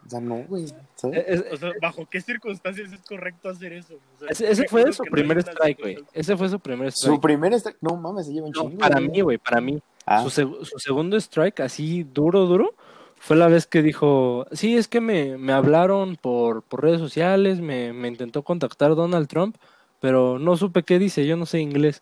O 0.05 0.07
sea, 0.07 0.19
no, 0.19 0.35
güey. 0.47 0.67
¿sabes? 0.93 1.45
O 1.51 1.57
sea, 1.57 1.71
¿bajo 1.81 2.05
qué 2.07 2.21
circunstancias 2.21 2.93
es 2.93 2.99
correcto 3.01 3.49
hacer 3.49 3.73
eso? 3.73 3.95
O 3.95 4.19
sea, 4.19 4.27
ese, 4.29 4.51
ese 4.51 4.67
fue 4.67 4.93
su 4.93 5.01
primer 5.05 5.39
strike, 5.39 5.79
güey. 5.79 6.05
Ese 6.13 6.37
fue 6.37 6.47
su 6.47 6.59
primer 6.59 6.89
strike. 6.89 7.15
Su 7.15 7.19
primer 7.19 7.53
strike. 7.53 7.77
No 7.81 7.95
mames, 7.95 8.27
se 8.27 8.33
lleva 8.33 8.45
un 8.45 8.53
chingo. 8.53 8.77
Para 8.77 8.99
mí, 8.99 9.19
güey, 9.21 9.39
para 9.39 9.59
mí. 9.61 9.81
Ah. 10.11 10.23
Su, 10.23 10.29
su 10.29 10.79
segundo 10.79 11.17
strike, 11.17 11.59
así 11.59 12.03
duro, 12.03 12.45
duro 12.45 12.75
fue 13.19 13.35
la 13.35 13.47
vez 13.47 13.67
que 13.67 13.81
dijo, 13.81 14.47
sí, 14.51 14.77
es 14.77 14.87
que 14.87 15.01
me, 15.01 15.37
me 15.37 15.51
hablaron 15.53 16.15
por, 16.15 16.63
por 16.63 16.81
redes 16.81 16.99
sociales, 16.99 17.59
me, 17.59 17.93
me, 17.93 18.07
intentó 18.07 18.43
contactar 18.43 18.95
Donald 18.95 19.27
Trump, 19.27 19.57
pero 19.99 20.39
no 20.39 20.55
supe 20.55 20.83
qué 20.83 20.97
dice, 20.97 21.27
yo 21.27 21.35
no 21.35 21.45
sé 21.45 21.59
inglés. 21.59 22.01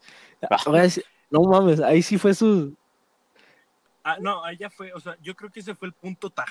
Ah. 0.49 0.57
No 1.29 1.41
mames, 1.41 1.81
ahí 1.81 2.01
sí 2.01 2.17
fue 2.17 2.33
su... 2.33 2.73
Ah, 4.03 4.17
no, 4.21 4.43
ahí 4.45 4.55
ya 4.55 4.69
fue, 4.69 4.93
o 4.93 4.99
sea, 4.99 5.17
yo 5.21 5.35
creo 5.35 5.51
que 5.51 5.59
ese 5.59 5.75
fue 5.75 5.89
el 5.89 5.93
punto 5.93 6.29
taj. 6.29 6.47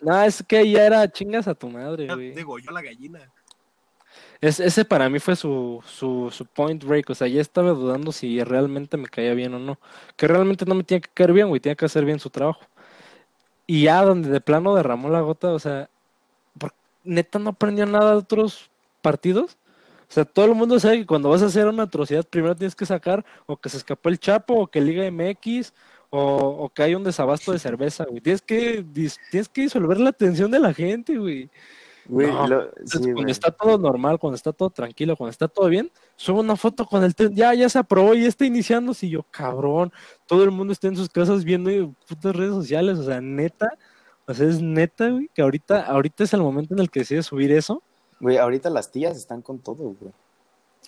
No, 0.00 0.22
es 0.22 0.44
que 0.46 0.70
ya 0.70 0.86
era 0.86 1.10
chingas 1.10 1.48
a 1.48 1.54
tu 1.54 1.68
madre, 1.68 2.06
güey. 2.06 2.62
yo 2.62 2.70
la 2.70 2.82
gallina. 2.82 3.32
Es, 4.40 4.60
ese 4.60 4.84
para 4.84 5.08
mí 5.08 5.18
fue 5.18 5.34
su, 5.36 5.82
su, 5.86 6.30
su 6.30 6.46
point 6.46 6.84
break, 6.84 7.10
o 7.10 7.14
sea, 7.14 7.26
ya 7.26 7.40
estaba 7.40 7.70
dudando 7.70 8.12
si 8.12 8.42
realmente 8.44 8.96
me 8.96 9.08
caía 9.08 9.34
bien 9.34 9.54
o 9.54 9.58
no. 9.58 9.78
Que 10.16 10.28
realmente 10.28 10.64
no 10.64 10.74
me 10.74 10.84
tenía 10.84 11.00
que 11.00 11.10
caer 11.12 11.32
bien, 11.32 11.48
güey, 11.48 11.60
tenía 11.60 11.76
que 11.76 11.86
hacer 11.86 12.04
bien 12.04 12.20
su 12.20 12.30
trabajo. 12.30 12.60
Y 13.66 13.84
ya 13.84 14.02
donde 14.02 14.30
de 14.30 14.40
plano 14.40 14.74
derramó 14.74 15.10
la 15.10 15.20
gota, 15.20 15.52
o 15.52 15.58
sea, 15.58 15.90
neta 17.04 17.38
no 17.38 17.50
aprendió 17.50 17.86
nada 17.86 18.12
de 18.12 18.18
otros 18.18 18.70
partidos. 19.02 19.58
O 20.08 20.12
sea, 20.12 20.24
todo 20.24 20.46
el 20.46 20.54
mundo 20.54 20.80
sabe 20.80 20.98
que 21.00 21.06
cuando 21.06 21.28
vas 21.30 21.42
a 21.42 21.46
hacer 21.46 21.66
una 21.66 21.84
atrocidad, 21.84 22.24
primero 22.26 22.56
tienes 22.56 22.74
que 22.76 22.86
sacar 22.86 23.24
o 23.46 23.56
que 23.56 23.68
se 23.68 23.78
escapó 23.78 24.08
el 24.08 24.18
Chapo, 24.18 24.54
o 24.54 24.66
que 24.68 24.80
Liga 24.80 25.10
MX, 25.10 25.74
o, 26.10 26.70
que 26.74 26.82
hay 26.82 26.94
un 26.94 27.04
desabasto 27.04 27.52
de 27.52 27.58
cerveza, 27.58 28.04
güey. 28.04 28.20
Tienes 28.20 28.42
que, 28.42 28.84
tienes 29.30 29.48
que 29.48 29.62
disolver 29.62 30.00
la 30.00 30.10
atención 30.10 30.50
de 30.50 30.60
la 30.60 30.72
gente, 30.74 31.18
güey. 31.18 31.50
Cuando 32.08 33.26
está 33.26 33.50
todo 33.50 33.78
normal, 33.78 34.18
cuando 34.18 34.36
está 34.36 34.52
todo 34.52 34.70
tranquilo, 34.70 35.16
cuando 35.16 35.30
está 35.30 35.46
todo 35.46 35.68
bien, 35.68 35.90
subo 36.16 36.40
una 36.40 36.56
foto 36.56 36.86
con 36.86 37.04
el 37.04 37.14
ya, 37.32 37.52
ya 37.54 37.68
se 37.68 37.78
aprobó 37.78 38.14
y 38.14 38.24
está 38.24 38.46
iniciando, 38.46 38.94
si 38.94 39.10
yo, 39.10 39.24
cabrón, 39.30 39.92
todo 40.26 40.42
el 40.44 40.50
mundo 40.50 40.72
está 40.72 40.88
en 40.88 40.96
sus 40.96 41.10
casas 41.10 41.44
viendo 41.44 41.94
putas 42.08 42.34
redes 42.34 42.54
sociales, 42.54 42.98
o 42.98 43.04
sea, 43.04 43.20
neta, 43.20 43.68
o 44.26 44.32
sea, 44.32 44.48
es 44.48 44.62
neta, 44.62 45.10
güey, 45.10 45.28
que 45.34 45.42
ahorita, 45.42 45.82
ahorita 45.84 46.24
es 46.24 46.32
el 46.32 46.40
momento 46.40 46.74
en 46.74 46.80
el 46.80 46.90
que 46.90 47.00
decides 47.00 47.26
subir 47.26 47.52
eso. 47.52 47.82
Güey, 48.20 48.38
ahorita 48.38 48.70
las 48.70 48.90
tías 48.90 49.16
están 49.16 49.42
con 49.42 49.58
todo, 49.58 49.94
güey. 50.00 50.12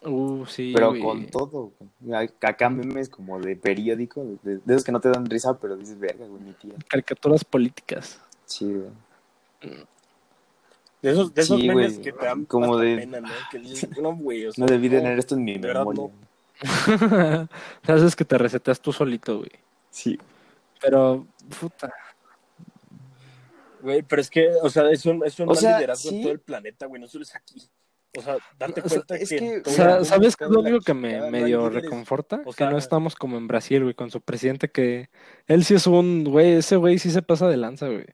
Uh, 0.02 0.46
sí. 0.46 0.72
Pero 0.74 0.98
con 0.98 1.26
todo, 1.26 1.72
güey. 2.00 2.30
Acá 2.40 2.70
memes 2.70 3.10
como 3.10 3.38
de 3.38 3.56
periódico, 3.56 4.24
de, 4.42 4.60
esos 4.66 4.84
que 4.84 4.92
no 4.92 5.00
te 5.00 5.10
dan 5.10 5.26
risa, 5.26 5.58
pero 5.58 5.76
dices, 5.76 5.98
verga, 5.98 6.26
güey, 6.26 6.42
mi 6.42 6.52
tía. 6.52 6.72
Caricaturas 6.88 7.44
políticas. 7.44 8.18
Sí, 8.46 8.64
güey. 8.64 8.90
De 11.02 11.12
esos, 11.12 11.32
de 11.32 11.42
esos 11.42 11.62
memes 11.62 11.98
que 11.98 12.12
te 12.12 12.24
dan 12.24 12.44
como 12.44 12.76
de... 12.76 12.96
pena, 12.98 13.20
¿no? 13.20 13.28
Que 13.50 13.58
dices, 13.58 13.88
no, 13.98 14.14
güey, 14.14 14.46
o 14.46 14.52
sea, 14.52 14.64
No 14.64 14.70
debí 14.70 14.90
tener 14.90 15.18
esto 15.18 15.34
en 15.34 15.44
mi 15.44 15.58
memoria. 15.58 16.10
Sabes 17.86 18.14
que 18.14 18.24
te 18.24 18.36
recetas 18.36 18.80
tú 18.80 18.92
solito, 18.92 19.38
güey. 19.38 19.50
Sí. 19.90 20.18
Pero, 20.80 21.26
puta. 21.58 21.92
Güey, 23.80 24.02
pero 24.02 24.20
es 24.20 24.28
que, 24.28 24.50
o 24.62 24.68
sea, 24.68 24.90
es 24.90 25.06
un, 25.06 25.24
es 25.24 25.40
un 25.40 25.48
liderazgo 25.48 26.10
en 26.10 26.22
todo 26.22 26.32
el 26.32 26.40
planeta, 26.40 26.86
güey, 26.86 27.00
no 27.00 27.08
solo 27.08 27.22
es 27.22 27.34
aquí. 27.34 27.62
O 28.18 28.22
sea, 28.22 28.36
date 28.58 28.82
cuenta 28.82 29.16
es 29.16 29.28
que... 29.28 29.62
¿Sabes 29.64 30.36
qué 30.36 30.44
es 30.44 30.50
lo 30.50 30.60
único 30.60 30.80
que 30.80 30.94
me 30.94 31.30
medio 31.30 31.70
reconforta? 31.70 32.42
que 32.56 32.64
no 32.64 32.76
estamos 32.76 33.14
como 33.14 33.38
en 33.38 33.46
Brasil, 33.46 33.82
güey, 33.82 33.94
con 33.94 34.10
su 34.10 34.20
presidente 34.20 34.70
que... 34.70 35.08
Él 35.46 35.64
sí 35.64 35.74
es 35.74 35.86
un, 35.86 36.24
güey, 36.24 36.54
ese 36.54 36.76
güey 36.76 36.98
sí 36.98 37.10
se 37.10 37.22
pasa 37.22 37.48
de 37.48 37.56
lanza, 37.56 37.86
güey. 37.86 38.06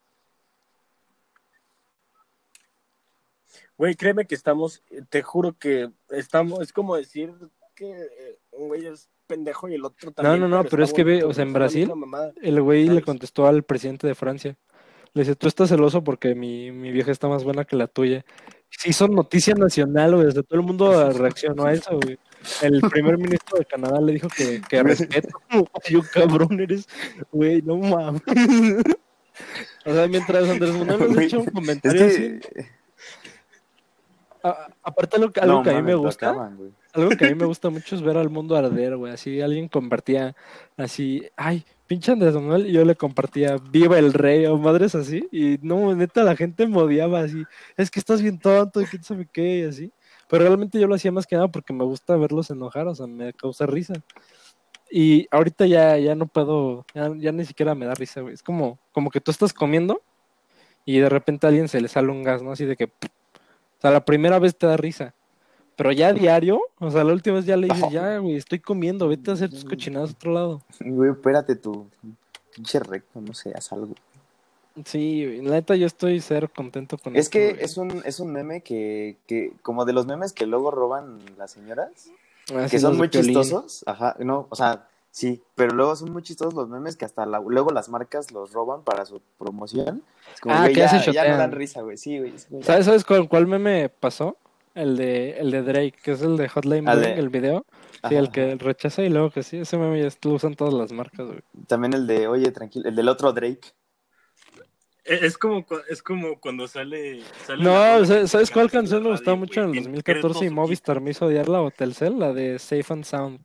Güey, 3.78 3.94
créeme 3.94 4.26
que 4.26 4.34
estamos, 4.34 4.82
te 5.10 5.22
juro 5.22 5.56
que 5.58 5.90
estamos, 6.10 6.60
es 6.60 6.72
como 6.72 6.96
decir 6.96 7.32
que 7.74 7.90
eh, 7.90 8.38
un 8.52 8.68
güey 8.68 8.86
es 8.86 9.10
pendejo 9.26 9.68
y 9.68 9.74
el 9.74 9.84
otro 9.84 10.12
también. 10.12 10.40
No, 10.40 10.48
no, 10.48 10.62
no, 10.62 10.68
pero, 10.68 10.82
es 10.82 10.92
que 10.92 11.04
ve, 11.04 11.24
o 11.24 11.34
sea, 11.34 11.44
en 11.44 11.52
Brasil, 11.52 11.92
el 12.42 12.62
güey 12.62 12.88
le 12.88 13.02
contestó 13.02 13.46
al 13.46 13.64
presidente 13.64 14.06
de 14.06 14.14
Francia. 14.14 14.56
Le 15.12 15.22
dice, 15.22 15.36
tú 15.36 15.48
estás 15.48 15.68
celoso 15.68 16.04
porque 16.04 16.34
mi, 16.34 16.70
mi 16.70 16.90
vieja 16.90 17.10
está 17.10 17.28
más 17.28 17.44
buena 17.44 17.64
que 17.64 17.76
la 17.76 17.86
tuya. 17.86 18.24
Sí, 18.70 18.92
son 18.92 19.14
noticia 19.14 19.54
nacional, 19.54 20.14
güey. 20.14 20.26
Desde 20.26 20.42
todo 20.42 20.60
el 20.60 20.66
mundo 20.66 21.10
reaccionó 21.12 21.64
a 21.64 21.72
eso, 21.72 21.98
güey. 22.02 22.18
El 22.62 22.80
primer 22.90 23.16
ministro 23.16 23.58
de 23.58 23.64
Canadá 23.64 24.00
le 24.00 24.12
dijo 24.12 24.28
que, 24.28 24.60
que 24.68 24.82
respeto. 24.82 25.38
Yo, 25.88 26.00
cabrón, 26.12 26.60
eres, 26.60 26.86
güey, 27.30 27.62
no 27.62 27.76
mames. 27.76 28.22
O 29.84 29.92
sea, 29.92 30.08
mientras 30.08 30.48
Andrés 30.48 30.72
Manuel 30.72 31.12
nos 31.12 31.18
echa 31.18 31.36
un 31.36 31.44
comentario 31.44 32.06
así. 32.06 32.40
Aparte, 34.82 35.16
algo, 35.16 35.32
algo 35.40 35.62
que 35.62 35.70
a 35.70 35.74
mí 35.74 35.82
me 35.82 35.94
gusta. 35.94 36.50
algo 36.92 37.10
que 37.10 37.26
a 37.26 37.28
mí 37.28 37.34
me 37.34 37.46
gusta 37.46 37.70
mucho 37.70 37.94
es 37.94 38.02
ver 38.02 38.16
al 38.16 38.30
mundo 38.30 38.56
arder, 38.56 38.96
güey. 38.96 39.12
Así 39.12 39.40
alguien 39.40 39.68
compartía 39.68 40.34
así, 40.76 41.26
ay, 41.36 41.64
pinche 41.86 42.12
Andrés 42.12 42.34
Manuel, 42.34 42.66
y 42.66 42.72
yo 42.72 42.84
le 42.84 42.96
compartía 42.96 43.56
viva 43.70 43.98
el 43.98 44.12
rey 44.12 44.46
o 44.46 44.58
madres 44.58 44.94
así, 44.94 45.28
y 45.30 45.58
no, 45.62 45.94
neta, 45.94 46.24
la 46.24 46.36
gente 46.36 46.66
me 46.66 46.78
odiaba 46.78 47.20
así, 47.20 47.44
es 47.76 47.90
que 47.90 48.00
estás 48.00 48.22
bien 48.22 48.38
tonto 48.38 48.80
y 48.80 48.86
quién 48.86 49.02
sabe 49.04 49.28
qué, 49.32 49.58
y 49.58 49.64
así. 49.64 49.92
Pero 50.28 50.44
realmente 50.44 50.80
yo 50.80 50.88
lo 50.88 50.94
hacía 50.96 51.12
más 51.12 51.26
que 51.26 51.36
nada 51.36 51.48
porque 51.48 51.72
me 51.72 51.84
gusta 51.84 52.16
verlos 52.16 52.50
enojar, 52.50 52.88
o 52.88 52.94
sea, 52.94 53.06
me 53.06 53.32
causa 53.32 53.66
risa. 53.66 53.94
Y 54.90 55.26
ahorita 55.30 55.66
ya, 55.66 55.98
ya 55.98 56.14
no 56.14 56.26
puedo, 56.26 56.84
ya, 56.94 57.32
ni 57.32 57.44
siquiera 57.44 57.74
me 57.74 57.86
da 57.86 57.94
risa, 57.94 58.20
güey. 58.20 58.34
Es 58.34 58.42
como, 58.42 58.78
como 58.92 59.10
que 59.10 59.20
tú 59.20 59.30
estás 59.30 59.52
comiendo 59.52 60.00
y 60.84 60.98
de 60.98 61.08
repente 61.08 61.46
a 61.46 61.48
alguien 61.48 61.68
se 61.68 61.80
le 61.80 61.88
sale 61.88 62.10
un 62.10 62.22
gas, 62.22 62.42
¿no? 62.42 62.52
Así 62.52 62.64
de 62.64 62.76
que, 62.76 62.90
o 63.78 63.80
sea, 63.80 63.90
la 63.90 64.04
primera 64.04 64.38
vez 64.38 64.56
te 64.56 64.66
da 64.66 64.76
risa. 64.76 65.14
Pero 65.76 65.92
ya 65.92 66.08
a 66.08 66.12
diario, 66.14 66.60
o 66.78 66.90
sea, 66.90 67.04
la 67.04 67.12
última 67.12 67.36
vez 67.36 67.44
ya 67.44 67.56
le 67.56 67.68
dije, 67.68 67.82
ya, 67.90 68.18
güey, 68.18 68.36
estoy 68.36 68.60
comiendo, 68.60 69.08
vete 69.08 69.30
a 69.30 69.34
hacer 69.34 69.50
tus 69.50 69.64
cochinadas 69.64 70.10
a 70.10 70.12
otro 70.14 70.32
lado. 70.32 70.62
Güey, 70.80 71.10
espérate 71.10 71.54
tu 71.54 71.86
pinche 72.54 72.80
recto, 72.80 73.20
no 73.20 73.34
sé, 73.34 73.52
haz 73.54 73.72
algo. 73.72 73.94
Sí, 74.84 75.40
la 75.42 75.52
neta 75.52 75.74
yo 75.76 75.86
estoy 75.86 76.20
cero 76.20 76.50
contento 76.54 76.98
con 76.98 77.16
Es 77.16 77.28
que 77.28 77.56
es 77.60 77.76
un, 77.76 78.02
es 78.04 78.20
un 78.20 78.32
meme 78.32 78.62
que, 78.62 79.16
que, 79.26 79.52
como 79.62 79.84
de 79.84 79.92
los 79.92 80.06
memes 80.06 80.32
que 80.32 80.46
luego 80.46 80.70
roban 80.70 81.18
las 81.38 81.52
señoras, 81.52 82.10
ah, 82.54 82.66
que 82.70 82.78
son 82.78 82.96
muy 82.96 83.08
chistosos, 83.08 83.84
ajá, 83.86 84.16
no, 84.18 84.46
o 84.50 84.56
sea, 84.56 84.88
sí, 85.16 85.42
pero 85.54 85.74
luego 85.74 85.96
son 85.96 86.12
muy 86.12 86.22
chistosos 86.22 86.52
los 86.52 86.68
memes 86.68 86.94
que 86.94 87.06
hasta 87.06 87.24
luego 87.24 87.70
las 87.70 87.88
marcas 87.88 88.30
los 88.32 88.52
roban 88.52 88.82
para 88.82 89.06
su 89.06 89.22
promoción. 89.38 90.02
Es 90.34 90.40
como, 90.42 90.54
ah, 90.54 90.68
que 90.68 90.74
ya, 90.74 91.02
ya 91.10 91.28
no 91.30 91.38
dan 91.38 91.52
risa, 91.52 91.80
güey, 91.80 91.96
sí, 91.96 92.18
güey. 92.18 92.34
¿Sabes, 92.62 92.84
¿Sabes 92.84 93.02
cuál, 93.02 93.26
cuál 93.26 93.46
meme 93.46 93.88
pasó? 93.88 94.36
El 94.74 94.98
de, 94.98 95.38
el 95.38 95.50
de 95.50 95.62
Drake, 95.62 95.94
que 96.02 96.12
es 96.12 96.20
el 96.20 96.36
de 96.36 96.50
Hotline 96.50 96.86
ah, 96.86 96.92
el 96.92 97.30
video. 97.30 97.64
Sí, 98.06 98.14
el 98.14 98.30
que 98.30 98.56
rechaza 98.56 99.02
y 99.02 99.08
luego 99.08 99.30
que 99.30 99.42
sí, 99.42 99.56
ese 99.56 99.78
meme 99.78 100.02
ya 100.02 100.10
lo 100.22 100.34
usan 100.34 100.54
todas 100.54 100.74
las 100.74 100.92
marcas, 100.92 101.26
güey. 101.26 101.40
También 101.66 101.94
el 101.94 102.06
de, 102.06 102.28
oye, 102.28 102.50
tranquilo, 102.50 102.86
el 102.86 102.94
del 102.94 103.08
otro 103.08 103.32
Drake. 103.32 103.72
E, 105.02 105.24
es 105.24 105.38
como, 105.38 105.64
es 105.88 106.02
como 106.02 106.38
cuando 106.38 106.68
sale. 106.68 107.22
no, 107.58 108.04
¿sabes 108.26 108.50
cuál 108.50 108.70
canción 108.70 109.02
me 109.02 109.12
gustaba 109.12 109.38
mucho 109.38 109.62
en 109.62 109.70
el 109.70 109.84
2014 109.84 110.44
y 110.44 110.50
Movistar 110.50 111.00
me 111.00 111.12
hizo 111.12 111.24
odiarla 111.24 111.62
o 111.62 111.70
Telcel? 111.70 112.18
La 112.18 112.34
de 112.34 112.58
Safe 112.58 112.92
and 112.92 113.04
Sound. 113.04 113.40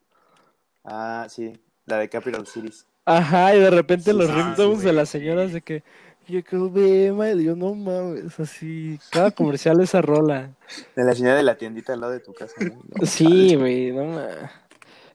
Ah, 0.84 1.28
sí, 1.30 1.54
la 1.86 1.98
de 1.98 2.10
Capital 2.10 2.48
Cities. 2.48 2.86
Ajá, 3.06 3.56
y 3.56 3.60
de 3.60 3.70
repente 3.70 4.14
los 4.14 4.34
ringtones 4.34 4.82
de 4.84 4.94
las 4.94 5.10
señoras 5.10 5.54
de 5.54 5.62
que 5.62 5.84
yo 6.28 6.44
creo 6.44 6.74
que 6.74 7.14
yo 7.44 7.56
no 7.56 7.76
mames, 7.76 8.40
así, 8.40 9.00
cada 9.12 9.32
comercial 9.32 9.82
esa 9.82 10.02
rola. 10.02 10.56
De 10.96 11.04
la 11.04 11.14
señora 11.14 11.36
de 11.36 11.44
la 11.44 11.58
tiendita 11.58 11.94
al 11.94 12.02
lado 12.02 12.14
de 12.14 12.20
tu 12.20 12.34
casa. 12.34 12.56
sí, 13.04 13.56
güey, 13.56 13.92
no 13.92 14.06
mames. 14.06 14.50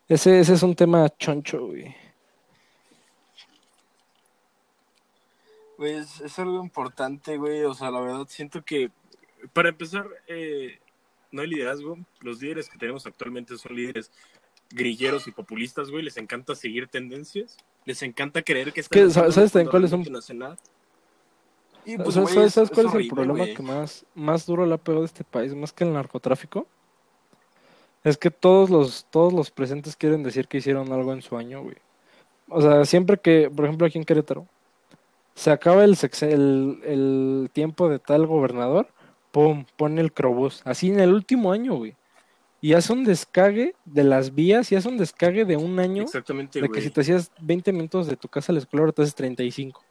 Ese, 0.08 0.40
ese 0.40 0.54
es 0.54 0.62
un 0.62 0.74
tema 0.74 1.08
choncho, 1.18 1.66
güey. 1.66 1.94
Pues 5.76 6.20
es 6.20 6.38
algo 6.38 6.62
importante, 6.62 7.36
güey. 7.36 7.64
O 7.64 7.74
sea, 7.74 7.90
la 7.90 8.00
verdad 8.00 8.26
siento 8.28 8.62
que, 8.64 8.90
para 9.52 9.68
empezar, 9.68 10.06
eh, 10.26 10.78
no 11.32 11.42
hay 11.42 11.48
liderazgo. 11.48 11.98
Los 12.20 12.40
líderes 12.40 12.68
que 12.68 12.78
tenemos 12.78 13.06
actualmente 13.06 13.56
son 13.58 13.74
líderes 13.74 14.10
grilleros 14.70 15.26
y 15.26 15.32
populistas, 15.32 15.90
güey. 15.90 16.02
Les 16.02 16.16
encanta 16.16 16.54
seguir 16.54 16.88
tendencias. 16.88 17.56
Les 17.84 18.02
encanta 18.02 18.42
creer 18.42 18.72
que 18.72 18.80
están... 18.80 19.10
¿Sabes 19.10 19.52
también 19.52 19.70
cuáles 19.70 19.90
son? 19.90 20.04
Pues, 21.96 22.14
¿sabes, 22.14 22.70
cuál 22.70 22.86
es, 22.86 22.94
el 22.94 23.08
problema 23.08 23.44
que 23.46 23.62
más, 23.62 24.04
más 24.14 24.44
duro 24.44 24.66
le 24.66 24.74
ha 24.74 24.78
pegado 24.78 25.02
a 25.02 25.06
este 25.06 25.22
país, 25.22 25.54
más 25.54 25.72
que 25.72 25.84
el 25.84 25.92
narcotráfico? 25.92 26.66
Es 28.02 28.18
que 28.18 28.30
todos 28.30 28.70
los, 28.70 29.06
todos 29.10 29.32
los 29.32 29.52
presentes 29.52 29.94
quieren 29.94 30.24
decir 30.24 30.48
que 30.48 30.58
hicieron 30.58 30.92
algo 30.92 31.12
en 31.12 31.22
su 31.22 31.36
año, 31.36 31.62
güey. 31.62 31.76
O 32.48 32.60
sea, 32.60 32.84
siempre 32.84 33.18
que, 33.18 33.50
por 33.54 33.66
ejemplo, 33.66 33.86
aquí 33.86 33.98
en 33.98 34.04
Querétaro, 34.04 34.46
se 35.36 35.52
acaba 35.52 35.84
el, 35.84 35.96
el, 36.22 36.80
el 36.84 37.50
tiempo 37.52 37.88
de 37.88 38.00
tal 38.00 38.26
gobernador, 38.26 38.88
pum, 39.30 39.64
pone 39.76 40.00
el 40.00 40.12
crobús. 40.12 40.62
Así 40.64 40.88
en 40.88 40.98
el 40.98 41.12
último 41.12 41.52
año, 41.52 41.74
güey. 41.74 41.94
Y 42.66 42.74
hace 42.74 42.92
un 42.92 43.04
descague 43.04 43.76
de 43.84 44.02
las 44.02 44.34
vías 44.34 44.72
y 44.72 44.74
hace 44.74 44.88
un 44.88 44.96
descague 44.96 45.44
de 45.44 45.56
un 45.56 45.78
año. 45.78 46.02
Exactamente, 46.02 46.60
De 46.60 46.68
que 46.68 46.80
si 46.80 46.90
te 46.90 47.00
hacías 47.00 47.30
20 47.40 47.70
minutos 47.70 48.08
de 48.08 48.16
tu 48.16 48.26
casa 48.26 48.50
a 48.50 48.54
la 48.54 48.58
escuela, 48.58 48.80
ahora 48.80 48.92
te 48.92 49.02
haces 49.02 49.14
35. 49.14 49.84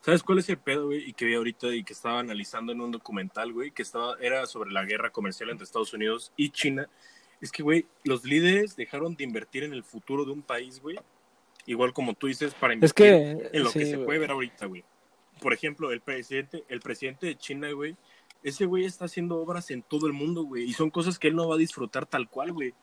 ¿Sabes 0.00 0.22
cuál 0.22 0.38
es 0.38 0.48
el 0.48 0.56
pedo, 0.56 0.86
güey? 0.86 1.06
Y 1.06 1.12
que 1.12 1.26
vi 1.26 1.34
ahorita 1.34 1.66
y 1.66 1.84
que 1.84 1.92
estaba 1.92 2.18
analizando 2.18 2.72
en 2.72 2.80
un 2.80 2.92
documental, 2.92 3.52
güey, 3.52 3.72
que 3.72 3.82
estaba, 3.82 4.16
era 4.22 4.46
sobre 4.46 4.70
la 4.70 4.86
guerra 4.86 5.10
comercial 5.10 5.50
entre 5.50 5.64
Estados 5.64 5.92
Unidos 5.92 6.32
y 6.38 6.48
China. 6.48 6.88
Es 7.42 7.52
que, 7.52 7.62
güey, 7.62 7.84
los 8.04 8.24
líderes 8.24 8.74
dejaron 8.74 9.16
de 9.16 9.24
invertir 9.24 9.64
en 9.64 9.74
el 9.74 9.84
futuro 9.84 10.24
de 10.24 10.30
un 10.30 10.40
país, 10.40 10.80
güey. 10.80 10.98
Igual 11.66 11.92
como 11.92 12.14
tú 12.14 12.26
dices, 12.26 12.54
para 12.54 12.72
invertir 12.72 13.06
en 13.52 13.64
lo 13.64 13.70
que 13.70 13.84
se 13.84 13.98
puede 13.98 14.18
ver 14.18 14.30
ahorita, 14.30 14.64
güey. 14.64 14.82
Por 15.42 15.52
ejemplo, 15.52 15.92
el 15.92 16.00
presidente, 16.00 16.64
el 16.70 16.80
presidente 16.80 17.26
de 17.26 17.36
China, 17.36 17.70
güey, 17.72 17.98
ese 18.42 18.66
güey 18.66 18.84
está 18.84 19.06
haciendo 19.06 19.38
obras 19.38 19.70
en 19.70 19.82
todo 19.82 20.06
el 20.06 20.12
mundo, 20.12 20.42
güey. 20.44 20.64
Y 20.64 20.72
son 20.72 20.90
cosas 20.90 21.18
que 21.18 21.28
él 21.28 21.36
no 21.36 21.48
va 21.48 21.56
a 21.56 21.58
disfrutar 21.58 22.06
tal 22.06 22.28
cual, 22.28 22.52
güey. 22.52 22.74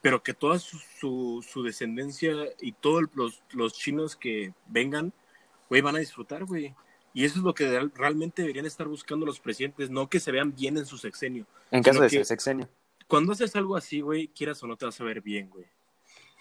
Pero 0.00 0.22
que 0.22 0.34
toda 0.34 0.58
su, 0.58 0.78
su, 1.42 1.62
descendencia 1.62 2.32
y 2.60 2.72
todos 2.72 3.04
los, 3.14 3.42
los 3.52 3.74
chinos 3.74 4.16
que 4.16 4.52
vengan 4.66 5.12
güey, 5.72 5.80
van 5.80 5.96
a 5.96 6.00
disfrutar, 6.00 6.44
güey. 6.44 6.74
Y 7.14 7.24
eso 7.24 7.38
es 7.38 7.44
lo 7.44 7.54
que 7.54 7.88
realmente 7.94 8.42
deberían 8.42 8.66
estar 8.66 8.86
buscando 8.86 9.24
los 9.24 9.40
presidentes, 9.40 9.88
no 9.88 10.10
que 10.10 10.20
se 10.20 10.30
vean 10.30 10.54
bien 10.54 10.76
en 10.76 10.84
su 10.84 10.98
sexenio. 10.98 11.46
En 11.70 11.82
caso 11.82 12.02
de 12.02 12.24
sexenio. 12.26 12.68
Cuando 13.08 13.32
haces 13.32 13.56
algo 13.56 13.74
así, 13.74 14.02
güey, 14.02 14.28
quieras 14.28 14.62
o 14.62 14.66
no 14.66 14.76
te 14.76 14.84
vas 14.84 15.00
a 15.00 15.04
ver 15.04 15.22
bien, 15.22 15.48
güey. 15.48 15.64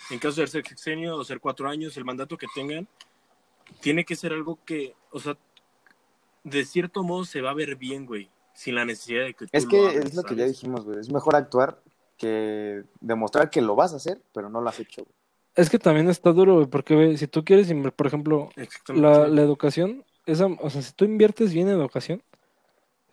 en 0.09 0.19
caso 0.19 0.41
de 0.41 0.47
ser 0.47 0.65
sexenio 0.65 1.15
o 1.15 1.24
ser 1.24 1.39
cuatro 1.39 1.69
años, 1.69 1.95
el 1.95 2.03
mandato 2.03 2.38
que 2.38 2.47
tengan, 2.53 2.89
tiene 3.80 4.03
que 4.03 4.17
ser 4.17 4.34
algo 4.34 4.59
que, 4.65 4.95
o 5.11 5.22
sea, 5.22 5.38
de 6.43 6.65
cierto 6.65 7.01
modo 7.01 7.24
se 7.24 7.39
va 7.39 7.51
a 7.51 7.53
ver 7.53 7.78
bien, 7.78 8.05
güey, 8.05 8.30
sin 8.54 8.76
la 8.76 8.86
necesidad 8.86 9.26
de 9.26 9.34
que... 9.34 9.45
es 9.52 9.66
que 9.66 9.86
es 9.97 10.14
lo 10.14 10.24
que 10.24 10.36
ya 10.36 10.45
dijimos, 10.45 10.86
güey, 10.86 10.99
es 10.99 11.10
mejor 11.10 11.36
actuar 11.36 11.82
que 12.18 12.84
demostrar 12.99 13.49
que 13.49 13.62
lo 13.62 13.76
vas 13.76 13.93
a 13.93 13.97
hacer, 13.97 14.22
pero 14.34 14.49
no 14.49 14.62
lo 14.62 14.70
has 14.70 14.80
hecho, 14.80 15.04
güey. 15.04 15.16
Es 15.56 15.70
que 15.70 15.80
también 15.80 16.10
está 16.10 16.32
duro, 16.32 16.56
güey, 16.56 16.68
porque 16.68 17.18
si 17.18 17.28
tú 17.28 17.43
quieres, 17.43 17.68
por 17.95 18.08
ejemplo, 18.08 18.49
la, 18.88 19.28
la, 19.28 19.41
educación, 19.41 20.06
esa, 20.26 20.45
o 20.45 20.70
sea, 20.70 20.82
si 20.82 20.93
tú 20.93 21.04
inviertes 21.04 21.52
bien 21.52 21.68
en 21.68 21.76
educación, 21.76 22.24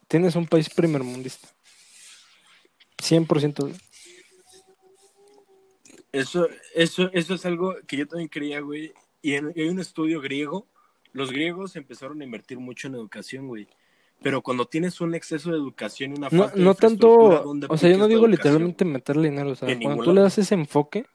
tienes 0.06 0.36
un 0.36 0.46
país 0.46 0.70
primermundista. 0.70 1.48
100%. 2.98 3.80
Eso, 6.12 6.48
eso, 6.74 7.10
eso 7.12 7.34
es 7.34 7.46
algo 7.46 7.74
que 7.86 7.96
yo 7.96 8.06
también 8.06 8.28
creía, 8.28 8.60
güey. 8.60 8.92
Y 9.20 9.34
hay 9.34 9.68
un 9.68 9.80
estudio 9.80 10.20
griego. 10.20 10.66
Los 11.12 11.32
griegos 11.32 11.76
empezaron 11.76 12.20
a 12.20 12.24
invertir 12.24 12.58
mucho 12.58 12.88
en 12.88 12.94
educación, 12.94 13.48
güey. 13.48 13.68
Pero 14.20 14.42
cuando 14.42 14.66
tienes 14.66 15.00
un 15.00 15.14
exceso 15.14 15.50
de 15.50 15.56
educación 15.56 16.12
y 16.12 16.18
una 16.18 16.30
falta 16.30 16.56
no, 16.56 16.64
no 16.64 16.74
tanto, 16.74 17.14
o 17.68 17.76
sea, 17.76 17.90
yo 17.90 17.98
no 17.98 18.08
digo 18.08 18.26
literalmente 18.26 18.84
meterle 18.84 19.30
dinero, 19.30 19.50
o 19.50 19.54
sea, 19.54 19.68
cuando 19.80 20.02
tú 20.02 20.12
le 20.12 20.22
das 20.22 20.38
ese 20.38 20.54
enfoque 20.54 21.06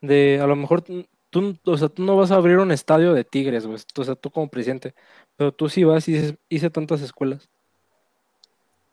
de 0.00 0.40
a 0.40 0.46
lo 0.46 0.54
mejor 0.54 0.82
tú, 0.82 1.58
o 1.64 1.76
sea, 1.76 1.88
tú 1.88 2.04
no 2.04 2.16
vas 2.16 2.30
a 2.30 2.36
abrir 2.36 2.58
un 2.58 2.70
estadio 2.70 3.12
de 3.12 3.24
tigres, 3.24 3.66
güey, 3.66 3.78
o 3.96 4.04
sea, 4.04 4.14
tú 4.14 4.30
como 4.30 4.48
presidente, 4.48 4.94
pero 5.36 5.52
tú 5.52 5.68
sí 5.68 5.82
vas 5.82 6.08
y 6.08 6.12
dices, 6.12 6.34
hice 6.48 6.70
tantas 6.70 7.00
escuelas. 7.00 7.48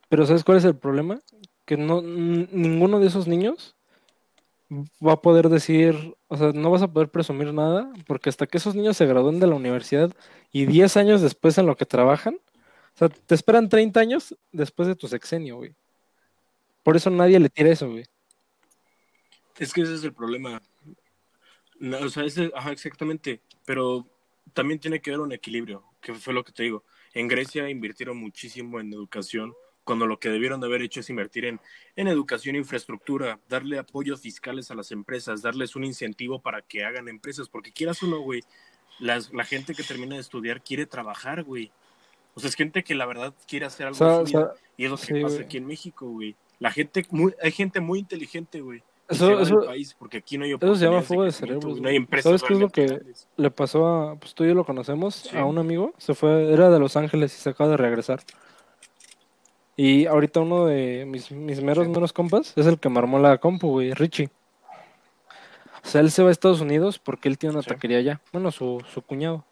Pero 0.10 0.26
¿sabes 0.26 0.44
cuál 0.44 0.58
es 0.58 0.66
el 0.66 0.76
problema? 0.76 1.20
Que 1.66 1.78
no 1.78 2.02
ninguno 2.02 3.00
de 3.00 3.08
esos 3.08 3.28
niños 3.28 3.76
va 5.06 5.14
a 5.14 5.22
poder 5.22 5.50
decir, 5.50 6.16
o 6.28 6.38
sea, 6.38 6.52
no 6.54 6.72
vas 6.72 6.82
a 6.82 6.92
poder 6.92 7.10
presumir 7.10 7.54
nada, 7.54 7.92
porque 8.08 8.30
hasta 8.30 8.48
que 8.48 8.58
esos 8.58 8.74
niños 8.74 8.98
se 8.98 9.06
gradúen 9.06 9.40
de 9.40 9.48
la 9.48 9.56
universidad 9.56 10.12
y 10.52 10.66
10 10.66 10.98
años 10.98 11.22
después 11.22 11.58
en 11.58 11.66
lo 11.66 11.76
que 11.76 11.86
trabajan, 11.86 12.40
te 13.10 13.36
esperan 13.36 13.70
30 13.70 14.00
años 14.00 14.38
después 14.52 14.88
de 14.88 14.96
tu 14.96 15.08
sexenio, 15.08 15.58
güey. 15.58 15.74
Por 16.84 16.96
eso 16.96 17.10
nadie 17.10 17.40
le 17.40 17.50
tira 17.50 17.70
eso, 17.70 17.90
güey. 17.90 18.06
Es 19.58 19.74
que 19.74 19.82
ese 19.82 19.96
es 19.96 20.04
el 20.04 20.14
problema. 20.14 20.62
o 22.02 22.10
sea, 22.10 22.24
ese, 22.24 22.52
ajá, 22.56 22.72
exactamente. 22.72 23.42
Pero 23.66 24.08
también 24.54 24.80
tiene 24.80 25.02
que 25.02 25.12
haber 25.12 25.22
un 25.22 25.32
equilibrio, 25.32 25.84
que 26.02 26.14
fue 26.14 26.34
lo 26.34 26.44
que 26.44 26.52
te 26.52 26.64
digo. 26.64 26.84
En 27.14 27.28
Grecia 27.28 27.70
invirtieron 27.70 28.18
muchísimo 28.18 28.80
en 28.80 28.94
educación, 28.94 29.54
cuando 29.84 30.06
lo 30.06 30.20
que 30.20 30.30
debieron 30.30 30.60
de 30.62 30.68
haber 30.68 30.82
hecho 30.82 31.00
es 31.00 31.10
invertir 31.10 31.46
en, 31.46 31.60
en 31.96 32.08
educación 32.08 32.56
infraestructura, 32.56 33.40
darle 33.50 33.80
apoyos 33.80 34.22
fiscales 34.22 34.72
a 34.72 34.76
las 34.76 34.92
empresas, 34.92 35.42
darles 35.42 35.76
un 35.76 35.84
incentivo 35.84 36.42
para 36.42 36.62
que 36.62 36.84
hagan 36.84 37.08
empresas, 37.08 37.50
porque 37.50 37.72
quieras 37.72 38.02
o 38.04 38.08
no, 38.08 38.22
güey, 38.22 38.44
la 39.00 39.44
gente 39.44 39.74
que 39.74 39.84
termina 39.84 40.16
de 40.16 40.22
estudiar 40.22 40.64
quiere 40.64 40.86
trabajar, 40.86 41.44
güey. 41.44 41.72
O 42.34 42.40
sea, 42.40 42.50
es 42.50 42.56
gente 42.56 42.84
que 42.84 42.96
la 42.96 43.06
verdad 43.06 43.34
quiere 43.48 43.66
hacer 43.66 43.88
algo 43.88 44.24
y 44.78 44.86
es 44.86 44.92
lo 44.92 44.98
que 44.98 45.22
pasa 45.22 45.42
aquí 45.42 45.58
en 45.58 45.66
México, 45.66 46.08
güey. 46.08 46.36
La 46.60 46.72
gente, 46.72 47.06
muy, 47.10 47.34
hay 47.42 47.52
gente 47.52 47.80
muy 47.80 48.00
inteligente, 48.00 48.62
güey. 48.62 48.84
Eso, 49.10 49.40
eso, 49.42 49.66
país 49.66 49.94
porque 50.00 50.20
aquí 50.20 50.38
no 50.38 50.46
hay 50.46 50.54
eso 50.54 50.76
se 50.76 50.86
llama 50.86 51.02
fuego 51.02 51.24
de, 51.26 51.34
cerebro. 51.34 51.76
No 51.76 51.90
hay 51.90 51.98
empresas 51.98 52.24
¿Sabes 52.24 52.44
qué 52.44 52.54
es 52.54 52.60
lo 52.60 52.70
que 52.70 53.02
le 53.36 53.52
pasó 53.52 53.86
a, 53.86 54.16
pues 54.16 54.34
tú 54.34 54.46
y 54.46 54.48
yo 54.48 54.54
lo 54.54 54.64
conocemos, 54.64 55.34
a 55.34 55.44
un 55.44 55.58
amigo? 55.58 55.94
Se 55.98 56.14
fue, 56.14 56.54
era 56.54 56.70
de 56.70 56.80
Los 56.80 56.96
Ángeles 56.96 57.36
y 57.38 57.42
se 57.42 57.50
acaba 57.50 57.72
de 57.72 57.78
regresar. 57.78 58.22
Y 59.76 60.06
ahorita 60.06 60.40
uno 60.40 60.66
de 60.66 61.06
mis, 61.06 61.32
mis 61.32 61.62
meros, 61.62 61.88
menos 61.88 62.14
compas 62.14 62.54
es 62.56 62.68
el 62.68 62.80
que 62.80 62.90
me 62.90 63.00
armó 63.00 63.20
la 63.20 63.38
compu, 63.38 63.70
güey, 63.70 63.94
Richie. 63.94 64.30
O 65.84 65.88
sea, 65.88 66.02
él 66.02 66.12
se 66.12 66.22
va 66.22 66.30
a 66.30 66.32
Estados 66.32 66.62
Unidos 66.62 67.00
porque 67.00 67.28
él 67.28 67.38
tiene 67.38 67.56
una 67.56 67.64
taquería 67.64 67.98
allá. 67.98 68.22
Bueno, 68.32 68.52
su, 68.52 68.82
su 68.94 69.02
cuñado. 69.02 69.44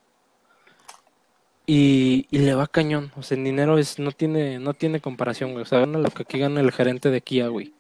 Y, 1.72 2.26
y, 2.32 2.40
le 2.40 2.56
va 2.56 2.66
cañón. 2.66 3.12
O 3.16 3.22
sea, 3.22 3.38
el 3.38 3.44
dinero 3.44 3.78
es, 3.78 4.00
no 4.00 4.12
tiene, 4.12 4.58
no 4.58 4.74
tiene 4.74 5.02
comparación, 5.02 5.52
güey. 5.52 5.62
O 5.62 5.66
sea, 5.68 5.78
gana 5.78 6.00
lo 6.00 6.10
que 6.10 6.24
aquí 6.24 6.40
gana 6.40 6.62
el 6.62 6.72
gerente 6.72 7.12
de 7.12 7.22
Kia, 7.22 7.48
güey. 7.50 7.76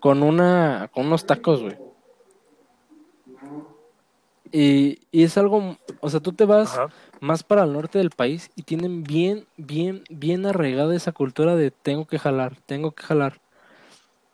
Con 0.00 0.22
una, 0.22 0.88
con 0.94 1.04
unos 1.04 1.26
tacos, 1.26 1.60
güey. 1.60 1.76
Y, 4.50 5.00
y 5.12 5.24
es 5.24 5.36
algo, 5.36 5.76
o 6.00 6.08
sea, 6.08 6.20
tú 6.20 6.32
te 6.32 6.46
vas, 6.46 6.80
más 7.20 7.42
para 7.42 7.64
el 7.64 7.72
norte 7.74 7.98
del 7.98 8.08
país 8.08 8.50
y 8.56 8.62
tienen 8.62 9.04
bien, 9.04 9.46
bien, 9.58 10.02
bien 10.08 10.46
arraigada 10.46 10.96
esa 10.96 11.12
cultura 11.12 11.56
de 11.56 11.70
tengo 11.70 12.06
que 12.06 12.18
jalar, 12.18 12.56
tengo 12.64 12.92
que 12.92 13.02
jalar. 13.02 13.42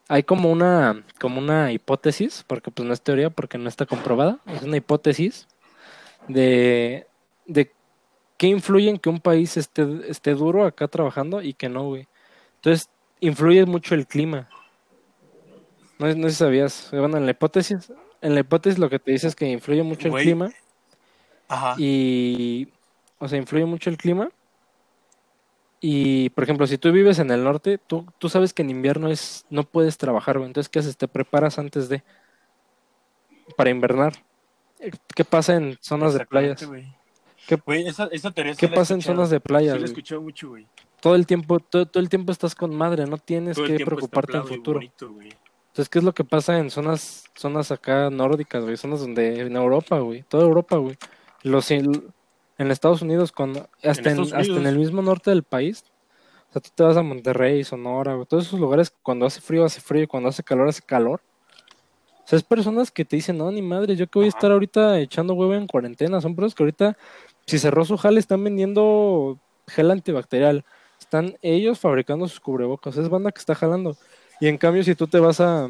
Hay 0.07 0.22
como 0.22 0.53
una, 0.53 1.05
como 1.18 1.41
una 1.41 1.72
hipótesis, 1.72 2.45
porque 2.47 2.70
pues 2.70 2.87
no 2.87 2.95
es 2.95 3.03
teoría, 3.03 3.31
porque 3.31 3.59
no 3.59 3.68
está 3.68 3.87
comprobada, 3.87 4.39
es 4.47 4.62
una 4.62 4.76
hipótesis 4.76 5.49
de, 6.28 7.09
de 7.47 7.72
qué 8.41 8.47
influye 8.47 8.88
en 8.88 8.99
que 8.99 9.11
un 9.11 9.20
país 9.20 9.59
esté, 9.59 9.86
esté 10.09 10.32
duro 10.32 10.64
acá 10.64 10.88
trabajando 10.88 11.43
y 11.43 11.53
que 11.53 11.68
no, 11.68 11.84
güey. 11.84 12.09
Entonces, 12.55 12.88
influye 13.20 13.66
mucho 13.66 13.95
el 13.95 14.07
clima. 14.07 14.49
No, 15.99 16.07
no 16.14 16.22
sé 16.28 16.30
si 16.30 16.36
sabías, 16.36 16.88
bueno, 16.91 17.18
en 17.18 17.26
la 17.26 17.32
hipótesis, 17.32 17.93
en 18.22 18.32
la 18.32 18.41
hipótesis 18.41 18.78
lo 18.78 18.88
que 18.88 18.99
te 18.99 19.11
dice 19.11 19.26
es 19.26 19.36
que 19.36 19.45
influye 19.45 19.82
mucho 19.82 20.09
el 20.09 20.14
clima. 20.14 20.51
Ajá. 21.49 21.74
Y 21.76 22.68
o 23.18 23.28
sea, 23.28 23.36
influye 23.36 23.66
mucho 23.66 23.91
el 23.91 23.99
clima. 23.99 24.30
Y, 25.82 26.30
por 26.30 26.45
ejemplo, 26.45 26.66
si 26.66 26.78
tú 26.78 26.93
vives 26.93 27.18
en 27.18 27.30
el 27.30 27.45
norte, 27.45 27.76
tú, 27.76 28.07
tú 28.18 28.30
sabes 28.30 28.55
que 28.55 28.62
en 28.62 28.70
invierno 28.70 29.11
es 29.11 29.45
no 29.51 29.64
puedes 29.64 29.99
trabajar, 29.99 30.38
güey. 30.38 30.47
Entonces, 30.47 30.70
¿qué 30.70 30.78
haces? 30.78 30.97
Te 30.97 31.09
preparas 31.09 31.59
antes 31.59 31.91
de... 31.91 32.03
para 33.55 33.68
invernar. 33.68 34.14
¿Qué 35.14 35.26
pasa 35.26 35.57
en 35.57 35.76
zonas 35.82 36.14
de 36.14 36.24
playas? 36.24 36.66
¿Qué, 37.57 37.86
esa, 37.86 38.09
esa 38.12 38.32
¿qué 38.32 38.68
pasa 38.68 38.94
en 38.94 39.03
zonas 39.03 39.30
de? 39.30 39.40
Sí, 39.40 40.14
mucho, 40.18 40.51
güey. 40.51 40.66
Todo 41.01 41.14
el 41.16 41.26
tiempo, 41.26 41.59
todo, 41.59 41.86
todo, 41.86 42.03
el 42.03 42.09
tiempo 42.09 42.30
estás 42.30 42.55
con 42.55 42.74
madre, 42.74 43.07
no 43.07 43.18
tienes 43.18 43.59
que 43.59 43.84
preocuparte 43.84 44.36
en 44.36 44.46
futuro. 44.46 44.80
Entonces, 44.80 45.88
¿qué 45.88 45.98
es 45.98 46.05
lo 46.05 46.12
que 46.12 46.24
pasa 46.24 46.59
en 46.59 46.70
zonas, 46.70 47.24
zonas 47.34 47.70
acá 47.70 48.11
nórdicas, 48.11 48.62
güey? 48.62 48.76
Zonas 48.76 49.01
donde, 49.01 49.40
en 49.40 49.57
Europa, 49.57 49.98
güey. 49.98 50.22
Toda 50.22 50.44
Europa, 50.44 50.76
güey. 50.76 50.96
Los, 51.42 51.70
en 51.70 52.12
Estados 52.59 53.03
Unidos, 53.03 53.32
cuando 53.32 53.68
hasta, 53.82 54.11
en, 54.11 54.20
hasta 54.20 54.40
en 54.40 54.66
el 54.66 54.78
mismo 54.78 55.01
norte 55.01 55.30
del 55.30 55.42
país, 55.42 55.84
o 56.51 56.53
sea, 56.53 56.61
tú 56.61 56.70
te 56.74 56.82
vas 56.82 56.96
a 56.96 57.03
Monterrey, 57.03 57.64
Sonora, 57.64 58.22
todos 58.28 58.46
esos 58.46 58.61
lugares, 58.61 58.92
cuando 59.03 59.24
hace 59.24 59.40
frío, 59.40 59.64
hace 59.64 59.80
frío, 59.80 60.07
cuando 60.07 60.28
hace 60.28 60.42
calor, 60.42 60.68
hace 60.68 60.82
calor. 60.82 61.22
O 62.24 62.28
sea, 62.30 62.36
es 62.36 62.42
personas 62.42 62.90
que 62.90 63.05
te 63.05 63.16
dicen, 63.16 63.38
no, 63.38 63.51
ni 63.51 63.62
madre, 63.62 63.96
yo 63.96 64.09
que 64.09 64.18
voy 64.18 64.26
a 64.26 64.28
estar 64.28 64.53
ahorita 64.53 64.98
echando 65.01 65.34
huevo 65.34 65.55
en 65.55 65.66
cuarentena. 65.66 66.20
Son 66.20 66.34
personas 66.34 66.55
que 66.55 66.62
ahorita, 66.62 66.98
si 67.51 67.59
cerró 67.59 67.84
su 67.84 67.96
jale, 67.96 68.20
están 68.20 68.44
vendiendo 68.44 69.38
gel 69.66 69.90
antibacterial. 69.90 70.64
Están 71.01 71.36
ellos 71.42 71.80
fabricando 71.80 72.28
sus 72.28 72.40
cubrebocas. 72.40 72.96
Es 72.96 73.09
banda 73.09 73.32
que 73.32 73.40
está 73.40 73.55
jalando. 73.55 73.96
Y 74.40 74.46
en 74.46 74.57
cambio, 74.57 74.84
si 74.84 74.94
tú 74.94 75.09
te 75.09 75.18
vas 75.18 75.40
a, 75.40 75.68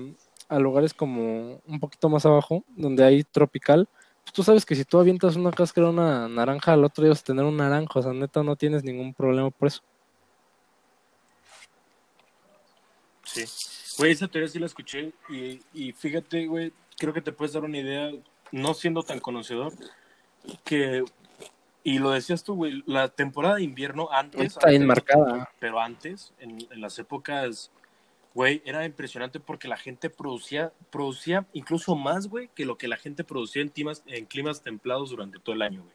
a 0.48 0.58
lugares 0.58 0.92
como 0.92 1.60
un 1.66 1.80
poquito 1.80 2.08
más 2.08 2.26
abajo, 2.26 2.64
donde 2.76 3.04
hay 3.04 3.24
tropical, 3.24 3.88
pues, 4.22 4.32
tú 4.34 4.42
sabes 4.42 4.66
que 4.66 4.74
si 4.74 4.84
tú 4.84 4.98
avientas 4.98 5.36
una 5.36 5.50
cáscara 5.50 5.88
una 5.88 6.28
naranja, 6.28 6.74
al 6.74 6.84
otro 6.84 7.02
día 7.02 7.12
vas 7.12 7.20
a 7.20 7.24
tener 7.24 7.44
un 7.44 7.56
naranjo, 7.56 7.98
o 7.98 8.02
sea, 8.02 8.12
neta, 8.12 8.42
no 8.42 8.56
tienes 8.56 8.84
ningún 8.84 9.14
problema 9.14 9.50
por 9.50 9.68
eso. 9.68 9.80
Sí. 13.24 13.44
Güey, 13.96 14.12
esa 14.12 14.28
teoría 14.28 14.48
sí 14.48 14.58
la 14.58 14.66
escuché 14.66 15.12
y 15.72 15.92
fíjate, 15.92 16.46
güey, 16.46 16.72
creo 16.98 17.12
que 17.14 17.22
te 17.22 17.32
puedes 17.32 17.54
dar 17.54 17.64
una 17.64 17.78
idea, 17.78 18.10
no 18.52 18.74
siendo 18.74 19.02
tan 19.02 19.20
conocedor, 19.20 19.72
que, 20.64 21.04
y 21.82 21.98
lo 21.98 22.10
decías 22.10 22.44
tú, 22.44 22.54
güey, 22.54 22.82
la 22.86 23.08
temporada 23.08 23.56
de 23.56 23.62
invierno 23.62 24.08
antes... 24.12 24.42
Está 24.42 24.68
bien 24.68 24.86
marcada. 24.86 25.50
Pero 25.58 25.80
antes, 25.80 26.34
en, 26.38 26.58
en 26.70 26.80
las 26.80 26.98
épocas 26.98 27.70
güey, 28.34 28.62
era 28.64 28.84
impresionante 28.84 29.40
porque 29.40 29.68
la 29.68 29.76
gente 29.76 30.10
producía, 30.10 30.72
producía 30.90 31.46
incluso 31.52 31.96
más, 31.96 32.28
güey, 32.28 32.48
que 32.54 32.64
lo 32.64 32.78
que 32.78 32.88
la 32.88 32.96
gente 32.96 33.24
producía 33.24 33.62
en 33.62 33.68
climas, 33.68 34.02
en 34.06 34.26
climas 34.26 34.62
templados 34.62 35.10
durante 35.10 35.38
todo 35.38 35.54
el 35.54 35.62
año, 35.62 35.82
güey. 35.82 35.94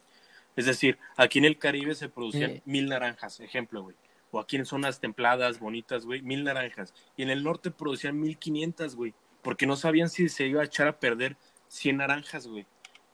Es 0.54 0.66
decir, 0.66 0.98
aquí 1.16 1.38
en 1.38 1.44
el 1.44 1.58
Caribe 1.58 1.94
se 1.94 2.08
producían 2.08 2.62
mil 2.64 2.86
naranjas, 2.86 3.40
ejemplo, 3.40 3.82
güey. 3.82 3.96
O 4.30 4.40
aquí 4.40 4.56
en 4.56 4.64
zonas 4.64 5.00
templadas, 5.00 5.60
bonitas, 5.60 6.06
güey, 6.06 6.22
mil 6.22 6.44
naranjas. 6.44 6.94
Y 7.16 7.22
en 7.22 7.30
el 7.30 7.44
norte 7.44 7.70
producían 7.70 8.18
mil 8.18 8.38
quinientas, 8.38 8.96
güey. 8.96 9.14
Porque 9.42 9.66
no 9.66 9.76
sabían 9.76 10.08
si 10.08 10.28
se 10.30 10.46
iba 10.46 10.62
a 10.62 10.64
echar 10.64 10.88
a 10.88 10.98
perder 10.98 11.36
cien 11.68 11.98
naranjas, 11.98 12.46
güey. 12.46 12.66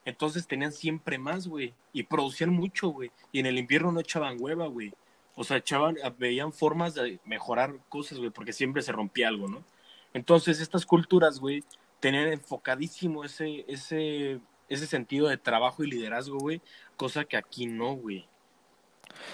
Entonces 0.04 0.46
tenían 0.46 0.72
siempre 0.72 1.18
más, 1.18 1.46
güey. 1.46 1.74
Y 1.92 2.02
producían 2.04 2.50
mucho, 2.50 2.88
güey. 2.88 3.10
Y 3.30 3.40
en 3.40 3.46
el 3.46 3.58
invierno 3.58 3.92
no 3.92 4.00
echaban 4.00 4.36
hueva, 4.40 4.66
güey. 4.66 4.92
O 5.34 5.44
sea, 5.44 5.56
echaban, 5.56 5.96
veían 6.18 6.52
formas 6.52 6.94
de 6.94 7.18
mejorar 7.24 7.74
cosas, 7.88 8.18
güey, 8.18 8.30
porque 8.30 8.52
siempre 8.52 8.82
se 8.82 8.92
rompía 8.92 9.28
algo, 9.28 9.48
¿no? 9.48 9.64
Entonces, 10.12 10.60
estas 10.60 10.84
culturas, 10.84 11.38
güey, 11.40 11.64
tenían 12.00 12.28
enfocadísimo 12.28 13.24
ese, 13.24 13.64
ese, 13.66 14.40
ese 14.68 14.86
sentido 14.86 15.28
de 15.28 15.38
trabajo 15.38 15.84
y 15.84 15.90
liderazgo, 15.90 16.38
güey, 16.38 16.60
cosa 16.96 17.24
que 17.24 17.36
aquí 17.36 17.66
no, 17.66 17.94
güey. 17.94 18.26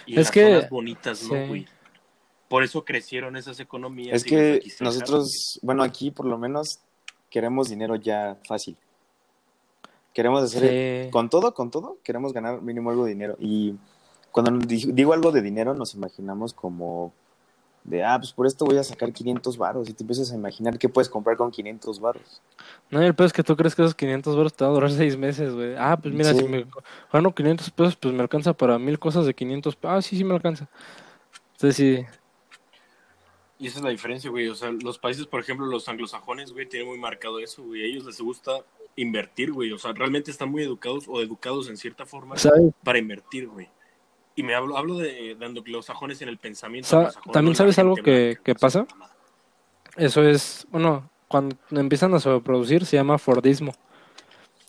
Y 0.06 0.20
es 0.20 0.30
que 0.30 0.44
zonas 0.44 0.70
bonitas, 0.70 1.22
¿no, 1.24 1.46
güey? 1.46 1.66
Por 2.48 2.62
eso 2.62 2.84
crecieron 2.84 3.36
esas 3.36 3.60
economías. 3.60 4.14
Es 4.14 4.24
que 4.24 4.62
nosotros, 4.80 5.58
bueno, 5.62 5.82
aquí 5.82 6.10
por 6.10 6.26
lo 6.26 6.38
menos 6.38 6.80
queremos 7.28 7.68
dinero 7.68 7.96
ya 7.96 8.38
fácil. 8.46 8.76
Queremos 10.18 10.42
hacer, 10.42 11.10
con 11.10 11.30
todo, 11.30 11.54
con 11.54 11.70
todo, 11.70 11.98
queremos 12.02 12.32
ganar 12.32 12.60
mínimo 12.60 12.90
algo 12.90 13.04
de 13.04 13.10
dinero. 13.10 13.36
Y 13.38 13.76
cuando 14.32 14.50
digo 14.66 15.12
algo 15.12 15.30
de 15.30 15.40
dinero, 15.42 15.74
nos 15.74 15.94
imaginamos 15.94 16.52
como 16.52 17.12
de, 17.84 18.02
ah, 18.02 18.18
pues 18.18 18.32
por 18.32 18.48
esto 18.48 18.64
voy 18.64 18.78
a 18.78 18.82
sacar 18.82 19.12
500 19.12 19.56
varos 19.56 19.88
y 19.88 19.92
te 19.92 20.02
empiezas 20.02 20.32
a 20.32 20.34
imaginar 20.34 20.76
qué 20.76 20.88
puedes 20.88 21.08
comprar 21.08 21.36
con 21.36 21.52
500 21.52 22.00
varos. 22.00 22.42
No, 22.90 23.00
el 23.00 23.14
peor 23.14 23.28
es 23.28 23.32
que 23.32 23.44
tú 23.44 23.54
crees 23.54 23.76
que 23.76 23.82
esos 23.82 23.94
500 23.94 24.36
varos 24.36 24.54
te 24.54 24.64
van 24.64 24.72
a 24.72 24.74
durar 24.74 24.90
6 24.90 25.16
meses, 25.16 25.54
güey. 25.54 25.76
Ah, 25.78 25.96
pues 25.96 26.12
mira, 26.12 26.34
si 26.34 26.42
me 26.42 26.66
gano 27.12 27.32
500 27.32 27.70
pesos, 27.70 27.94
pues 27.94 28.12
me 28.12 28.20
alcanza 28.20 28.54
para 28.54 28.76
mil 28.76 28.98
cosas 28.98 29.24
de 29.24 29.34
500 29.34 29.78
Ah, 29.84 30.02
sí, 30.02 30.16
sí 30.16 30.24
me 30.24 30.34
alcanza. 30.34 30.68
Entonces 31.52 31.76
sí. 31.76 32.04
Y 33.60 33.68
esa 33.68 33.78
es 33.78 33.84
la 33.84 33.90
diferencia, 33.90 34.30
güey. 34.30 34.48
O 34.48 34.56
sea, 34.56 34.72
los 34.82 34.98
países, 34.98 35.28
por 35.28 35.38
ejemplo, 35.38 35.66
los 35.66 35.88
anglosajones, 35.88 36.52
güey, 36.52 36.68
tienen 36.68 36.88
muy 36.88 36.98
marcado 36.98 37.38
eso, 37.38 37.62
güey. 37.62 37.82
A 37.82 37.86
ellos 37.86 38.04
les 38.04 38.20
gusta 38.20 38.64
invertir, 38.98 39.52
güey. 39.52 39.72
O 39.72 39.78
sea, 39.78 39.92
realmente 39.92 40.30
están 40.30 40.50
muy 40.50 40.62
educados 40.62 41.04
o 41.08 41.22
educados 41.22 41.68
en 41.68 41.76
cierta 41.76 42.04
forma 42.04 42.34
para 42.82 42.98
invertir, 42.98 43.48
güey. 43.48 43.68
Y 44.34 44.42
me 44.42 44.54
hablo, 44.54 44.76
hablo 44.76 44.98
de, 44.98 45.36
los 45.66 45.86
sajones 45.86 46.20
en 46.22 46.28
el 46.28 46.38
pensamiento. 46.38 47.08
También 47.32 47.56
sabes 47.56 47.78
algo 47.78 47.96
que, 47.96 48.36
pasa. 48.60 48.86
Eso 49.96 50.22
es, 50.22 50.66
bueno, 50.70 51.10
cuando 51.26 51.56
empiezan 51.70 52.14
a 52.14 52.20
sobreproducir 52.20 52.84
se 52.86 52.96
llama 52.96 53.18
Fordismo. 53.18 53.72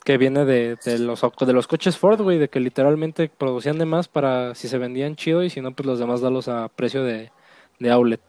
Que 0.04 0.16
viene 0.16 0.44
de, 0.46 0.78
los, 0.98 1.20
de 1.20 1.52
los 1.52 1.66
coches 1.66 1.98
Ford, 1.98 2.20
güey, 2.22 2.38
de 2.38 2.48
que 2.48 2.58
literalmente 2.58 3.28
producían 3.28 3.78
de 3.78 3.84
más 3.84 4.08
para 4.08 4.54
si 4.54 4.66
se 4.66 4.78
vendían 4.78 5.14
chido 5.14 5.44
y 5.44 5.50
si 5.50 5.60
no, 5.60 5.72
pues 5.72 5.86
los 5.86 5.98
demás 5.98 6.20
darlos 6.20 6.48
a 6.48 6.68
precio 6.68 7.04
de, 7.04 7.30
outlet. 7.90 8.20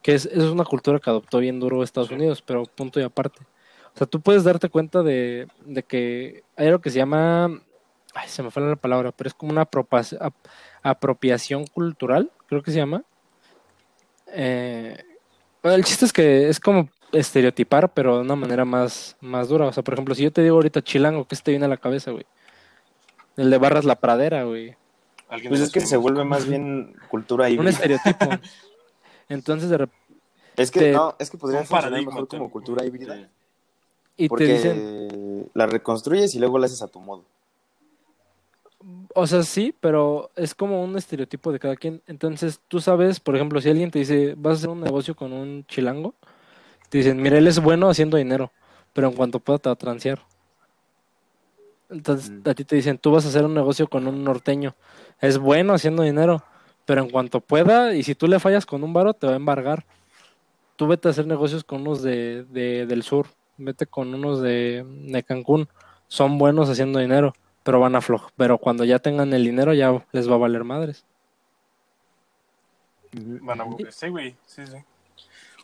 Que 0.00 0.14
es, 0.14 0.26
es 0.26 0.44
una 0.44 0.64
cultura 0.64 1.00
que 1.00 1.10
adoptó 1.10 1.38
bien 1.38 1.58
duro 1.58 1.82
Estados 1.82 2.10
Unidos, 2.12 2.40
pero 2.40 2.64
punto 2.64 3.00
y 3.00 3.02
aparte. 3.02 3.40
O 3.96 3.98
sea, 3.98 4.06
tú 4.06 4.20
puedes 4.20 4.44
darte 4.44 4.68
cuenta 4.68 5.02
de, 5.02 5.48
de 5.64 5.82
que 5.82 6.44
hay 6.54 6.68
algo 6.68 6.80
que 6.80 6.90
se 6.90 6.98
llama 6.98 7.50
ay, 8.16 8.28
se 8.28 8.42
me 8.42 8.50
fue 8.50 8.62
la 8.62 8.76
palabra, 8.76 9.12
pero 9.12 9.28
es 9.28 9.34
como 9.34 9.52
una 9.52 9.68
apropiación 10.82 11.66
cultural, 11.66 12.30
creo 12.46 12.62
que 12.62 12.70
se 12.70 12.78
llama. 12.78 13.04
Eh, 14.28 15.02
el 15.62 15.84
chiste 15.84 16.06
es 16.06 16.12
que 16.12 16.48
es 16.48 16.58
como 16.58 16.88
estereotipar, 17.12 17.92
pero 17.92 18.16
de 18.16 18.22
una 18.22 18.36
manera 18.36 18.64
más, 18.64 19.16
más 19.20 19.48
dura. 19.48 19.66
O 19.66 19.72
sea, 19.72 19.82
por 19.82 19.94
ejemplo, 19.94 20.14
si 20.14 20.22
yo 20.22 20.32
te 20.32 20.42
digo 20.42 20.56
ahorita 20.56 20.82
chilango, 20.82 21.26
¿qué 21.26 21.36
se 21.36 21.42
te 21.42 21.50
viene 21.50 21.66
a 21.66 21.68
la 21.68 21.76
cabeza, 21.76 22.10
güey? 22.10 22.26
El 23.36 23.50
de 23.50 23.58
Barras 23.58 23.84
la 23.84 23.96
Pradera, 23.96 24.44
güey. 24.44 24.74
Pues 25.48 25.60
es 25.60 25.70
que 25.70 25.80
se 25.80 25.96
vuelve 25.96 26.24
más 26.24 26.46
bien 26.46 26.96
cultura 27.08 27.50
híbrida. 27.50 27.62
Un 27.62 27.68
estereotipo. 27.68 28.26
Entonces, 29.28 29.68
de 29.68 29.78
repente... 29.78 30.06
Es 30.56 30.70
que, 30.70 30.92
no, 30.92 31.14
es 31.18 31.28
que 31.30 31.36
podría 31.36 31.64
funcionar 31.64 32.00
mejor 32.00 32.28
como 32.28 32.50
cultura 32.50 32.86
híbrida. 32.86 33.28
Y 34.16 34.28
porque 34.28 34.46
te 34.46 34.52
dicen... 34.52 35.50
la 35.54 35.66
reconstruyes 35.66 36.34
y 36.34 36.38
luego 36.38 36.58
la 36.58 36.66
haces 36.66 36.82
a 36.82 36.88
tu 36.88 37.00
modo. 37.00 37.24
O 39.14 39.26
sea, 39.26 39.42
sí, 39.42 39.74
pero 39.80 40.30
es 40.36 40.54
como 40.54 40.84
un 40.84 40.96
estereotipo 40.96 41.50
de 41.50 41.58
cada 41.58 41.76
quien. 41.76 42.02
Entonces, 42.06 42.60
tú 42.68 42.80
sabes, 42.80 43.18
por 43.18 43.34
ejemplo, 43.34 43.60
si 43.60 43.70
alguien 43.70 43.90
te 43.90 43.98
dice, 43.98 44.34
vas 44.36 44.52
a 44.52 44.56
hacer 44.56 44.70
un 44.70 44.80
negocio 44.80 45.16
con 45.16 45.32
un 45.32 45.64
chilango, 45.66 46.14
te 46.88 46.98
dicen, 46.98 47.20
mira, 47.20 47.38
él 47.38 47.46
es 47.46 47.58
bueno 47.60 47.88
haciendo 47.88 48.16
dinero, 48.16 48.52
pero 48.92 49.08
en 49.08 49.14
cuanto 49.14 49.40
pueda 49.40 49.58
te 49.58 49.68
va 49.68 49.72
a 49.72 49.76
transear. 49.76 50.22
Entonces, 51.88 52.30
mm. 52.30 52.48
a 52.48 52.54
ti 52.54 52.64
te 52.64 52.76
dicen, 52.76 52.98
tú 52.98 53.10
vas 53.10 53.24
a 53.24 53.28
hacer 53.28 53.44
un 53.44 53.54
negocio 53.54 53.88
con 53.88 54.06
un 54.06 54.22
norteño, 54.22 54.74
es 55.20 55.38
bueno 55.38 55.72
haciendo 55.72 56.02
dinero, 56.02 56.42
pero 56.84 57.02
en 57.02 57.10
cuanto 57.10 57.40
pueda, 57.40 57.94
y 57.94 58.02
si 58.02 58.14
tú 58.14 58.28
le 58.28 58.38
fallas 58.38 58.66
con 58.66 58.84
un 58.84 58.92
varo, 58.92 59.14
te 59.14 59.26
va 59.26 59.32
a 59.32 59.36
embargar. 59.36 59.84
Tú 60.76 60.86
vete 60.86 61.08
a 61.08 61.10
hacer 61.10 61.26
negocios 61.26 61.64
con 61.64 61.80
unos 61.80 62.02
de, 62.02 62.44
de 62.44 62.86
del 62.86 63.02
sur, 63.02 63.28
vete 63.58 63.86
con 63.86 64.14
unos 64.14 64.40
de, 64.40 64.84
de 64.86 65.22
Cancún, 65.22 65.68
son 66.08 66.38
buenos 66.38 66.68
haciendo 66.68 66.98
dinero 66.98 67.34
pero 67.66 67.80
van 67.80 67.96
a 67.96 68.00
flojo. 68.00 68.30
Pero 68.36 68.58
cuando 68.58 68.84
ya 68.84 69.00
tengan 69.00 69.34
el 69.34 69.42
dinero 69.42 69.74
ya 69.74 70.00
les 70.12 70.30
va 70.30 70.36
a 70.36 70.38
valer 70.38 70.62
madres. 70.62 71.04
Van 73.12 73.60
a 73.60 73.64
sí, 73.90 74.08
güey, 74.08 74.36
sí, 74.46 74.64
sí. 74.64 74.76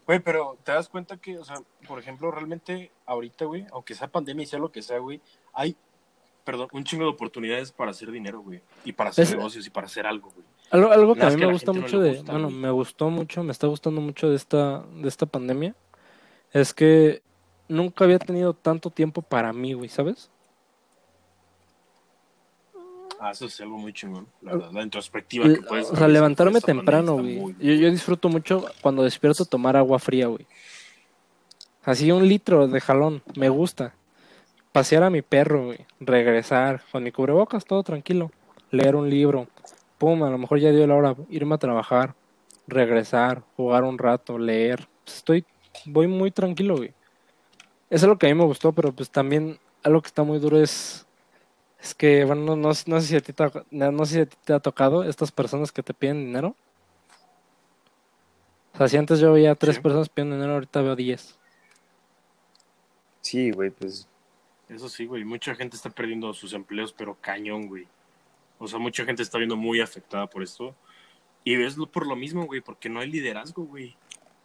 Güey, 0.04 0.18
pero 0.18 0.58
te 0.64 0.72
das 0.72 0.88
cuenta 0.88 1.16
que, 1.16 1.38
o 1.38 1.44
sea, 1.44 1.58
por 1.86 2.00
ejemplo, 2.00 2.32
realmente 2.32 2.90
ahorita, 3.06 3.44
güey, 3.44 3.66
aunque 3.70 3.94
sea 3.94 4.08
pandemia 4.08 4.42
y 4.42 4.46
sea 4.46 4.58
lo 4.58 4.72
que 4.72 4.82
sea, 4.82 4.98
güey, 4.98 5.20
hay, 5.52 5.76
perdón, 6.42 6.68
un 6.72 6.82
chingo 6.82 7.04
de 7.04 7.10
oportunidades 7.10 7.70
para 7.70 7.92
hacer 7.92 8.10
dinero, 8.10 8.40
güey, 8.40 8.60
y 8.84 8.92
para 8.92 9.10
hacer 9.10 9.30
negocios 9.36 9.64
y 9.64 9.70
para 9.70 9.86
hacer 9.86 10.04
algo, 10.04 10.32
güey. 10.34 10.44
Algo, 10.70 10.90
algo 10.90 11.14
que 11.14 11.22
a 11.22 11.30
mí 11.30 11.36
me 11.36 11.52
gusta 11.52 11.72
mucho 11.72 12.00
de, 12.00 12.20
bueno, 12.22 12.50
me 12.50 12.70
gustó 12.72 13.10
mucho, 13.10 13.44
me 13.44 13.52
está 13.52 13.68
gustando 13.68 14.00
mucho 14.00 14.28
de 14.28 14.34
esta, 14.34 14.80
de 14.80 15.08
esta 15.08 15.26
pandemia, 15.26 15.76
es 16.52 16.74
que 16.74 17.22
nunca 17.72 18.04
había 18.04 18.18
tenido 18.18 18.54
tanto 18.54 18.90
tiempo 18.90 19.22
para 19.22 19.52
mí, 19.52 19.72
güey, 19.72 19.88
¿sabes? 19.88 20.30
Ah, 23.18 23.30
eso 23.30 23.46
es 23.46 23.60
algo 23.60 23.78
muy 23.78 23.92
chingón, 23.92 24.26
la, 24.40 24.52
verdad, 24.52 24.72
la 24.72 24.82
introspectiva 24.82 25.44
que 25.46 25.62
puedes. 25.62 25.90
O 25.90 25.96
sea, 25.96 26.08
levantarme 26.08 26.60
temprano, 26.60 27.14
güey. 27.14 27.54
Yo, 27.60 27.72
yo, 27.74 27.90
disfruto 27.90 28.28
mucho 28.28 28.64
cuando 28.80 29.04
despierto 29.04 29.44
tomar 29.44 29.76
agua 29.76 29.98
fría, 30.00 30.26
güey. 30.26 30.44
Así 31.84 32.10
un 32.10 32.26
litro 32.28 32.66
de 32.66 32.80
jalón, 32.80 33.22
me 33.36 33.48
gusta. 33.48 33.94
Pasear 34.72 35.04
a 35.04 35.10
mi 35.10 35.22
perro, 35.22 35.66
güey. 35.66 35.86
Regresar 36.00 36.82
con 36.90 37.04
mi 37.04 37.12
cubrebocas, 37.12 37.64
todo 37.64 37.82
tranquilo. 37.82 38.32
Leer 38.70 38.96
un 38.96 39.08
libro. 39.08 39.46
Pum, 39.98 40.22
a 40.24 40.30
lo 40.30 40.38
mejor 40.38 40.58
ya 40.58 40.70
dio 40.70 40.86
la 40.86 40.96
hora 40.96 41.16
irme 41.28 41.54
a 41.54 41.58
trabajar. 41.58 42.14
Regresar, 42.66 43.42
jugar 43.56 43.84
un 43.84 43.98
rato, 43.98 44.38
leer. 44.38 44.88
Pues 45.04 45.18
estoy, 45.18 45.44
voy 45.86 46.08
muy 46.08 46.30
tranquilo, 46.30 46.76
güey. 46.76 46.92
Eso 47.92 48.06
es 48.06 48.08
lo 48.08 48.16
que 48.16 48.26
a 48.26 48.30
mí 48.30 48.34
me 48.34 48.46
gustó, 48.46 48.72
pero 48.72 48.90
pues 48.90 49.10
también 49.10 49.58
algo 49.82 50.00
que 50.00 50.06
está 50.06 50.22
muy 50.22 50.38
duro 50.38 50.58
es 50.58 51.06
es 51.78 51.94
que, 51.94 52.24
bueno, 52.24 52.56
no, 52.56 52.56
no, 52.56 52.74
sé 52.74 53.02
si 53.02 53.16
a 53.16 53.20
ti 53.20 53.34
te, 53.34 53.44
no 53.70 54.06
sé 54.06 54.14
si 54.14 54.20
a 54.20 54.26
ti 54.26 54.36
te 54.46 54.54
ha 54.54 54.60
tocado 54.60 55.04
estas 55.04 55.30
personas 55.30 55.70
que 55.70 55.82
te 55.82 55.92
piden 55.92 56.24
dinero. 56.24 56.56
O 58.72 58.78
sea, 58.78 58.88
si 58.88 58.96
antes 58.96 59.20
yo 59.20 59.34
veía 59.34 59.54
tres 59.56 59.78
personas 59.78 60.08
pidiendo 60.08 60.36
dinero, 60.36 60.54
ahorita 60.54 60.80
veo 60.80 60.96
diez. 60.96 61.38
Sí, 63.20 63.50
güey, 63.50 63.68
pues. 63.68 64.08
Eso 64.70 64.88
sí, 64.88 65.04
güey. 65.04 65.22
Mucha 65.24 65.54
gente 65.54 65.76
está 65.76 65.90
perdiendo 65.90 66.32
sus 66.32 66.54
empleos, 66.54 66.94
pero 66.94 67.18
cañón, 67.20 67.66
güey. 67.66 67.86
O 68.58 68.66
sea, 68.68 68.78
mucha 68.78 69.04
gente 69.04 69.22
está 69.22 69.36
viendo 69.36 69.56
muy 69.56 69.82
afectada 69.82 70.26
por 70.28 70.42
esto. 70.42 70.74
Y 71.44 71.60
es 71.62 71.76
por 71.92 72.06
lo 72.06 72.16
mismo, 72.16 72.46
güey, 72.46 72.62
porque 72.62 72.88
no 72.88 73.00
hay 73.00 73.10
liderazgo, 73.10 73.64
güey. 73.64 73.94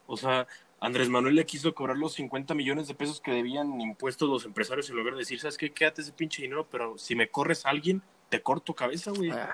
O 0.06 0.18
sea, 0.18 0.48
Andrés 0.80 1.10
Manuel 1.10 1.36
le 1.36 1.46
quiso 1.46 1.74
cobrar 1.74 1.98
los 1.98 2.14
50 2.14 2.54
millones 2.54 2.88
de 2.88 2.94
pesos 2.94 3.20
que 3.20 3.32
debían 3.32 3.82
impuestos 3.82 4.30
los 4.30 4.46
empresarios 4.46 4.90
en 4.90 4.98
lugar 4.98 5.14
de 5.14 5.20
decir, 5.20 5.40
¿sabes 5.40 5.58
qué? 5.58 5.72
Quédate 5.72 6.02
ese 6.02 6.12
pinche 6.12 6.44
dinero, 6.44 6.68
pero 6.70 6.98
si 6.98 7.16
me 7.16 7.30
corres 7.30 7.66
a 7.66 7.70
alguien, 7.70 8.04
te 8.30 8.42
corto 8.42 8.76
cabeza, 8.76 9.12
güey. 9.12 9.32
Ah, 9.32 9.50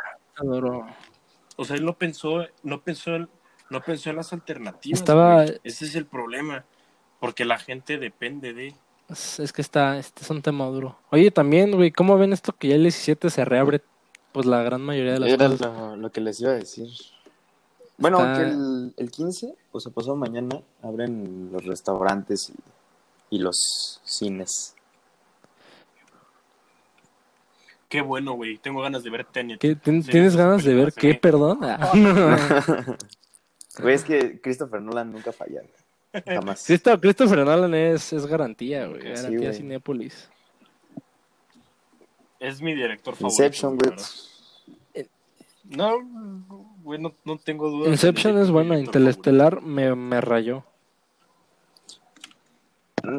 o 1.56 1.66
sea, 1.66 1.78
él 1.78 1.86
no 1.86 1.98
pensó, 1.98 2.46
no 2.64 2.82
pensó, 2.82 3.16
en, 3.16 3.30
no 3.70 3.82
pensó 3.82 4.10
en 4.10 4.18
las 4.18 4.34
alternativas. 4.34 5.00
Estaba... 5.00 5.46
Ese 5.46 5.86
es 5.86 5.96
el 5.96 6.06
problema, 6.06 6.66
porque 7.20 7.46
la 7.46 7.58
gente 7.58 7.98
depende 7.98 8.54
de... 8.54 8.76
Es, 9.10 9.54
que 9.54 9.62
está, 9.62 9.98
este 9.98 10.24
es 10.24 10.30
un 10.30 10.42
tema 10.42 10.66
duro. 10.66 10.98
Oye, 11.12 11.30
también, 11.32 11.72
güey, 11.72 11.92
¿cómo 11.92 12.18
ven 12.18 12.34
esto 12.34 12.54
que 12.54 12.70
ya 12.70 12.76
el 12.76 12.84
17 12.84 13.30
se 13.30 13.46
reabre? 13.46 13.82
Pues 14.32 14.46
la 14.46 14.64
gran 14.64 14.82
mayoría 14.82 15.14
de 15.14 15.20
las 15.20 15.30
Era 15.30 15.48
Lo, 15.48 15.96
lo 15.96 16.12
que 16.12 16.20
les 16.20 16.42
iba 16.42 16.52
a 16.52 16.56
decir. 16.56 16.90
Bueno, 18.04 18.20
aunque 18.20 18.42
el, 18.42 18.94
el 18.98 19.12
15, 19.12 19.56
o 19.72 19.80
sea, 19.80 19.90
pasado 19.94 20.18
mañana, 20.18 20.60
abren 20.82 21.54
los 21.54 21.64
restaurantes 21.64 22.52
y, 23.30 23.40
los 23.40 24.02
cines. 24.04 24.76
Qué 27.88 28.02
bueno, 28.02 28.34
güey. 28.34 28.58
Tengo 28.58 28.82
ganas 28.82 29.04
de 29.04 29.10
ver 29.10 29.24
Tenet. 29.24 29.58
¿Tienes 29.62 30.36
ganas 30.36 30.66
de 30.66 30.74
ver 30.74 30.92
qué, 30.92 31.14
perdón? 31.14 31.62
Güey, 33.80 33.96
es 33.96 34.04
que 34.04 34.40
Christopher 34.40 34.82
Nolan 34.82 35.12
nunca 35.12 35.32
falla. 35.32 35.62
Jamás. 36.28 36.64
Christopher 37.02 37.40
Nolan 37.40 37.74
es, 37.74 38.14
es 38.14 38.26
garantía, 38.28 38.86
güey. 38.86 39.02
Garantía 39.02 39.52
sí, 39.52 39.60
Cinépolis. 39.60 40.30
Es 42.40 42.62
mi 42.62 42.76
director 42.76 43.16
favorito. 43.16 43.44
Inception, 43.44 43.78
güey. 43.78 43.96
No, 45.64 45.98
güey, 46.84 47.00
no, 47.00 47.14
tengo 47.44 47.70
dudas. 47.70 47.90
Inception 47.90 48.38
es 48.38 48.52
buena, 48.52 48.78
Interestelar 48.80 49.62
me, 49.62 49.96
me 49.96 50.22
rayó. 50.22 50.64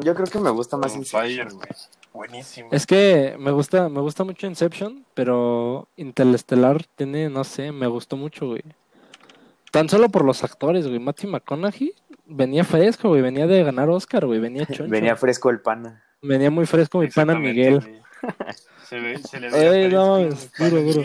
Yo 0.01 0.15
creo 0.15 0.27
que 0.27 0.39
me 0.39 0.49
gusta 0.49 0.77
más 0.77 0.95
Inception. 0.95 1.49
güey. 1.53 1.67
Buenísimo. 2.13 2.69
Es 2.71 2.85
que 2.85 3.35
me 3.37 3.51
gusta, 3.51 3.89
me 3.89 3.99
gusta 3.99 4.23
mucho 4.23 4.47
Inception, 4.47 5.05
pero 5.13 5.87
Interestelar 5.97 6.83
tiene, 6.95 7.29
no 7.29 7.43
sé, 7.43 7.71
me 7.71 7.87
gustó 7.87 8.15
mucho, 8.15 8.47
güey. 8.47 8.63
Tan 9.71 9.89
solo 9.89 10.07
por 10.09 10.23
los 10.23 10.43
actores, 10.43 10.87
güey. 10.87 10.99
Matthew 10.99 11.29
McConaughey 11.31 11.93
venía 12.25 12.63
fresco, 12.63 13.09
güey. 13.09 13.21
Venía 13.21 13.45
de 13.45 13.63
ganar 13.63 13.89
Oscar, 13.89 14.25
güey. 14.25 14.39
Venía 14.39 14.65
choncho. 14.71 14.87
venía 14.87 15.17
fresco 15.17 15.49
el 15.49 15.59
pana. 15.59 16.01
Venía 16.21 16.49
muy 16.49 16.65
fresco 16.65 16.99
mi 16.99 17.07
pana 17.07 17.37
Miguel. 17.37 18.01
se, 18.87 18.99
ve, 18.99 19.17
se 19.17 19.39
le 19.39 19.49
ve. 19.51 19.89
no, 19.89 20.17
duro, 20.19 20.81
duro. 20.81 21.03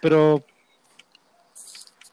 Pero 0.00 0.44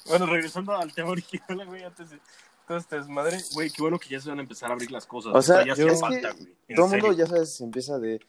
bueno, 0.07 0.25
regresando 0.25 0.75
al 0.75 0.93
tema 0.93 1.09
original, 1.09 1.65
güey, 1.65 1.83
antes 1.83 2.09
de 2.09 2.19
todo 2.67 2.77
este 2.77 2.95
desmadre, 2.97 3.37
güey, 3.53 3.69
qué 3.69 3.81
bueno 3.81 3.99
que 3.99 4.09
ya 4.09 4.21
se 4.21 4.29
van 4.29 4.39
a 4.39 4.41
empezar 4.41 4.69
a 4.69 4.73
abrir 4.73 4.91
las 4.91 5.05
cosas. 5.05 5.33
O 5.35 5.41
sea, 5.41 5.65
ya 5.65 5.75
yo, 5.75 5.95
falta, 5.95 6.31
güey. 6.31 6.55
Todo 6.75 6.85
el 6.85 7.01
mundo, 7.01 7.17
ya 7.17 7.27
sabes, 7.27 7.59
empieza 7.61 7.99
de, 7.99 8.19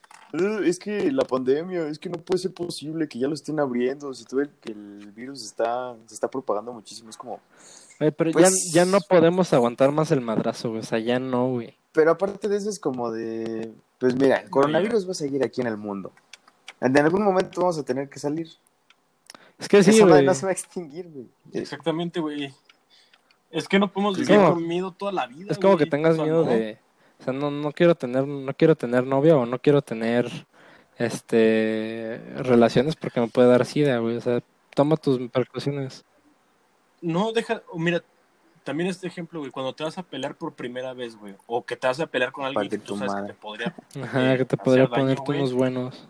es 0.64 0.78
que 0.78 1.12
la 1.12 1.24
pandemia, 1.24 1.88
es 1.88 1.98
que 1.98 2.08
no 2.08 2.18
puede 2.18 2.38
ser 2.38 2.52
posible 2.52 3.08
que 3.08 3.18
ya 3.18 3.28
lo 3.28 3.34
estén 3.34 3.60
abriendo, 3.60 4.12
si 4.12 4.24
tú 4.24 4.36
ves 4.36 4.48
que 4.60 4.72
el 4.72 5.12
virus 5.12 5.44
está, 5.44 5.94
se 6.06 6.14
está 6.14 6.28
propagando 6.28 6.72
muchísimo, 6.72 7.10
es 7.10 7.16
como... 7.16 7.40
pero 7.98 8.30
ya, 8.30 8.32
pues 8.32 8.72
ya 8.72 8.84
no 8.84 8.98
podemos 9.00 9.52
aguantar 9.52 9.92
más 9.92 10.10
el 10.10 10.20
madrazo, 10.20 10.70
güey, 10.70 10.80
o 10.80 10.84
sea, 10.84 10.98
ya 10.98 11.18
no, 11.18 11.50
güey. 11.50 11.76
Pero 11.92 12.10
aparte 12.10 12.48
de 12.48 12.56
eso 12.56 12.70
es 12.70 12.80
como 12.80 13.12
de, 13.12 13.72
pues 14.00 14.16
mira, 14.16 14.38
el 14.38 14.50
coronavirus 14.50 15.06
va 15.06 15.12
a 15.12 15.14
seguir 15.14 15.44
aquí 15.44 15.60
en 15.60 15.68
el 15.68 15.76
mundo. 15.76 16.12
En 16.80 16.98
algún 16.98 17.22
momento 17.22 17.60
vamos 17.60 17.78
a 17.78 17.84
tener 17.84 18.08
que 18.08 18.18
salir. 18.18 18.48
Es 19.58 19.68
que 19.68 19.82
sí, 19.82 20.00
güey. 20.00 20.24
no 20.24 20.34
se 20.34 20.46
va 20.46 20.50
a 20.50 20.52
extinguir, 20.52 21.08
güey. 21.08 21.28
Exactamente, 21.52 22.20
güey. 22.20 22.52
Es 23.50 23.68
que 23.68 23.78
no 23.78 23.92
podemos 23.92 24.18
vivir 24.18 24.36
con 24.36 24.66
miedo 24.66 24.92
toda 24.92 25.12
la 25.12 25.26
vida. 25.26 25.48
Es 25.50 25.58
como 25.58 25.76
que 25.76 25.86
tengas 25.86 26.18
miedo 26.18 26.44
de, 26.44 26.78
o 27.20 27.24
sea, 27.24 27.32
no, 27.32 27.50
no 27.50 27.72
quiero 27.72 27.94
tener, 27.94 28.26
no 28.26 28.52
quiero 28.54 28.74
tener 28.74 29.04
novia 29.06 29.36
o 29.36 29.46
no 29.46 29.60
quiero 29.60 29.80
tener, 29.80 30.28
este, 30.98 32.20
relaciones 32.36 32.96
porque 32.96 33.20
me 33.20 33.28
puede 33.28 33.48
dar 33.48 33.64
sida, 33.64 33.98
güey. 33.98 34.16
O 34.16 34.20
sea, 34.20 34.42
toma 34.74 34.96
tus 34.96 35.18
precauciones. 35.30 36.04
No, 37.00 37.32
deja, 37.32 37.62
mira, 37.76 38.02
también 38.64 38.88
este 38.88 39.06
ejemplo, 39.06 39.40
güey, 39.40 39.52
cuando 39.52 39.74
te 39.74 39.84
vas 39.84 39.98
a 39.98 40.02
pelear 40.02 40.34
por 40.34 40.54
primera 40.54 40.94
vez, 40.94 41.16
güey, 41.16 41.34
o 41.46 41.64
que 41.64 41.76
te 41.76 41.86
vas 41.86 42.00
a 42.00 42.06
pelear 42.06 42.32
con 42.32 42.44
alguien 42.44 42.68
que 42.68 42.78
tú 42.78 42.96
sabes 42.96 43.14
que 43.22 43.32
te 43.32 43.34
podría, 43.34 43.74
Ajá, 44.02 44.36
que 44.36 44.44
te 44.44 44.56
podría 44.56 44.88
poner 44.88 45.18
unos 45.20 45.52
buenos. 45.52 46.08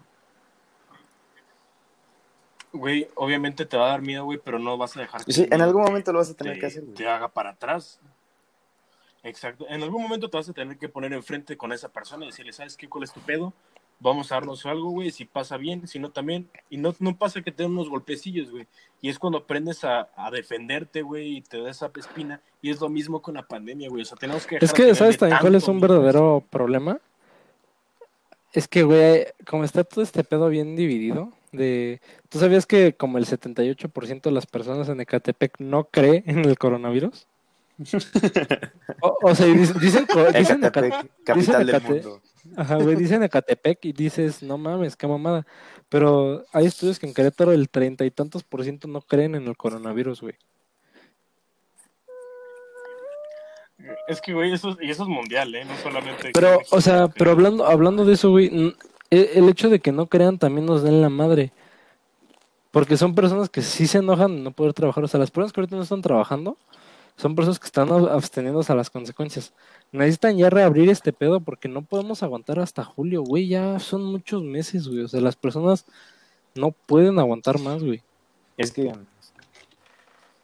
Güey, 2.74 3.06
obviamente 3.14 3.64
te 3.66 3.76
va 3.76 3.86
a 3.86 3.90
dar 3.90 4.02
miedo, 4.02 4.24
güey, 4.24 4.40
pero 4.44 4.58
no 4.58 4.76
vas 4.76 4.96
a 4.96 5.00
dejar 5.00 5.24
que. 5.24 5.32
Sí, 5.32 5.46
en 5.48 5.62
algún 5.62 5.82
momento 5.82 6.12
lo 6.12 6.18
vas 6.18 6.30
a 6.30 6.34
tener 6.34 6.58
que 6.58 6.66
hacer, 6.66 6.82
güey. 6.82 6.94
Te 6.96 7.08
haga 7.08 7.28
para 7.28 7.50
atrás. 7.50 8.00
Exacto. 9.22 9.64
En 9.68 9.80
algún 9.80 10.02
momento 10.02 10.28
te 10.28 10.36
vas 10.36 10.48
a 10.48 10.52
tener 10.52 10.76
que 10.76 10.88
poner 10.88 11.12
enfrente 11.12 11.56
con 11.56 11.72
esa 11.72 11.88
persona 11.88 12.24
y 12.24 12.30
decirle, 12.30 12.52
¿sabes 12.52 12.76
qué? 12.76 12.88
¿Cuál 12.88 13.04
es 13.04 13.12
tu 13.12 13.20
pedo? 13.20 13.52
Vamos 14.00 14.32
a 14.32 14.34
darnos 14.34 14.66
algo, 14.66 14.90
güey. 14.90 15.12
Si 15.12 15.24
pasa 15.24 15.56
bien, 15.56 15.86
si 15.86 16.00
no 16.00 16.10
también. 16.10 16.50
Y 16.68 16.78
no, 16.78 16.92
no 16.98 17.16
pasa 17.16 17.42
que 17.42 17.52
te 17.52 17.62
den 17.62 17.70
unos 17.70 17.88
golpecillos, 17.88 18.50
güey. 18.50 18.66
Y 19.00 19.08
es 19.08 19.20
cuando 19.20 19.38
aprendes 19.38 19.84
a, 19.84 20.08
defenderte, 20.32 21.02
güey, 21.02 21.36
y 21.36 21.40
te 21.42 21.62
da 21.62 21.70
esa 21.70 21.92
espina. 21.94 22.40
Y 22.60 22.70
es 22.70 22.80
lo 22.80 22.88
mismo 22.88 23.22
con 23.22 23.34
la 23.34 23.46
pandemia, 23.46 23.88
güey. 23.88 24.02
O 24.02 24.04
sea, 24.04 24.18
tenemos 24.18 24.48
que. 24.48 24.58
Es 24.60 24.72
que, 24.72 24.96
¿sabes 24.96 25.16
también 25.16 25.38
cuál 25.40 25.54
es 25.54 25.68
un 25.68 25.78
verdadero 25.78 26.44
problema? 26.50 26.98
Es 28.52 28.66
que, 28.66 28.82
güey, 28.82 29.26
como 29.46 29.62
está 29.62 29.84
todo 29.84 30.02
este 30.02 30.24
pedo 30.24 30.48
bien 30.48 30.74
dividido, 30.74 31.32
de... 31.56 32.00
¿Tú 32.28 32.38
sabías 32.38 32.66
que 32.66 32.94
como 32.94 33.18
el 33.18 33.26
78% 33.26 34.22
de 34.22 34.30
las 34.30 34.46
personas 34.46 34.88
en 34.88 35.00
Ecatepec 35.00 35.58
no 35.58 35.84
cree 35.84 36.22
en 36.26 36.40
el 36.44 36.58
coronavirus? 36.58 37.26
o, 39.00 39.34
sea, 39.34 39.46
dicen, 39.46 39.78
dicen, 39.80 40.04
Ecatepec, 40.04 41.10
capital 41.24 41.66
del 41.66 41.82
mundo. 41.82 42.20
Ajá, 42.56 42.76
güey, 42.76 42.96
dicen 42.96 43.22
Ecatepec 43.22 43.84
y 43.84 43.92
dices, 43.92 44.42
no 44.42 44.58
mames, 44.58 44.96
qué 44.96 45.06
mamada. 45.06 45.46
Pero 45.88 46.44
hay 46.52 46.66
estudios 46.66 46.98
que 46.98 47.06
en 47.06 47.14
Querétaro 47.14 47.52
el 47.52 47.68
treinta 47.68 48.04
y 48.04 48.10
tantos 48.10 48.44
por 48.44 48.62
ciento 48.62 48.86
no 48.86 49.00
creen 49.00 49.34
en 49.34 49.46
el 49.46 49.56
coronavirus, 49.56 50.20
güey. 50.20 50.34
Es 54.08 54.20
que, 54.20 54.32
güey, 54.32 54.52
eso, 54.52 54.76
y 54.80 54.90
eso 54.90 55.02
es 55.02 55.08
mundial, 55.08 55.54
¿eh? 55.54 55.64
No 55.64 55.76
solamente... 55.76 56.30
Pero, 56.32 56.60
o 56.70 56.80
sea, 56.80 57.08
pero 57.08 57.32
hablando, 57.32 57.66
hablando 57.66 58.04
de 58.04 58.14
eso, 58.14 58.30
güey, 58.30 58.74
el 59.20 59.48
hecho 59.48 59.68
de 59.68 59.80
que 59.80 59.92
no 59.92 60.06
crean 60.06 60.38
también 60.38 60.66
nos 60.66 60.82
den 60.82 61.00
la 61.00 61.08
madre. 61.08 61.52
Porque 62.70 62.96
son 62.96 63.14
personas 63.14 63.48
que 63.48 63.62
sí 63.62 63.86
se 63.86 63.98
enojan 63.98 64.36
de 64.36 64.42
no 64.42 64.50
poder 64.50 64.72
trabajar. 64.72 65.04
O 65.04 65.08
sea, 65.08 65.20
las 65.20 65.30
personas 65.30 65.52
que 65.52 65.60
ahorita 65.60 65.76
no 65.76 65.82
están 65.82 66.02
trabajando 66.02 66.58
son 67.16 67.36
personas 67.36 67.60
que 67.60 67.66
están 67.66 67.90
absteniéndose 67.90 68.72
a 68.72 68.74
las 68.74 68.90
consecuencias. 68.90 69.52
Necesitan 69.92 70.36
ya 70.36 70.50
reabrir 70.50 70.90
este 70.90 71.12
pedo 71.12 71.40
porque 71.40 71.68
no 71.68 71.82
podemos 71.82 72.22
aguantar 72.22 72.58
hasta 72.58 72.84
julio, 72.84 73.22
güey. 73.22 73.46
Ya 73.46 73.78
son 73.78 74.04
muchos 74.04 74.42
meses, 74.42 74.88
güey. 74.88 75.02
O 75.02 75.08
sea, 75.08 75.20
las 75.20 75.36
personas 75.36 75.86
no 76.54 76.72
pueden 76.72 77.18
aguantar 77.18 77.60
más, 77.60 77.82
güey. 77.82 78.02
Es 78.56 78.72
que... 78.72 78.92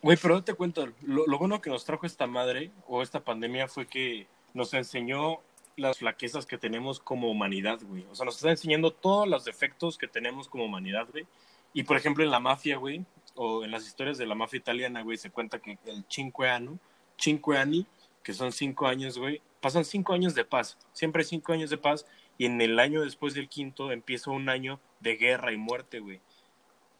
Güey, 0.02 0.16
pero 0.16 0.42
te 0.42 0.54
cuento, 0.54 0.86
lo, 1.02 1.26
lo 1.26 1.38
bueno 1.38 1.60
que 1.60 1.68
nos 1.68 1.84
trajo 1.84 2.06
esta 2.06 2.26
madre 2.26 2.70
o 2.86 3.02
esta 3.02 3.20
pandemia 3.20 3.68
fue 3.68 3.86
que 3.86 4.26
nos 4.54 4.72
enseñó 4.72 5.40
las 5.80 5.98
flaquezas 5.98 6.46
que 6.46 6.58
tenemos 6.58 7.00
como 7.00 7.30
humanidad, 7.30 7.80
güey. 7.82 8.06
O 8.10 8.14
sea, 8.14 8.24
nos 8.24 8.36
está 8.36 8.50
enseñando 8.50 8.92
todos 8.92 9.28
los 9.28 9.44
defectos 9.44 9.98
que 9.98 10.06
tenemos 10.06 10.48
como 10.48 10.64
humanidad, 10.64 11.08
güey. 11.10 11.26
Y 11.72 11.84
por 11.84 11.96
ejemplo, 11.96 12.24
en 12.24 12.30
la 12.30 12.40
mafia, 12.40 12.76
güey, 12.76 13.04
o 13.34 13.64
en 13.64 13.70
las 13.70 13.86
historias 13.86 14.18
de 14.18 14.26
la 14.26 14.34
mafia 14.34 14.58
italiana, 14.58 15.02
güey, 15.02 15.16
se 15.16 15.30
cuenta 15.30 15.60
que 15.60 15.78
el 15.86 16.04
Cinque 16.08 16.48
Anno, 16.48 16.78
Cinque 17.16 17.56
Anni, 17.56 17.86
que 18.22 18.32
son 18.32 18.52
cinco 18.52 18.86
años, 18.86 19.18
güey, 19.18 19.40
pasan 19.60 19.84
cinco 19.84 20.12
años 20.12 20.34
de 20.34 20.44
paz. 20.44 20.78
Siempre 20.92 21.22
hay 21.22 21.26
cinco 21.28 21.52
años 21.52 21.70
de 21.70 21.78
paz. 21.78 22.06
Y 22.38 22.46
en 22.46 22.60
el 22.60 22.78
año 22.78 23.02
después 23.02 23.34
del 23.34 23.48
quinto 23.48 23.92
empieza 23.92 24.30
un 24.30 24.48
año 24.48 24.80
de 25.00 25.16
guerra 25.16 25.52
y 25.52 25.58
muerte, 25.58 26.00
güey. 26.00 26.20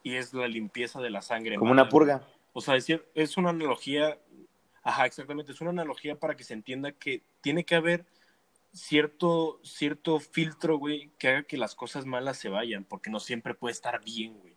Y 0.03 0.17
es 0.17 0.35
la 0.35 0.49
limpieza 0.49 1.01
de 1.01 1.11
la 1.11 1.23
sangre. 1.23 1.57
Como 1.57 1.73
una 1.73 1.89
purga. 1.89 2.23
O 2.53 2.61
sea, 2.61 2.77
es, 2.77 2.87
es 3.15 3.37
una 3.37 3.51
analogía. 3.51 4.19
Ajá, 4.83 5.07
exactamente. 5.07 5.53
Es 5.53 5.61
una 5.61 5.71
analogía 5.71 6.19
para 6.19 6.37
que 6.37 6.45
se 6.45 6.55
entienda 6.55 6.93
que 6.93 7.23
tiene 7.41 7.65
que 7.65 7.75
haber 7.75 8.05
cierto, 8.73 9.61
cierto 9.63 10.21
filtro, 10.21 10.79
güey, 10.79 11.11
que 11.19 11.29
haga 11.29 11.43
que 11.43 11.57
las 11.57 11.75
cosas 11.75 12.07
malas 12.07 12.39
se 12.39 12.49
vayan, 12.49 12.85
porque 12.85 13.11
no 13.11 13.21
siempre 13.21 13.55
puede 13.55 13.73
estar 13.73 14.03
bien, 14.05 14.39
güey. 14.39 14.55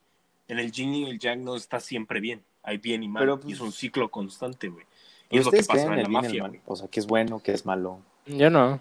En 0.47 0.59
el 0.59 0.71
yin 0.71 0.93
y 0.93 1.09
el 1.09 1.19
yang 1.19 1.43
no 1.43 1.55
está 1.55 1.79
siempre 1.79 2.19
bien, 2.19 2.43
hay 2.61 2.77
bien 2.77 3.03
y 3.03 3.07
mal, 3.07 3.27
y 3.27 3.31
es 3.31 3.37
pues, 3.37 3.61
un 3.61 3.71
ciclo 3.71 4.11
constante, 4.11 4.69
güey. 4.69 4.85
Y 5.29 5.39
es 5.39 5.45
lo 5.45 5.51
que 5.51 5.63
pasa 5.63 5.93
en 5.93 6.03
la 6.03 6.09
mafia, 6.09 6.51
O 6.65 6.75
sea, 6.75 6.87
que 6.87 6.99
es 6.99 7.07
bueno, 7.07 7.41
que 7.41 7.53
es 7.53 7.65
malo. 7.65 7.99
Yo 8.25 8.49
no. 8.49 8.79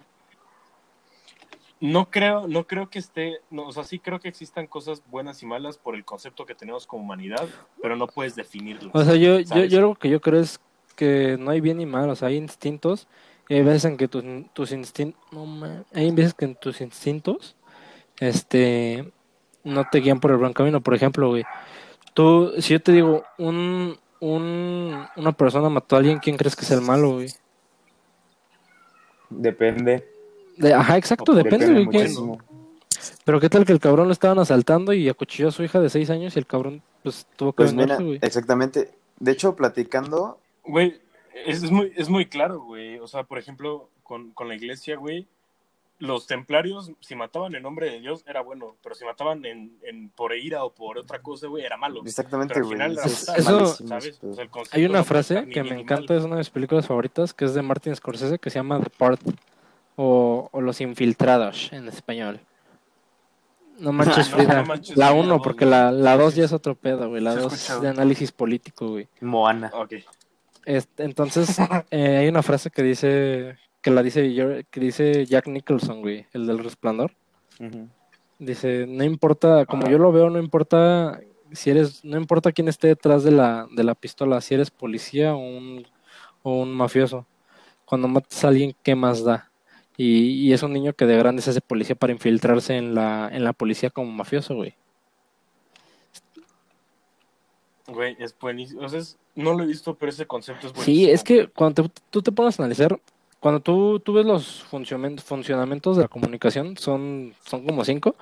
No 1.79 2.09
creo, 2.09 2.47
no 2.47 2.65
creo 2.65 2.89
que 2.89 2.99
esté, 2.99 3.39
no, 3.49 3.67
o 3.67 3.71
sea, 3.73 3.83
sí 3.83 3.99
creo 3.99 4.19
que 4.19 4.29
existan 4.29 4.67
cosas 4.67 5.03
buenas 5.09 5.41
y 5.43 5.45
malas 5.45 5.77
por 5.77 5.95
el 5.95 6.05
concepto 6.05 6.45
que 6.45 6.55
tenemos 6.55 6.87
como 6.87 7.03
humanidad, 7.03 7.45
pero 7.81 7.97
no 7.97 8.07
puedes 8.07 8.35
definirlo. 8.35 8.91
O 8.93 9.03
sea, 9.03 9.15
yo, 9.15 9.39
yo, 9.39 9.65
yo 9.65 9.81
lo 9.81 9.95
que 9.95 10.09
yo 10.09 10.21
creo 10.21 10.39
es 10.39 10.61
que 10.95 11.35
no 11.37 11.51
hay 11.51 11.59
bien 11.59 11.81
y 11.81 11.85
mal, 11.85 12.09
o 12.09 12.15
sea, 12.15 12.29
hay 12.29 12.37
instintos 12.37 13.07
y 13.49 13.55
hay 13.55 13.61
veces 13.61 13.85
en 13.85 13.97
que 13.97 14.07
tus, 14.07 14.23
tus 14.53 14.71
instintos, 14.71 15.21
no 15.31 15.85
hay 15.93 16.11
veces 16.11 16.33
que 16.33 16.45
en 16.45 16.55
tus 16.55 16.81
instintos, 16.81 17.55
este, 18.19 19.11
no 19.63 19.85
te 19.91 19.99
guían 19.99 20.19
por 20.19 20.31
el 20.31 20.37
buen 20.37 20.53
camino. 20.53 20.81
Por 20.81 20.93
ejemplo, 20.93 21.29
güey, 21.29 21.43
tú, 22.13 22.53
si 22.59 22.73
yo 22.73 22.81
te 22.81 22.91
digo, 22.91 23.23
un, 23.37 23.97
un, 24.19 25.05
una 25.15 25.31
persona 25.33 25.69
mató 25.69 25.95
a 25.95 25.99
alguien, 25.99 26.19
¿quién 26.19 26.37
crees 26.37 26.55
que 26.55 26.65
es 26.65 26.71
el 26.71 26.81
malo, 26.81 27.15
güey? 27.15 27.29
Depende. 29.29 30.07
De, 30.57 30.73
ajá, 30.73 30.97
exacto, 30.97 31.33
depende, 31.33 31.85
güey. 31.85 32.09
Pero 33.25 33.39
qué 33.39 33.49
tal 33.49 33.65
que 33.65 33.73
el 33.73 33.79
cabrón 33.79 34.07
lo 34.07 34.13
estaban 34.13 34.39
asaltando 34.39 34.93
y 34.93 35.09
acuchilló 35.09 35.49
a 35.49 35.51
su 35.51 35.63
hija 35.63 35.81
de 35.81 35.89
seis 35.89 36.09
años 36.09 36.35
y 36.35 36.39
el 36.39 36.45
cabrón, 36.45 36.81
pues, 37.01 37.27
tuvo 37.35 37.51
que 37.51 37.63
pues 37.63 37.73
güey. 37.73 38.19
Exactamente. 38.21 38.91
De 39.19 39.31
hecho, 39.31 39.55
platicando... 39.55 40.39
Güey, 40.65 41.01
es, 41.33 41.71
muy, 41.71 41.93
es 41.95 42.09
muy 42.09 42.25
claro, 42.25 42.61
güey. 42.61 42.99
O 42.99 43.07
sea, 43.07 43.23
por 43.23 43.37
ejemplo, 43.37 43.89
con, 44.03 44.31
con 44.31 44.47
la 44.47 44.55
iglesia, 44.55 44.95
güey, 44.97 45.27
los 45.99 46.27
templarios, 46.27 46.91
si 46.99 47.15
mataban 47.15 47.55
en 47.55 47.63
nombre 47.63 47.89
de 47.89 47.99
Dios, 48.01 48.23
era 48.27 48.41
bueno, 48.41 48.75
pero 48.83 48.93
si 48.93 49.05
mataban 49.05 49.45
en, 49.45 49.77
en 49.83 50.09
por 50.09 50.35
ira 50.35 50.63
o 50.65 50.73
por 50.73 50.97
otra 50.97 51.21
cosa, 51.21 51.47
güey, 51.47 51.63
era 51.63 51.77
malo. 51.77 52.01
Exactamente, 52.05 52.59
güey. 52.61 52.79
Eso, 53.37 53.77
hay 54.71 54.85
una 54.85 55.03
frase 55.03 55.45
que 55.47 55.63
me 55.63 55.79
encanta, 55.79 56.15
es 56.15 56.23
una 56.23 56.35
de 56.35 56.39
mis 56.39 56.49
películas 56.49 56.87
favoritas, 56.87 57.33
que 57.33 57.45
es 57.45 57.53
de 57.53 57.61
Martin 57.61 57.95
Scorsese, 57.95 58.37
que 58.37 58.49
se 58.49 58.59
llama 58.59 58.81
The 58.81 58.89
Part, 58.89 59.21
o, 59.95 60.49
o 60.51 60.61
Los 60.61 60.81
Infiltrados 60.81 61.71
en 61.71 61.87
español. 61.87 62.39
No 63.79 63.93
manches 63.93 64.29
Frida. 64.29 64.65
la 64.95 65.13
1, 65.13 65.41
porque 65.41 65.65
la 65.65 66.17
2 66.17 66.35
ya 66.35 66.45
es 66.45 66.53
otro 66.53 66.75
pedo, 66.75 67.09
güey. 67.09 67.21
La 67.21 67.35
2 67.35 67.81
de 67.81 67.87
análisis 67.87 68.31
político, 68.31 68.89
güey. 68.89 69.07
Moana. 69.21 69.71
Ok. 69.73 69.93
Este, 70.65 71.03
entonces, 71.03 71.57
eh, 71.91 72.17
hay 72.17 72.27
una 72.27 72.43
frase 72.43 72.69
que 72.69 72.83
dice, 72.83 73.57
que 73.81 73.91
la 73.91 74.03
dice, 74.03 74.65
que 74.69 74.79
dice 74.79 75.25
Jack 75.25 75.47
Nicholson, 75.47 76.01
güey, 76.01 76.25
el 76.33 76.47
del 76.47 76.59
resplandor. 76.59 77.13
Dice, 78.39 78.85
no 78.87 79.03
importa, 79.03 79.65
como 79.65 79.87
yo 79.87 79.97
lo 79.97 80.11
veo, 80.11 80.29
no 80.29 80.39
importa 80.39 81.19
si 81.53 81.69
eres, 81.69 82.03
no 82.03 82.17
importa 82.17 82.51
quién 82.51 82.67
esté 82.67 82.87
detrás 82.87 83.23
de 83.23 83.31
la, 83.31 83.67
de 83.71 83.83
la 83.83 83.95
pistola, 83.95 84.41
si 84.41 84.55
eres 84.55 84.71
policía 84.71 85.35
o 85.35 85.37
un, 85.37 85.87
o 86.41 86.61
un 86.61 86.73
mafioso. 86.73 87.25
Cuando 87.85 88.07
matas 88.07 88.43
a 88.43 88.47
alguien, 88.49 88.75
¿qué 88.83 88.95
más 88.95 89.23
da? 89.23 89.51
Y, 89.95 90.47
y, 90.47 90.53
es 90.53 90.63
un 90.63 90.73
niño 90.73 90.93
que 90.93 91.05
de 91.05 91.17
grande 91.17 91.43
se 91.43 91.51
hace 91.51 91.61
policía 91.61 91.95
para 91.95 92.13
infiltrarse 92.13 92.75
en 92.77 92.95
la, 92.95 93.29
en 93.31 93.43
la 93.43 93.53
policía 93.53 93.91
como 93.91 94.11
mafioso, 94.11 94.55
güey. 94.55 94.75
Güey, 97.87 98.15
es 98.19 98.37
buenísimo. 98.39 98.81
O 98.81 98.89
sea, 98.89 99.01
no 99.35 99.53
lo 99.53 99.63
he 99.63 99.67
visto, 99.67 99.95
pero 99.95 100.09
ese 100.09 100.25
concepto 100.25 100.67
es 100.67 100.73
buenísimo. 100.73 101.05
Sí, 101.05 101.09
es 101.09 101.23
que 101.23 101.47
cuando 101.47 101.89
tú 102.09 102.21
te 102.21 102.31
pones 102.31 102.59
a 102.59 102.63
analizar, 102.63 102.99
cuando 103.39 103.59
tú, 103.59 103.99
tú 103.99 104.13
ves 104.13 104.25
los 104.25 104.63
funcionamientos 104.63 105.97
de 105.97 106.03
la 106.03 106.07
comunicación, 106.07 106.77
son, 106.77 107.33
son 107.45 107.65
como 107.65 107.83
cinco, 107.83 108.15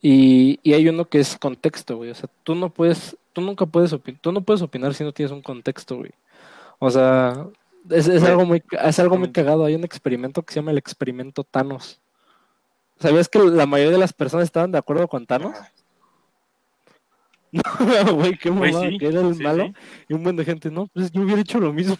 y, 0.00 0.60
y 0.62 0.74
hay 0.74 0.88
uno 0.88 1.06
que 1.06 1.18
es 1.18 1.36
contexto, 1.36 1.96
güey. 1.96 2.10
O 2.10 2.14
sea, 2.14 2.30
tú 2.44 2.54
no 2.54 2.70
puedes, 2.70 3.16
tú 3.32 3.40
nunca 3.40 3.66
puedes 3.66 3.92
opinar, 3.92 4.20
tú 4.20 4.30
no 4.30 4.40
puedes 4.40 4.62
opinar 4.62 4.94
si 4.94 5.02
no 5.02 5.12
tienes 5.12 5.32
un 5.32 5.42
contexto, 5.42 5.96
güey. 5.96 6.12
O 6.78 6.90
sea, 6.90 7.48
es, 7.90 8.06
es 8.06 8.22
algo 8.22 8.44
muy, 8.44 8.62
es 8.70 8.98
algo 9.00 9.18
muy 9.18 9.32
cagado. 9.32 9.64
Hay 9.64 9.74
un 9.74 9.84
experimento 9.84 10.42
que 10.42 10.52
se 10.52 10.60
llama 10.60 10.70
el 10.70 10.78
experimento 10.78 11.42
Thanos. 11.42 12.00
¿Sabías 13.00 13.28
que 13.28 13.38
la 13.38 13.66
mayoría 13.66 13.92
de 13.92 13.98
las 13.98 14.12
personas 14.12 14.44
estaban 14.44 14.72
de 14.72 14.78
acuerdo 14.78 15.08
con 15.08 15.26
Thanos? 15.26 15.56
No, 17.52 17.62
güey, 18.14 18.36
qué 18.38 18.50
mamada, 18.50 18.88
que 18.98 19.06
era 19.06 19.20
el 19.20 19.34
malo. 19.36 19.72
Y 20.08 20.14
un 20.14 20.22
buen 20.22 20.36
de 20.36 20.44
gente, 20.44 20.70
no, 20.70 20.86
pues 20.88 21.10
yo 21.10 21.22
hubiera 21.22 21.40
hecho 21.40 21.60
lo 21.60 21.72
mismo. 21.72 21.96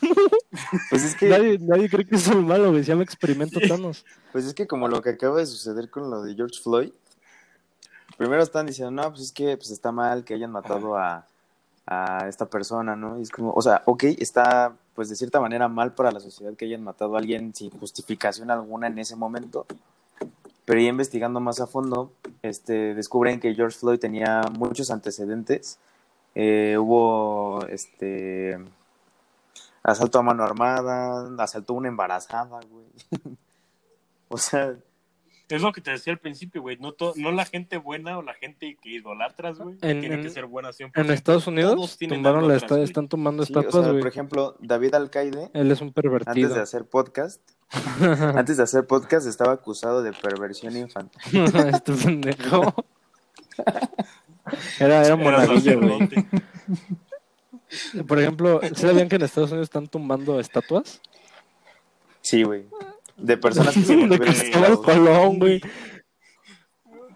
Pues 0.90 1.04
es 1.04 1.14
que. 1.16 1.28
Nadie, 1.28 1.58
nadie 1.60 1.88
cree 1.88 2.04
que 2.04 2.16
es 2.16 2.28
el 2.28 2.42
malo, 2.42 2.70
güey, 2.70 2.84
se 2.84 2.92
llama 2.92 3.02
experimento 3.02 3.60
Thanos. 3.68 4.04
Pues 4.32 4.44
es 4.44 4.54
que 4.54 4.66
como 4.66 4.88
lo 4.88 5.02
que 5.02 5.10
acaba 5.10 5.38
de 5.38 5.46
suceder 5.46 5.90
con 5.90 6.10
lo 6.10 6.22
de 6.22 6.34
George 6.34 6.60
Floyd, 6.62 6.92
primero 8.16 8.42
están 8.42 8.66
diciendo, 8.66 8.90
no, 8.90 9.10
pues 9.10 9.22
es 9.22 9.32
que 9.32 9.56
pues 9.56 9.70
está 9.70 9.92
mal 9.92 10.24
que 10.24 10.34
hayan 10.34 10.50
matado 10.50 10.96
a, 10.96 11.26
a 11.86 12.28
esta 12.28 12.46
persona, 12.46 12.96
¿no? 12.96 13.18
Y 13.18 13.22
es 13.22 13.30
como, 13.30 13.52
o 13.52 13.62
sea, 13.62 13.82
ok, 13.86 14.04
está 14.18 14.74
pues 14.94 15.10
de 15.10 15.16
cierta 15.16 15.40
manera 15.40 15.68
mal 15.68 15.92
para 15.92 16.10
la 16.10 16.20
sociedad 16.20 16.54
que 16.54 16.64
hayan 16.64 16.82
matado 16.82 17.14
a 17.14 17.18
alguien 17.18 17.54
sin 17.54 17.70
justificación 17.70 18.50
alguna 18.50 18.86
en 18.86 18.98
ese 18.98 19.14
momento, 19.14 19.66
pero 20.66 20.80
ya 20.80 20.88
investigando 20.88 21.40
más 21.40 21.60
a 21.60 21.66
fondo, 21.66 22.12
este, 22.42 22.94
descubren 22.94 23.40
que 23.40 23.54
George 23.54 23.78
Floyd 23.78 24.00
tenía 24.00 24.42
muchos 24.58 24.90
antecedentes. 24.90 25.78
Eh, 26.34 26.76
hubo 26.78 27.64
este 27.68 28.58
asalto 29.84 30.18
a 30.18 30.22
mano 30.22 30.42
armada, 30.42 31.30
asaltó 31.38 31.72
a 31.72 31.76
una 31.76 31.88
embarazada, 31.88 32.60
güey. 32.68 32.86
o 34.28 34.36
sea, 34.36 34.76
es 35.48 35.62
lo 35.62 35.72
que 35.72 35.80
te 35.80 35.92
decía 35.92 36.12
al 36.12 36.18
principio, 36.18 36.60
güey. 36.62 36.76
No, 36.78 36.94
no 37.14 37.30
la 37.30 37.44
gente 37.44 37.76
buena 37.76 38.18
o 38.18 38.22
la 38.22 38.34
gente 38.34 38.76
que 38.82 38.90
idolatras, 38.90 39.58
güey. 39.58 39.76
Tiene 39.76 40.20
que 40.20 40.30
ser 40.30 40.46
buena 40.46 40.72
siempre. 40.72 41.00
En 41.00 41.10
Estados 41.10 41.46
Unidos 41.46 41.96
tumbaron 41.96 42.48
la 42.48 42.56
están 42.56 43.08
tomando 43.08 43.44
estatuas, 43.44 43.86
güey. 43.86 44.00
por 44.00 44.08
ejemplo, 44.08 44.56
David 44.58 44.94
Alcaide. 44.94 45.50
Él 45.54 45.70
es 45.70 45.80
un 45.80 45.92
pervertido. 45.92 46.32
Antes 46.32 46.54
de 46.54 46.60
hacer 46.60 46.86
podcast. 46.86 47.40
antes 48.34 48.56
de 48.56 48.62
hacer 48.62 48.86
podcast 48.86 49.26
estaba 49.26 49.52
acusado 49.52 50.02
de 50.02 50.12
perversión 50.12 50.76
infantil. 50.76 51.44
este 51.72 51.92
pendejo. 51.92 52.74
Era, 54.78 55.04
era 55.04 55.16
monaguillo, 55.16 55.80
güey. 55.80 56.08
Por 58.06 58.20
ejemplo, 58.20 58.60
¿sabían 58.76 59.08
que 59.08 59.16
en 59.16 59.22
Estados 59.22 59.50
Unidos 59.50 59.66
están 59.66 59.88
tumbando 59.88 60.38
estatuas? 60.38 61.00
Sí, 62.20 62.44
güey 62.44 62.66
de 63.16 63.36
personas 63.36 63.74
que 63.74 63.82
se 63.82 63.96
de 63.96 64.18
Cristóbal 64.18 64.80
Colón, 64.82 65.38
güey. 65.38 65.60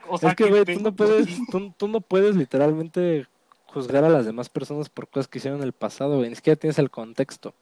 O 0.09 0.19
sea, 0.19 0.31
es 0.31 0.37
que, 0.37 0.49
güey, 0.49 0.65
tú 0.65 0.81
no 0.81 0.95
puedes, 0.95 1.29
tú, 1.77 1.89
no 1.89 2.01
puedes 2.01 2.35
literalmente 2.35 3.27
juzgar 3.67 4.05
a 4.05 4.09
las 4.09 4.27
demás 4.27 4.49
personas 4.49 4.89
por 4.89 5.09
cosas 5.09 5.29
que 5.29 5.39
hicieron 5.39 5.61
en 5.61 5.67
el 5.67 5.73
pasado, 5.73 6.17
güey. 6.17 6.31
Ni 6.31 6.37
siquiera 6.37 6.59
tienes 6.59 6.79
el 6.79 6.91
contexto. 6.91 7.55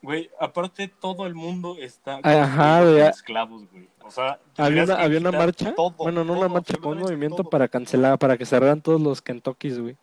Güey, 0.00 0.30
aparte 0.38 0.88
todo 0.88 1.26
el 1.26 1.34
mundo 1.34 1.76
está 1.80 2.20
Ajá, 2.22 2.82
güey. 2.84 3.00
esclavos, 3.00 3.64
güey. 3.70 3.88
O 4.04 4.10
sea, 4.10 4.38
había 4.56 4.84
una, 4.84 4.94
había 4.94 5.18
una 5.18 5.32
marcha, 5.32 5.74
bueno, 5.98 6.24
no 6.24 6.38
una 6.38 6.48
marcha, 6.48 6.76
fue 6.80 6.92
un 6.92 7.00
movimiento 7.00 7.44
para 7.44 7.68
cancelar, 7.68 8.18
para 8.18 8.38
que 8.38 8.46
cerraran 8.46 8.80
todos 8.80 9.00
los 9.00 9.20
Kentuckys, 9.20 9.78
güey. 9.78 9.96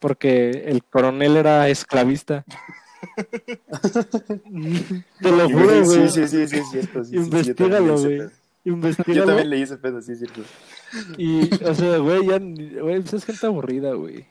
Porque 0.00 0.64
el 0.66 0.82
coronel 0.82 1.36
era 1.36 1.68
esclavista. 1.68 2.44
Te 5.20 5.30
lo 5.30 5.48
juro, 5.48 5.84
güey. 5.84 6.08
Sí, 6.08 6.26
sí, 6.26 6.28
sí, 6.28 6.48
sí, 6.48 6.56
es 6.58 6.70
cierto. 6.70 7.04
Sí, 7.04 7.16
Investígalo, 7.16 7.98
güey. 7.98 8.22
Investígalo. 8.64 9.14
Yo 9.20 9.26
también 9.26 9.50
leí 9.50 9.62
ese 9.62 9.76
pedo, 9.76 10.00
sí, 10.00 10.16
cierto. 10.16 10.42
Y, 11.18 11.52
o 11.64 11.74
sea, 11.74 11.98
güey, 11.98 12.26
ya, 12.26 12.38
güey, 12.38 13.00
pues 13.00 13.14
es 13.14 13.24
gente 13.24 13.46
aburrida, 13.46 13.92
güey. 13.92 14.26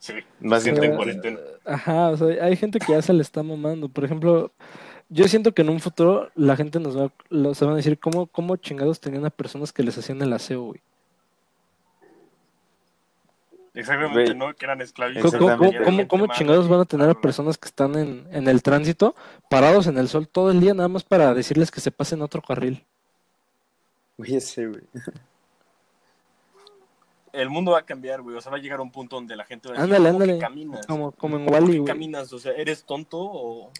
Sí, 0.00 0.14
más 0.40 0.64
gente 0.64 0.86
en 0.86 0.96
cuarentena. 0.96 1.38
Ajá, 1.64 2.08
o 2.08 2.16
sea, 2.16 2.44
hay 2.44 2.56
gente 2.56 2.78
que 2.78 2.92
ya 2.92 3.02
se 3.02 3.12
le 3.12 3.20
está 3.20 3.42
mamando. 3.42 3.86
Por 3.88 4.02
ejemplo, 4.02 4.50
yo 5.10 5.28
siento 5.28 5.52
que 5.52 5.60
en 5.60 5.68
un 5.68 5.78
futuro 5.78 6.30
la 6.34 6.56
gente 6.56 6.80
nos 6.80 6.96
va, 6.96 7.12
se 7.54 7.64
van 7.66 7.74
a 7.74 7.76
decir 7.76 7.98
cómo, 7.98 8.26
cómo 8.26 8.56
chingados 8.56 8.98
tenían 8.98 9.26
a 9.26 9.30
personas 9.30 9.72
que 9.72 9.82
les 9.82 9.98
hacían 9.98 10.22
el 10.22 10.32
aseo, 10.32 10.62
güey. 10.62 10.80
Exactamente, 13.74 14.34
¿no? 14.34 14.54
Que 14.54 14.64
eran 14.64 14.80
esclavistas. 14.80 15.34
¿Cómo, 16.08 16.26
chingados 16.28 16.66
van 16.66 16.80
a 16.80 16.84
tener 16.86 17.10
a 17.10 17.14
personas 17.14 17.58
que 17.58 17.68
están 17.68 17.94
en, 17.94 18.26
en 18.32 18.48
el 18.48 18.62
tránsito 18.62 19.14
parados 19.50 19.86
en 19.86 19.98
el 19.98 20.08
sol 20.08 20.26
todo 20.26 20.50
el 20.50 20.60
día 20.60 20.72
nada 20.72 20.88
más 20.88 21.04
para 21.04 21.34
decirles 21.34 21.70
que 21.70 21.80
se 21.80 21.90
pasen 21.90 22.22
a 22.22 22.24
otro 22.24 22.40
carril? 22.40 22.86
Güey, 24.16 24.36
ese, 24.36 24.66
güey. 24.66 24.82
El 27.32 27.48
mundo 27.48 27.72
va 27.72 27.78
a 27.78 27.86
cambiar, 27.86 28.22
güey. 28.22 28.36
O 28.36 28.40
sea, 28.40 28.50
va 28.50 28.58
a 28.58 28.60
llegar 28.60 28.80
a 28.80 28.82
un 28.82 28.90
punto 28.90 29.16
donde 29.16 29.36
la 29.36 29.44
gente 29.44 29.68
va 29.68 29.74
a 29.74 29.78
decir, 29.78 29.94
ándale, 29.94 30.08
ándale. 30.08 30.38
caminas? 30.38 30.86
Como, 30.86 31.12
como 31.12 31.36
en 31.36 31.50
Wally, 31.50 31.78
güey. 31.78 31.84
caminas? 31.84 32.32
O 32.32 32.38
sea, 32.38 32.52
¿eres 32.52 32.84
tonto 32.84 33.18
o...? 33.20 33.70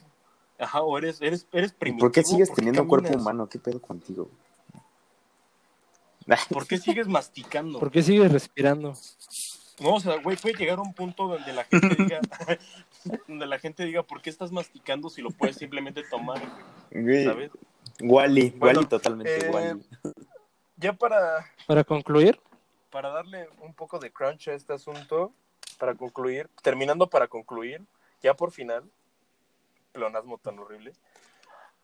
Ajá, 0.58 0.82
o 0.82 0.98
eres, 0.98 1.20
eres, 1.22 1.46
eres 1.52 1.72
primitivo. 1.72 2.06
¿Por 2.06 2.12
qué 2.12 2.22
sigues 2.22 2.52
teniendo 2.52 2.82
un 2.82 2.88
cuerpo 2.88 3.16
humano? 3.16 3.48
¿Qué 3.48 3.58
pedo 3.58 3.80
contigo? 3.80 4.28
¿Por 6.50 6.66
qué 6.66 6.78
sigues 6.78 7.08
masticando? 7.08 7.78
¿Por 7.78 7.90
qué 7.90 8.02
sigues 8.02 8.30
respirando? 8.30 8.94
No, 9.80 9.94
o 9.94 10.00
sea, 10.00 10.16
güey, 10.16 10.36
puede 10.36 10.56
llegar 10.56 10.78
a 10.78 10.82
un 10.82 10.92
punto 10.92 11.26
donde 11.26 11.52
la 11.52 11.64
gente 11.64 11.94
diga, 11.96 12.20
donde 13.28 13.46
la 13.46 13.58
gente 13.58 13.84
diga, 13.84 14.02
¿por 14.02 14.20
qué 14.20 14.28
estás 14.28 14.52
masticando 14.52 15.08
si 15.08 15.22
lo 15.22 15.30
puedes 15.30 15.56
simplemente 15.56 16.02
tomar? 16.02 16.40
Güey, 16.90 17.24
¿Sabes? 17.24 17.50
Wally, 18.02 18.54
Wally 18.60 18.86
totalmente 18.86 19.46
eh, 19.46 19.50
Wally. 19.50 19.82
Ya 20.76 20.92
para... 20.92 21.46
Para 21.66 21.84
concluir. 21.84 22.38
Para 22.90 23.10
darle 23.10 23.48
un 23.60 23.72
poco 23.74 23.98
de 23.98 24.10
crunch 24.10 24.48
a 24.48 24.54
este 24.54 24.72
asunto, 24.72 25.32
para 25.78 25.94
concluir, 25.94 26.48
terminando 26.62 27.08
para 27.08 27.28
concluir, 27.28 27.82
ya 28.22 28.34
por 28.34 28.50
final, 28.50 28.84
plonasmo 29.92 30.38
tan 30.38 30.58
horrible. 30.58 30.92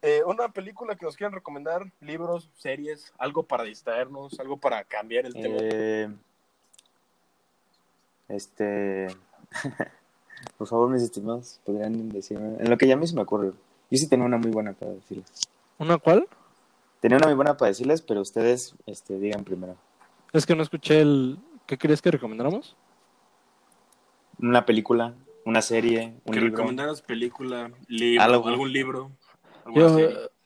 Eh, 0.02 0.22
una 0.26 0.48
película 0.48 0.94
que 0.94 1.06
nos 1.06 1.16
quieran 1.16 1.32
recomendar, 1.32 1.90
libros, 2.00 2.50
series, 2.56 3.12
algo 3.18 3.42
para 3.44 3.64
distraernos, 3.64 4.38
algo 4.38 4.56
para 4.56 4.84
cambiar 4.84 5.26
el 5.26 5.32
tema. 5.32 5.56
Eh, 5.60 6.08
este. 8.28 9.08
Por 10.58 10.68
favor, 10.68 10.90
mis 10.90 11.02
estimados, 11.02 11.60
podrían 11.64 12.10
decirme. 12.10 12.56
En 12.58 12.68
lo 12.68 12.76
que 12.76 12.86
ya 12.86 12.96
mismo 12.96 13.16
me 13.16 13.22
ocurre. 13.22 13.52
Yo 13.90 13.98
sí 13.98 14.08
tenía 14.08 14.26
una 14.26 14.36
muy 14.36 14.50
buena 14.50 14.74
para 14.74 14.92
decirles. 14.92 15.26
¿Una 15.78 15.98
cuál? 15.98 16.28
Tenía 17.00 17.18
una 17.18 17.26
muy 17.26 17.36
buena 17.36 17.56
para 17.56 17.68
decirles, 17.70 18.02
pero 18.02 18.20
ustedes 18.20 18.74
este, 18.86 19.18
digan 19.18 19.44
primero. 19.44 19.76
Es 20.32 20.46
que 20.46 20.54
no 20.54 20.62
escuché 20.62 21.00
el. 21.00 21.38
¿Qué 21.66 21.76
querías 21.78 22.02
que 22.02 22.10
recomendáramos? 22.10 22.76
Una 24.38 24.66
película, 24.66 25.14
una 25.44 25.62
serie, 25.62 26.14
un 26.24 26.34
que 26.34 26.40
libro. 26.40 26.56
recomendaras 26.56 27.02
película, 27.02 27.70
libro, 27.88 28.46
algún 28.46 28.72
libro. 28.72 29.10
Yo, 29.74 29.98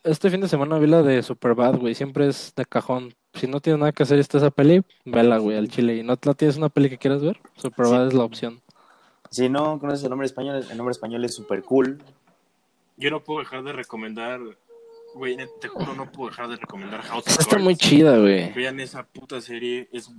este 0.04 0.30
fin 0.30 0.40
de 0.40 0.48
semana 0.48 0.78
vi 0.78 0.86
la 0.86 1.02
de 1.02 1.22
Superbad, 1.22 1.76
güey. 1.76 1.94
Siempre 1.94 2.28
es 2.28 2.54
de 2.54 2.64
cajón 2.64 3.14
si 3.34 3.46
no 3.46 3.60
tienes 3.60 3.80
nada 3.80 3.92
que 3.92 4.02
hacer 4.02 4.18
y 4.18 4.20
está 4.20 4.38
esa 4.38 4.50
peli, 4.50 4.82
vela, 5.04 5.38
güey, 5.38 5.56
al 5.56 5.68
chile. 5.68 5.96
¿Y 5.96 6.02
no, 6.02 6.16
tienes 6.16 6.56
una 6.56 6.68
peli 6.68 6.90
que 6.90 6.98
quieras 6.98 7.22
ver? 7.22 7.40
Superbad 7.56 8.08
es 8.08 8.14
la 8.14 8.24
opción. 8.24 8.60
Si 9.30 9.48
no 9.48 9.78
conoces 9.78 10.02
el 10.04 10.10
nombre 10.10 10.26
español, 10.26 10.64
el 10.68 10.76
nombre 10.76 10.92
español 10.92 11.24
es 11.24 11.34
super 11.34 11.62
cool. 11.62 12.02
Yo 12.96 13.10
no 13.10 13.22
puedo 13.22 13.40
dejar 13.40 13.62
de 13.62 13.72
recomendar, 13.72 14.40
güey, 15.14 15.36
te 15.60 15.68
juro, 15.68 15.94
no 15.94 16.10
puedo 16.10 16.30
dejar 16.30 16.48
de 16.48 16.56
recomendar 16.56 17.02
House 17.02 17.26
of 17.26 17.40
Está 17.40 17.58
muy 17.58 17.76
chida, 17.76 18.18
güey. 18.18 18.52
Vean 18.52 18.80
esa 18.80 19.04
puta 19.04 19.40
serie, 19.40 19.88
es 19.92 20.10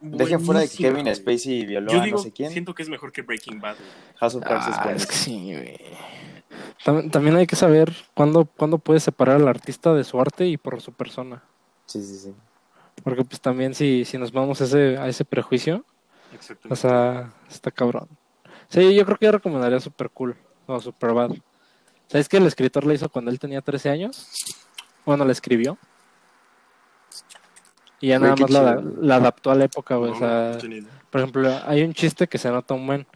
Dejen 0.00 0.40
fuera 0.40 0.60
de 0.60 0.68
que 0.68 0.76
Kevin 0.76 1.14
Spacey 1.14 1.64
violó 1.64 1.90
a 1.92 2.06
no 2.06 2.18
sé 2.18 2.30
quién. 2.30 2.50
Siento 2.50 2.74
que 2.74 2.82
es 2.82 2.88
mejor 2.88 3.12
que 3.12 3.22
Breaking 3.22 3.60
Bad. 3.60 3.76
House 4.16 4.34
of 4.34 4.44
Cards 4.44 4.68
es 4.68 4.74
ah, 4.78 4.92
Es 4.94 5.06
que 5.06 5.14
sí, 5.14 5.52
güey. 5.54 7.10
También 7.10 7.36
hay 7.36 7.46
que 7.46 7.56
saber 7.56 7.92
cuándo, 8.14 8.44
cuándo 8.44 8.78
puedes 8.78 9.02
separar 9.02 9.36
al 9.36 9.48
artista 9.48 9.94
de 9.94 10.04
su 10.04 10.20
arte 10.20 10.46
y 10.46 10.56
por 10.56 10.80
su 10.80 10.92
persona. 10.92 11.42
Sí, 11.86 12.02
sí, 12.02 12.16
sí. 12.16 12.34
Porque 13.02 13.24
pues 13.24 13.40
también 13.40 13.74
si, 13.74 14.04
si 14.04 14.18
nos 14.18 14.32
vamos 14.32 14.60
a 14.60 14.64
ese, 14.64 14.96
a 14.98 15.08
ese 15.08 15.24
prejuicio, 15.24 15.84
o 16.68 16.76
sea, 16.76 17.32
está 17.48 17.70
cabrón. 17.70 18.08
Sí, 18.68 18.94
yo 18.94 19.04
creo 19.04 19.16
que 19.16 19.26
yo 19.26 19.32
recomendaría 19.32 19.80
Super 19.80 20.10
Cool 20.10 20.36
o 20.66 20.80
Super 20.80 21.12
Bad. 21.12 21.32
¿Sabes 22.08 22.28
que 22.28 22.36
el 22.36 22.46
escritor 22.46 22.86
la 22.86 22.94
hizo 22.94 23.08
cuando 23.08 23.30
él 23.30 23.38
tenía 23.38 23.60
13 23.60 23.90
años? 23.90 24.28
Bueno, 25.04 25.24
la 25.24 25.32
escribió. 25.32 25.78
Y 28.00 28.08
ya 28.08 28.18
nada 28.18 28.36
más 28.36 28.50
la, 28.50 29.16
adaptó 29.16 29.50
a 29.50 29.54
la 29.54 29.64
época, 29.64 29.96
güey. 29.96 30.12
o 30.12 30.18
sea, 30.18 30.58
por 31.10 31.20
ejemplo, 31.20 31.60
hay 31.66 31.82
un 31.82 31.94
chiste 31.94 32.26
que 32.26 32.38
se 32.38 32.50
nota 32.50 32.74
un 32.74 32.86
buen. 32.86 33.06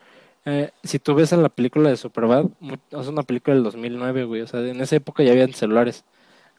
Eh, 0.47 0.71
si 0.83 0.99
tú 0.99 1.15
ves 1.15 1.33
en 1.33 1.43
la 1.43 1.51
película 1.51 1.91
de 1.91 1.97
Superbad, 1.97 2.47
es 2.91 3.07
una 3.07 3.23
película 3.23 3.55
del 3.55 3.65
2009, 3.65 4.25
güey. 4.25 4.41
O 4.41 4.47
sea, 4.47 4.61
en 4.61 4.81
esa 4.81 4.97
época 4.97 5.23
ya 5.23 5.33
habían 5.33 5.53
celulares 5.53 6.05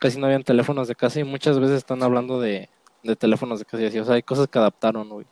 casi 0.02 0.20
no 0.20 0.26
habían 0.26 0.44
teléfonos 0.44 0.88
de 0.88 0.96
casa 0.96 1.20
y 1.20 1.24
muchas 1.24 1.60
veces 1.60 1.78
están 1.78 2.02
hablando 2.02 2.42
de, 2.42 2.70
de 3.04 3.16
teléfonos 3.16 3.60
de 3.60 3.66
casa 3.66 3.84
y 3.84 3.86
así. 3.86 4.00
O 4.00 4.04
sea, 4.04 4.16
hay 4.16 4.24
cosas 4.24 4.48
que 4.48 4.58
adaptaron, 4.58 5.08
güey. 5.08 5.28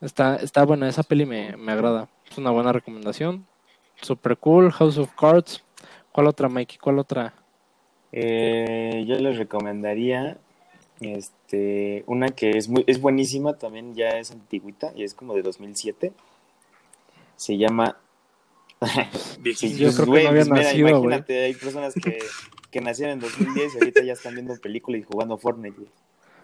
Está, 0.00 0.36
está 0.36 0.64
buena, 0.64 0.88
esa 0.88 1.02
peli 1.02 1.26
me, 1.26 1.56
me 1.56 1.72
agrada. 1.72 2.08
Es 2.30 2.38
una 2.38 2.52
buena 2.52 2.72
recomendación. 2.72 3.44
Super 4.02 4.36
cool, 4.36 4.70
House 4.72 4.98
of 4.98 5.10
Cards. 5.14 5.64
¿Cuál 6.12 6.26
otra, 6.26 6.48
Mikey? 6.48 6.78
¿Cuál 6.78 6.98
otra? 6.98 7.34
Eh, 8.12 9.04
yo 9.06 9.16
les 9.16 9.38
recomendaría 9.38 10.36
este 11.00 12.04
una 12.06 12.28
que 12.28 12.50
es 12.50 12.68
muy 12.68 12.84
es 12.86 13.00
buenísima, 13.00 13.54
también 13.54 13.94
ya 13.94 14.10
es 14.18 14.30
antigüita 14.30 14.92
y 14.94 15.04
es 15.04 15.14
como 15.14 15.34
de 15.34 15.42
2007. 15.42 16.12
Se 17.36 17.56
llama 17.56 17.96
sí, 19.54 19.76
yo 19.78 19.92
creo 19.92 20.12
que 20.12 20.22
no 20.22 20.28
había 20.28 20.44
pues 20.44 20.48
nacido, 20.48 20.88
Imagínate, 20.88 21.44
hay 21.44 21.54
personas 21.54 21.94
que, 21.94 22.18
que 22.70 22.80
nacieron 22.80 23.14
en 23.14 23.20
2010 23.20 23.74
y 23.74 23.78
ahorita 23.78 24.02
ya 24.02 24.12
están 24.12 24.34
viendo 24.34 24.54
películas 24.56 25.00
y 25.00 25.04
jugando 25.04 25.38
Fortnite. 25.38 25.82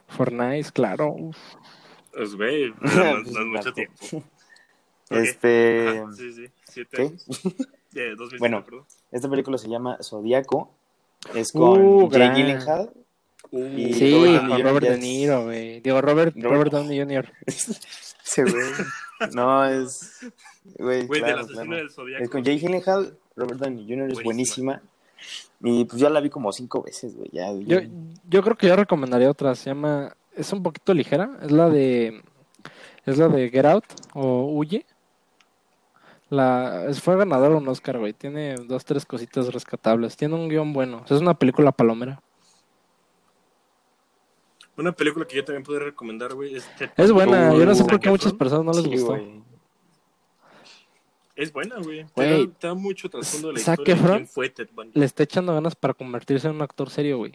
Fortnite, 0.09 0.71
claro. 0.73 1.17
Pues, 2.13 2.35
güey, 2.35 2.73
no, 2.81 3.19
es 3.19 3.33
mucho 3.33 3.73
tiempo. 3.73 4.25
Este. 5.11 6.05
sí, 6.17 6.33
sí, 6.33 6.45
siete 6.65 7.03
años. 7.03 7.27
bueno, 8.39 8.65
esta 9.11 9.29
película 9.29 9.59
se 9.59 9.69
llama 9.69 9.99
Zodíaco. 10.03 10.71
Es 11.35 11.53
con 11.53 11.85
uh, 11.85 12.11
Jake 12.11 12.35
Gyllenhaal. 12.35 12.93
Uh, 13.51 13.95
sí, 13.95 14.39
con 14.49 14.63
Robert 14.63 14.87
De 14.87 14.99
Niro, 14.99 15.45
güey. 15.45 15.81
Digo, 15.81 16.01
Robert, 16.01 16.37
Robert, 16.37 16.71
Downey 16.71 17.01
Jr. 17.01 17.33
sí, 17.47 18.43
güey. 18.43 19.33
No, 19.33 19.65
es. 19.65 20.21
Güey, 20.77 21.09
claro, 21.09 21.47
claro. 21.47 21.71
del 21.75 21.91
Zodíaco. 21.91 22.25
Es 22.25 22.31
con 22.31 22.45
Jake 22.45 22.59
Gyllenhaal. 22.59 23.17
Robert 23.37 23.61
Downey 23.61 23.87
Jr. 23.89 24.13
es 24.13 24.23
buenísima. 24.23 24.83
Y 25.61 25.85
pues 25.87 26.01
ya 26.01 26.11
la 26.11 26.21
vi 26.21 26.31
como 26.31 26.53
cinco 26.53 26.83
veces, 26.83 27.17
güey. 27.17 27.31
Ya, 27.33 27.53
yo, 27.53 27.81
yo 28.29 28.43
creo 28.43 28.57
que 28.57 28.69
yo 28.69 28.77
recomendaría 28.77 29.31
otra. 29.31 29.55
Se 29.55 29.71
llama. 29.71 30.15
Es 30.37 30.53
un 30.53 30.63
poquito 30.63 30.95
ligera. 30.95 31.31
Es 31.43 31.51
la 31.51 31.69
de. 31.69 32.23
Es 33.07 33.19
la 33.19 33.29
de 33.29 33.49
Get 33.49 33.65
Out 33.65 33.85
o 34.15 34.53
Huye. 34.53 34.85
La, 36.31 36.89
fue 37.01 37.17
ganador 37.17 37.53
un 37.53 37.67
Oscar, 37.69 37.99
güey. 37.99 38.13
Tiene 38.13 38.57
dos, 38.57 38.85
tres 38.85 39.07
cositas 39.07 39.53
rescatables. 39.53 40.17
Tiene 40.17 40.35
un 40.35 40.49
guion 40.49 40.73
bueno. 40.73 41.05
es 41.05 41.21
una 41.21 41.35
película 41.35 41.73
palomera. 41.73 42.21
Una 44.77 44.93
película 44.93 45.27
que 45.27 45.37
yo 45.37 45.45
también 45.45 45.65
podría 45.65 45.87
recomendar, 45.87 46.35
güey. 46.35 46.55
Es, 46.55 46.69
es 46.97 47.11
buena. 47.11 47.53
yo 47.55 47.65
no 47.65 47.75
sé 47.75 47.85
por 47.85 47.99
qué 47.99 48.09
a 48.09 48.13
muchas 48.13 48.33
personas 48.33 48.65
no 48.65 48.73
les 48.73 49.01
gustó. 49.01 49.19
Es 51.35 51.53
buena, 51.53 51.77
güey. 51.79 52.05
Te, 52.15 52.51
da, 52.61 52.75
mucho 52.75 53.09
trasfondo 53.09 53.49
de 53.49 53.55
la 53.55 53.61
historia. 53.61 53.97
¿Quién 53.97 54.27
fue 54.27 54.51
Ted 54.51 54.69
Le 54.93 55.05
está 55.05 55.23
echando 55.23 55.55
ganas 55.55 55.77
para 55.77 55.95
convertirse 55.95 56.49
en 56.49 56.57
un 56.57 56.63
actor 56.63 56.91
serio, 56.91 57.19
güey. 57.19 57.33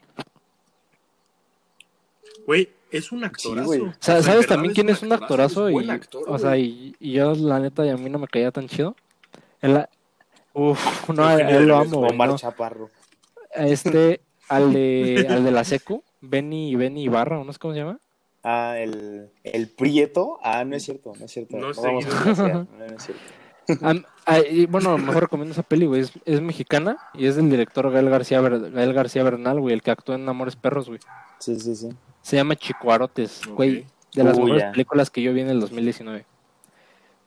Güey, 2.46 2.70
es 2.92 3.12
un 3.12 3.24
actorazo. 3.24 3.94
¿Sabes 4.00 4.48
también 4.48 4.74
quién 4.74 4.90
es 4.90 5.02
un 5.02 5.12
actorazo? 5.14 5.70
y, 5.70 5.90
o 6.28 6.40
sea, 6.40 6.58
y, 6.58 6.96
yo, 7.00 7.34
la 7.36 7.60
neta, 7.60 7.86
y 7.86 7.90
a 7.90 7.98
mí 7.98 8.10
no 8.10 8.20
me 8.20 8.28
caía 8.28 8.52
tan 8.52 8.68
chido. 8.68 8.96
El, 9.62 9.86
uf, 10.54 11.10
no, 11.10 11.30
él 11.38 11.68
lo 11.68 11.78
amo. 11.78 12.00
Omar 12.02 12.36
Chaparro. 12.36 12.90
Este, 13.54 14.22
al 14.50 14.74
de, 14.74 15.26
al 15.30 15.44
de 15.44 15.52
la 15.52 15.64
secu, 15.64 16.04
Benny, 16.22 16.76
Benny 16.76 17.04
Ibarra, 17.04 17.44
¿no 17.44 17.54
sé 17.54 17.60
cómo 17.60 17.74
se 17.74 17.80
llama? 17.80 18.00
Ah, 18.44 18.76
el, 18.78 19.32
el 19.44 19.70
Prieto. 19.70 20.38
Ah, 20.44 20.66
no 20.66 20.76
es 20.76 20.84
cierto, 20.84 21.14
no 21.18 21.26
es 21.26 21.32
cierto. 21.32 21.58
No, 21.58 21.72
no, 21.74 21.84
no 21.84 22.86
es 22.86 23.04
cierto. 23.04 23.43
Bueno, 24.70 24.98
mejor 24.98 25.24
recomiendo 25.24 25.54
esa 25.54 25.64
peli, 25.64 25.86
güey. 25.86 26.02
Es, 26.02 26.12
es, 26.26 26.42
mexicana 26.42 26.98
y 27.14 27.26
es 27.28 27.36
del 27.36 27.50
director 27.50 27.90
Gael 27.92 28.10
García, 28.10 28.42
Gael 28.42 28.94
García 28.94 29.24
Bernal, 29.24 29.60
güey, 29.60 29.74
el 29.74 29.82
que 29.82 29.92
actuó 29.92 30.16
en 30.16 30.28
Amores 30.28 30.56
Perros, 30.56 30.88
güey. 30.88 31.00
Sí, 31.40 31.60
sí, 31.60 31.76
sí. 31.76 31.90
Se 32.22 32.38
llama 32.38 32.56
Chicuarotes, 32.56 33.42
güey. 33.48 33.86
De 34.14 34.24
las 34.24 34.38
mejores 34.38 34.66
películas 34.66 35.10
que 35.10 35.22
yo 35.22 35.34
vi 35.34 35.42
en 35.42 35.50
el 35.50 35.60
2019. 35.60 36.26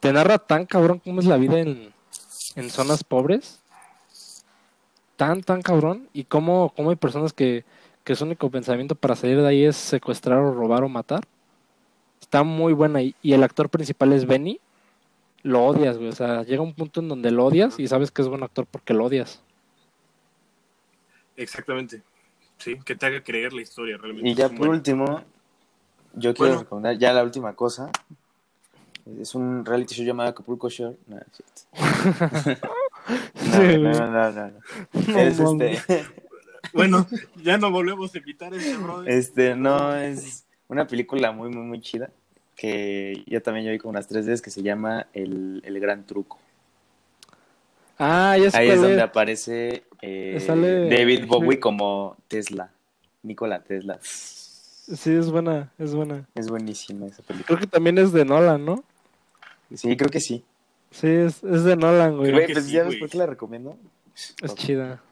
Te 0.01 0.13
narra 0.13 0.39
tan 0.39 0.67
cabrón 0.67 1.01
cómo 1.05 1.21
es 1.21 1.27
la 1.27 1.37
vida 1.37 1.59
en, 1.59 1.93
en 2.55 2.71
zonas 2.71 3.03
pobres. 3.03 3.61
Tan, 5.17 5.43
tan 5.43 5.63
cabrón. 5.63 6.09
Y 6.13 6.25
cómo, 6.25 6.73
cómo 6.77 6.91
hay 6.91 6.97
personas 6.97 7.33
que, 7.33 7.65
que 8.05 8.15
su 8.15 8.25
único 8.25 8.51
pensamiento 8.51 8.95
para 8.95 9.17
salir 9.17 9.41
de 9.41 9.49
ahí 9.49 9.65
es 9.65 9.77
secuestrar 9.77 10.39
o 10.39 10.55
robar 10.55 10.85
o 10.85 10.89
matar. 10.89 11.27
Está 12.21 12.43
muy 12.43 12.73
buena. 12.73 13.03
Y, 13.03 13.15
y 13.21 13.33
el 13.33 13.43
actor 13.43 13.69
principal 13.69 14.13
es 14.13 14.27
Benny. 14.27 14.61
Lo 15.47 15.65
odias, 15.65 15.97
güey. 15.97 16.09
O 16.09 16.13
sea, 16.13 16.43
llega 16.43 16.61
un 16.61 16.75
punto 16.75 16.99
en 16.99 17.09
donde 17.09 17.31
lo 17.31 17.47
odias 17.47 17.79
y 17.79 17.87
sabes 17.87 18.11
que 18.11 18.21
es 18.21 18.27
buen 18.27 18.43
actor 18.43 18.67
porque 18.69 18.93
lo 18.93 19.05
odias. 19.05 19.41
Exactamente. 21.37 22.03
Sí, 22.59 22.77
que 22.85 22.97
te 22.97 23.07
haga 23.07 23.23
creer 23.23 23.53
la 23.53 23.63
historia 23.63 23.97
realmente. 23.97 24.29
Y 24.29 24.35
ya 24.35 24.49
por 24.49 24.69
último, 24.69 25.23
yo 26.15 26.35
quiero 26.35 26.59
recomendar 26.59 26.99
ya 26.99 27.13
la 27.13 27.23
última 27.23 27.55
cosa. 27.55 27.93
Es 29.21 29.37
un 29.37 29.65
reality 29.65 29.95
show 29.95 30.05
llamado 30.05 30.31
Acapulco 30.31 30.69
Shore. 30.69 30.97
No, 31.07 31.17
no, 33.79 34.01
no, 34.11 34.33
no, 34.33 34.51
no, 34.51 35.19
Es 35.21 35.39
este. 35.39 36.05
bueno, 36.75 37.07
ya 37.37 37.57
no 37.57 37.71
volvemos 37.71 38.13
a 38.13 38.19
invitar 38.19 38.53
a 38.53 38.57
este 38.57 38.77
brother. 38.79 39.09
Este, 39.09 39.55
no, 39.55 39.95
es 39.95 40.45
una 40.67 40.89
película 40.89 41.31
muy, 41.31 41.51
muy, 41.51 41.63
muy 41.63 41.81
chida. 41.81 42.11
Que 42.57 43.23
yo 43.27 43.43
también 43.43 43.67
yo 43.67 43.73
vi 43.73 43.79
como 43.79 43.91
unas 43.91 44.09
tres 44.09 44.27
veces 44.27 44.43
que 44.43 44.51
se 44.51 44.63
llama 44.63 45.07
El, 45.13 45.63
el 45.65 45.79
Gran 45.79 46.07
Truco. 46.07 46.39
Ah, 47.99 48.37
ya 48.39 48.59
Ahí 48.59 48.71
es 48.71 48.81
donde 48.81 49.01
aparece 49.01 49.85
eh, 50.03 50.43
David 50.91 51.27
Bowie 51.27 51.61
como 51.61 52.17
Tesla. 52.29 52.71
Nikola 53.23 53.63
Tesla. 53.63 53.99
Sí, 54.03 55.13
es 55.13 55.31
buena, 55.31 55.73
es 55.79 55.95
buena. 55.95 56.27
Es 56.35 56.49
buenísima 56.49 57.07
esa 57.07 57.23
película. 57.23 57.47
Creo 57.47 57.59
que 57.59 57.67
también 57.67 57.99
es 57.99 58.13
de 58.13 58.25
Nolan, 58.25 58.65
¿no? 58.65 58.85
Sí, 59.75 59.97
creo 59.97 60.11
que 60.11 60.21
sí. 60.21 60.45
Sí, 60.91 61.09
es, 61.09 61.43
es 61.43 61.65
de 61.65 61.77
Nolan, 61.77 62.17
güey. 62.17 62.33
pues 62.53 62.71
ya 62.71 62.85
ves 62.85 62.97
por 62.97 63.09
qué 63.09 63.19
la 63.19 63.27
recomiendo. 63.27 63.77
Es 64.43 64.55
chida. 64.55 65.03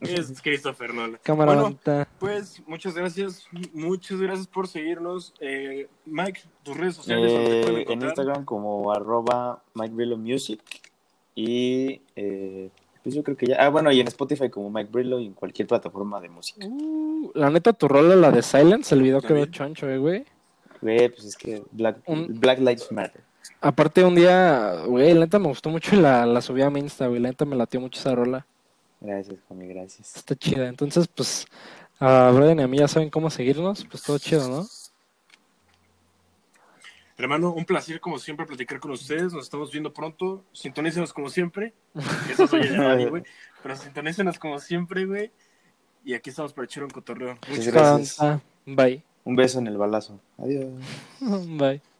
Es 0.00 0.42
Christopher 0.42 0.92
Nolan. 0.92 1.18
Cámara 1.22 1.54
bueno, 1.54 1.78
pues 2.18 2.62
muchas 2.66 2.94
gracias, 2.94 3.46
muchas 3.72 4.20
gracias 4.20 4.46
por 4.46 4.68
seguirnos. 4.68 5.34
Eh, 5.40 5.88
Mike, 6.04 6.40
tus 6.62 6.76
redes 6.76 6.96
sociales. 6.96 7.32
Eh, 7.32 7.84
en 7.88 8.02
Instagram 8.02 8.44
como 8.44 8.92
arroba 8.92 9.62
Mike 9.74 10.16
Music 10.16 10.60
y 11.34 12.00
eh, 12.16 12.70
pues 13.02 13.14
yo 13.14 13.22
creo 13.22 13.36
que 13.36 13.46
ya. 13.46 13.56
Ah, 13.58 13.68
bueno, 13.68 13.92
y 13.92 14.00
en 14.00 14.08
Spotify 14.08 14.48
como 14.48 14.70
Mike 14.70 14.90
Brillo 14.90 15.18
y 15.18 15.26
en 15.26 15.34
cualquier 15.34 15.68
plataforma 15.68 16.20
de 16.20 16.28
música. 16.28 16.66
Uh, 16.66 17.30
la 17.34 17.50
neta, 17.50 17.72
tu 17.72 17.88
rol 17.88 18.20
la 18.20 18.30
de 18.30 18.42
Silence, 18.42 18.94
el 18.94 19.02
video 19.02 19.20
quedó 19.20 19.44
choncho, 19.46 19.88
eh, 19.88 19.98
güey. 19.98 20.24
Güey, 20.80 21.08
pues 21.10 21.24
es 21.24 21.36
que 21.36 21.62
Black, 21.72 21.98
Black 22.06 22.58
Lives 22.58 22.90
Matter. 22.92 23.22
Aparte, 23.60 24.04
un 24.04 24.14
día, 24.14 24.84
güey, 24.86 25.12
la 25.14 25.20
neta 25.20 25.38
me 25.38 25.48
gustó 25.48 25.70
mucho 25.70 25.96
la, 25.96 26.24
la 26.26 26.40
subí 26.40 26.62
a 26.62 26.70
mi 26.70 26.80
Insta, 26.80 27.06
güey. 27.06 27.20
La 27.20 27.28
neta 27.28 27.44
me 27.44 27.56
latió 27.56 27.80
mucho 27.80 28.00
esa 28.00 28.14
rola. 28.14 28.46
Gracias, 29.04 29.38
Tommy, 29.46 29.66
gracias. 29.68 30.16
Está 30.16 30.34
chida. 30.34 30.66
Entonces, 30.66 31.06
pues, 31.08 31.46
a 32.00 32.30
Brian 32.30 32.58
y 32.58 32.62
a 32.62 32.66
mí 32.66 32.78
ya 32.78 32.88
saben 32.88 33.10
cómo 33.10 33.28
seguirnos. 33.28 33.84
Pues 33.84 34.02
todo 34.02 34.18
chido, 34.18 34.48
¿no? 34.48 34.66
Hermano, 37.18 37.52
un 37.52 37.66
placer 37.66 38.00
como 38.00 38.18
siempre 38.18 38.46
platicar 38.46 38.80
con 38.80 38.92
ustedes. 38.92 39.34
Nos 39.34 39.44
estamos 39.44 39.70
viendo 39.70 39.92
pronto. 39.92 40.42
Sintonícenos 40.52 41.12
como 41.12 41.28
siempre. 41.28 41.74
Eso 42.30 42.46
soy 42.46 42.62
el 42.62 43.10
güey. 43.10 43.22
Pero 43.62 43.76
sintonícenos 43.76 44.38
como 44.38 44.58
siempre, 44.58 45.04
güey. 45.04 45.30
Y 46.02 46.14
aquí 46.14 46.30
estamos 46.30 46.54
para 46.54 46.64
echar 46.64 46.84
un 46.84 46.90
cotorreo. 46.90 47.38
Muchas 47.48 47.68
gracias. 47.68 48.40
Bye. 48.64 49.04
Un 49.24 49.36
beso 49.36 49.58
en 49.58 49.66
el 49.66 49.76
balazo. 49.76 50.18
Adiós. 50.38 50.72
Bye. 51.20 51.93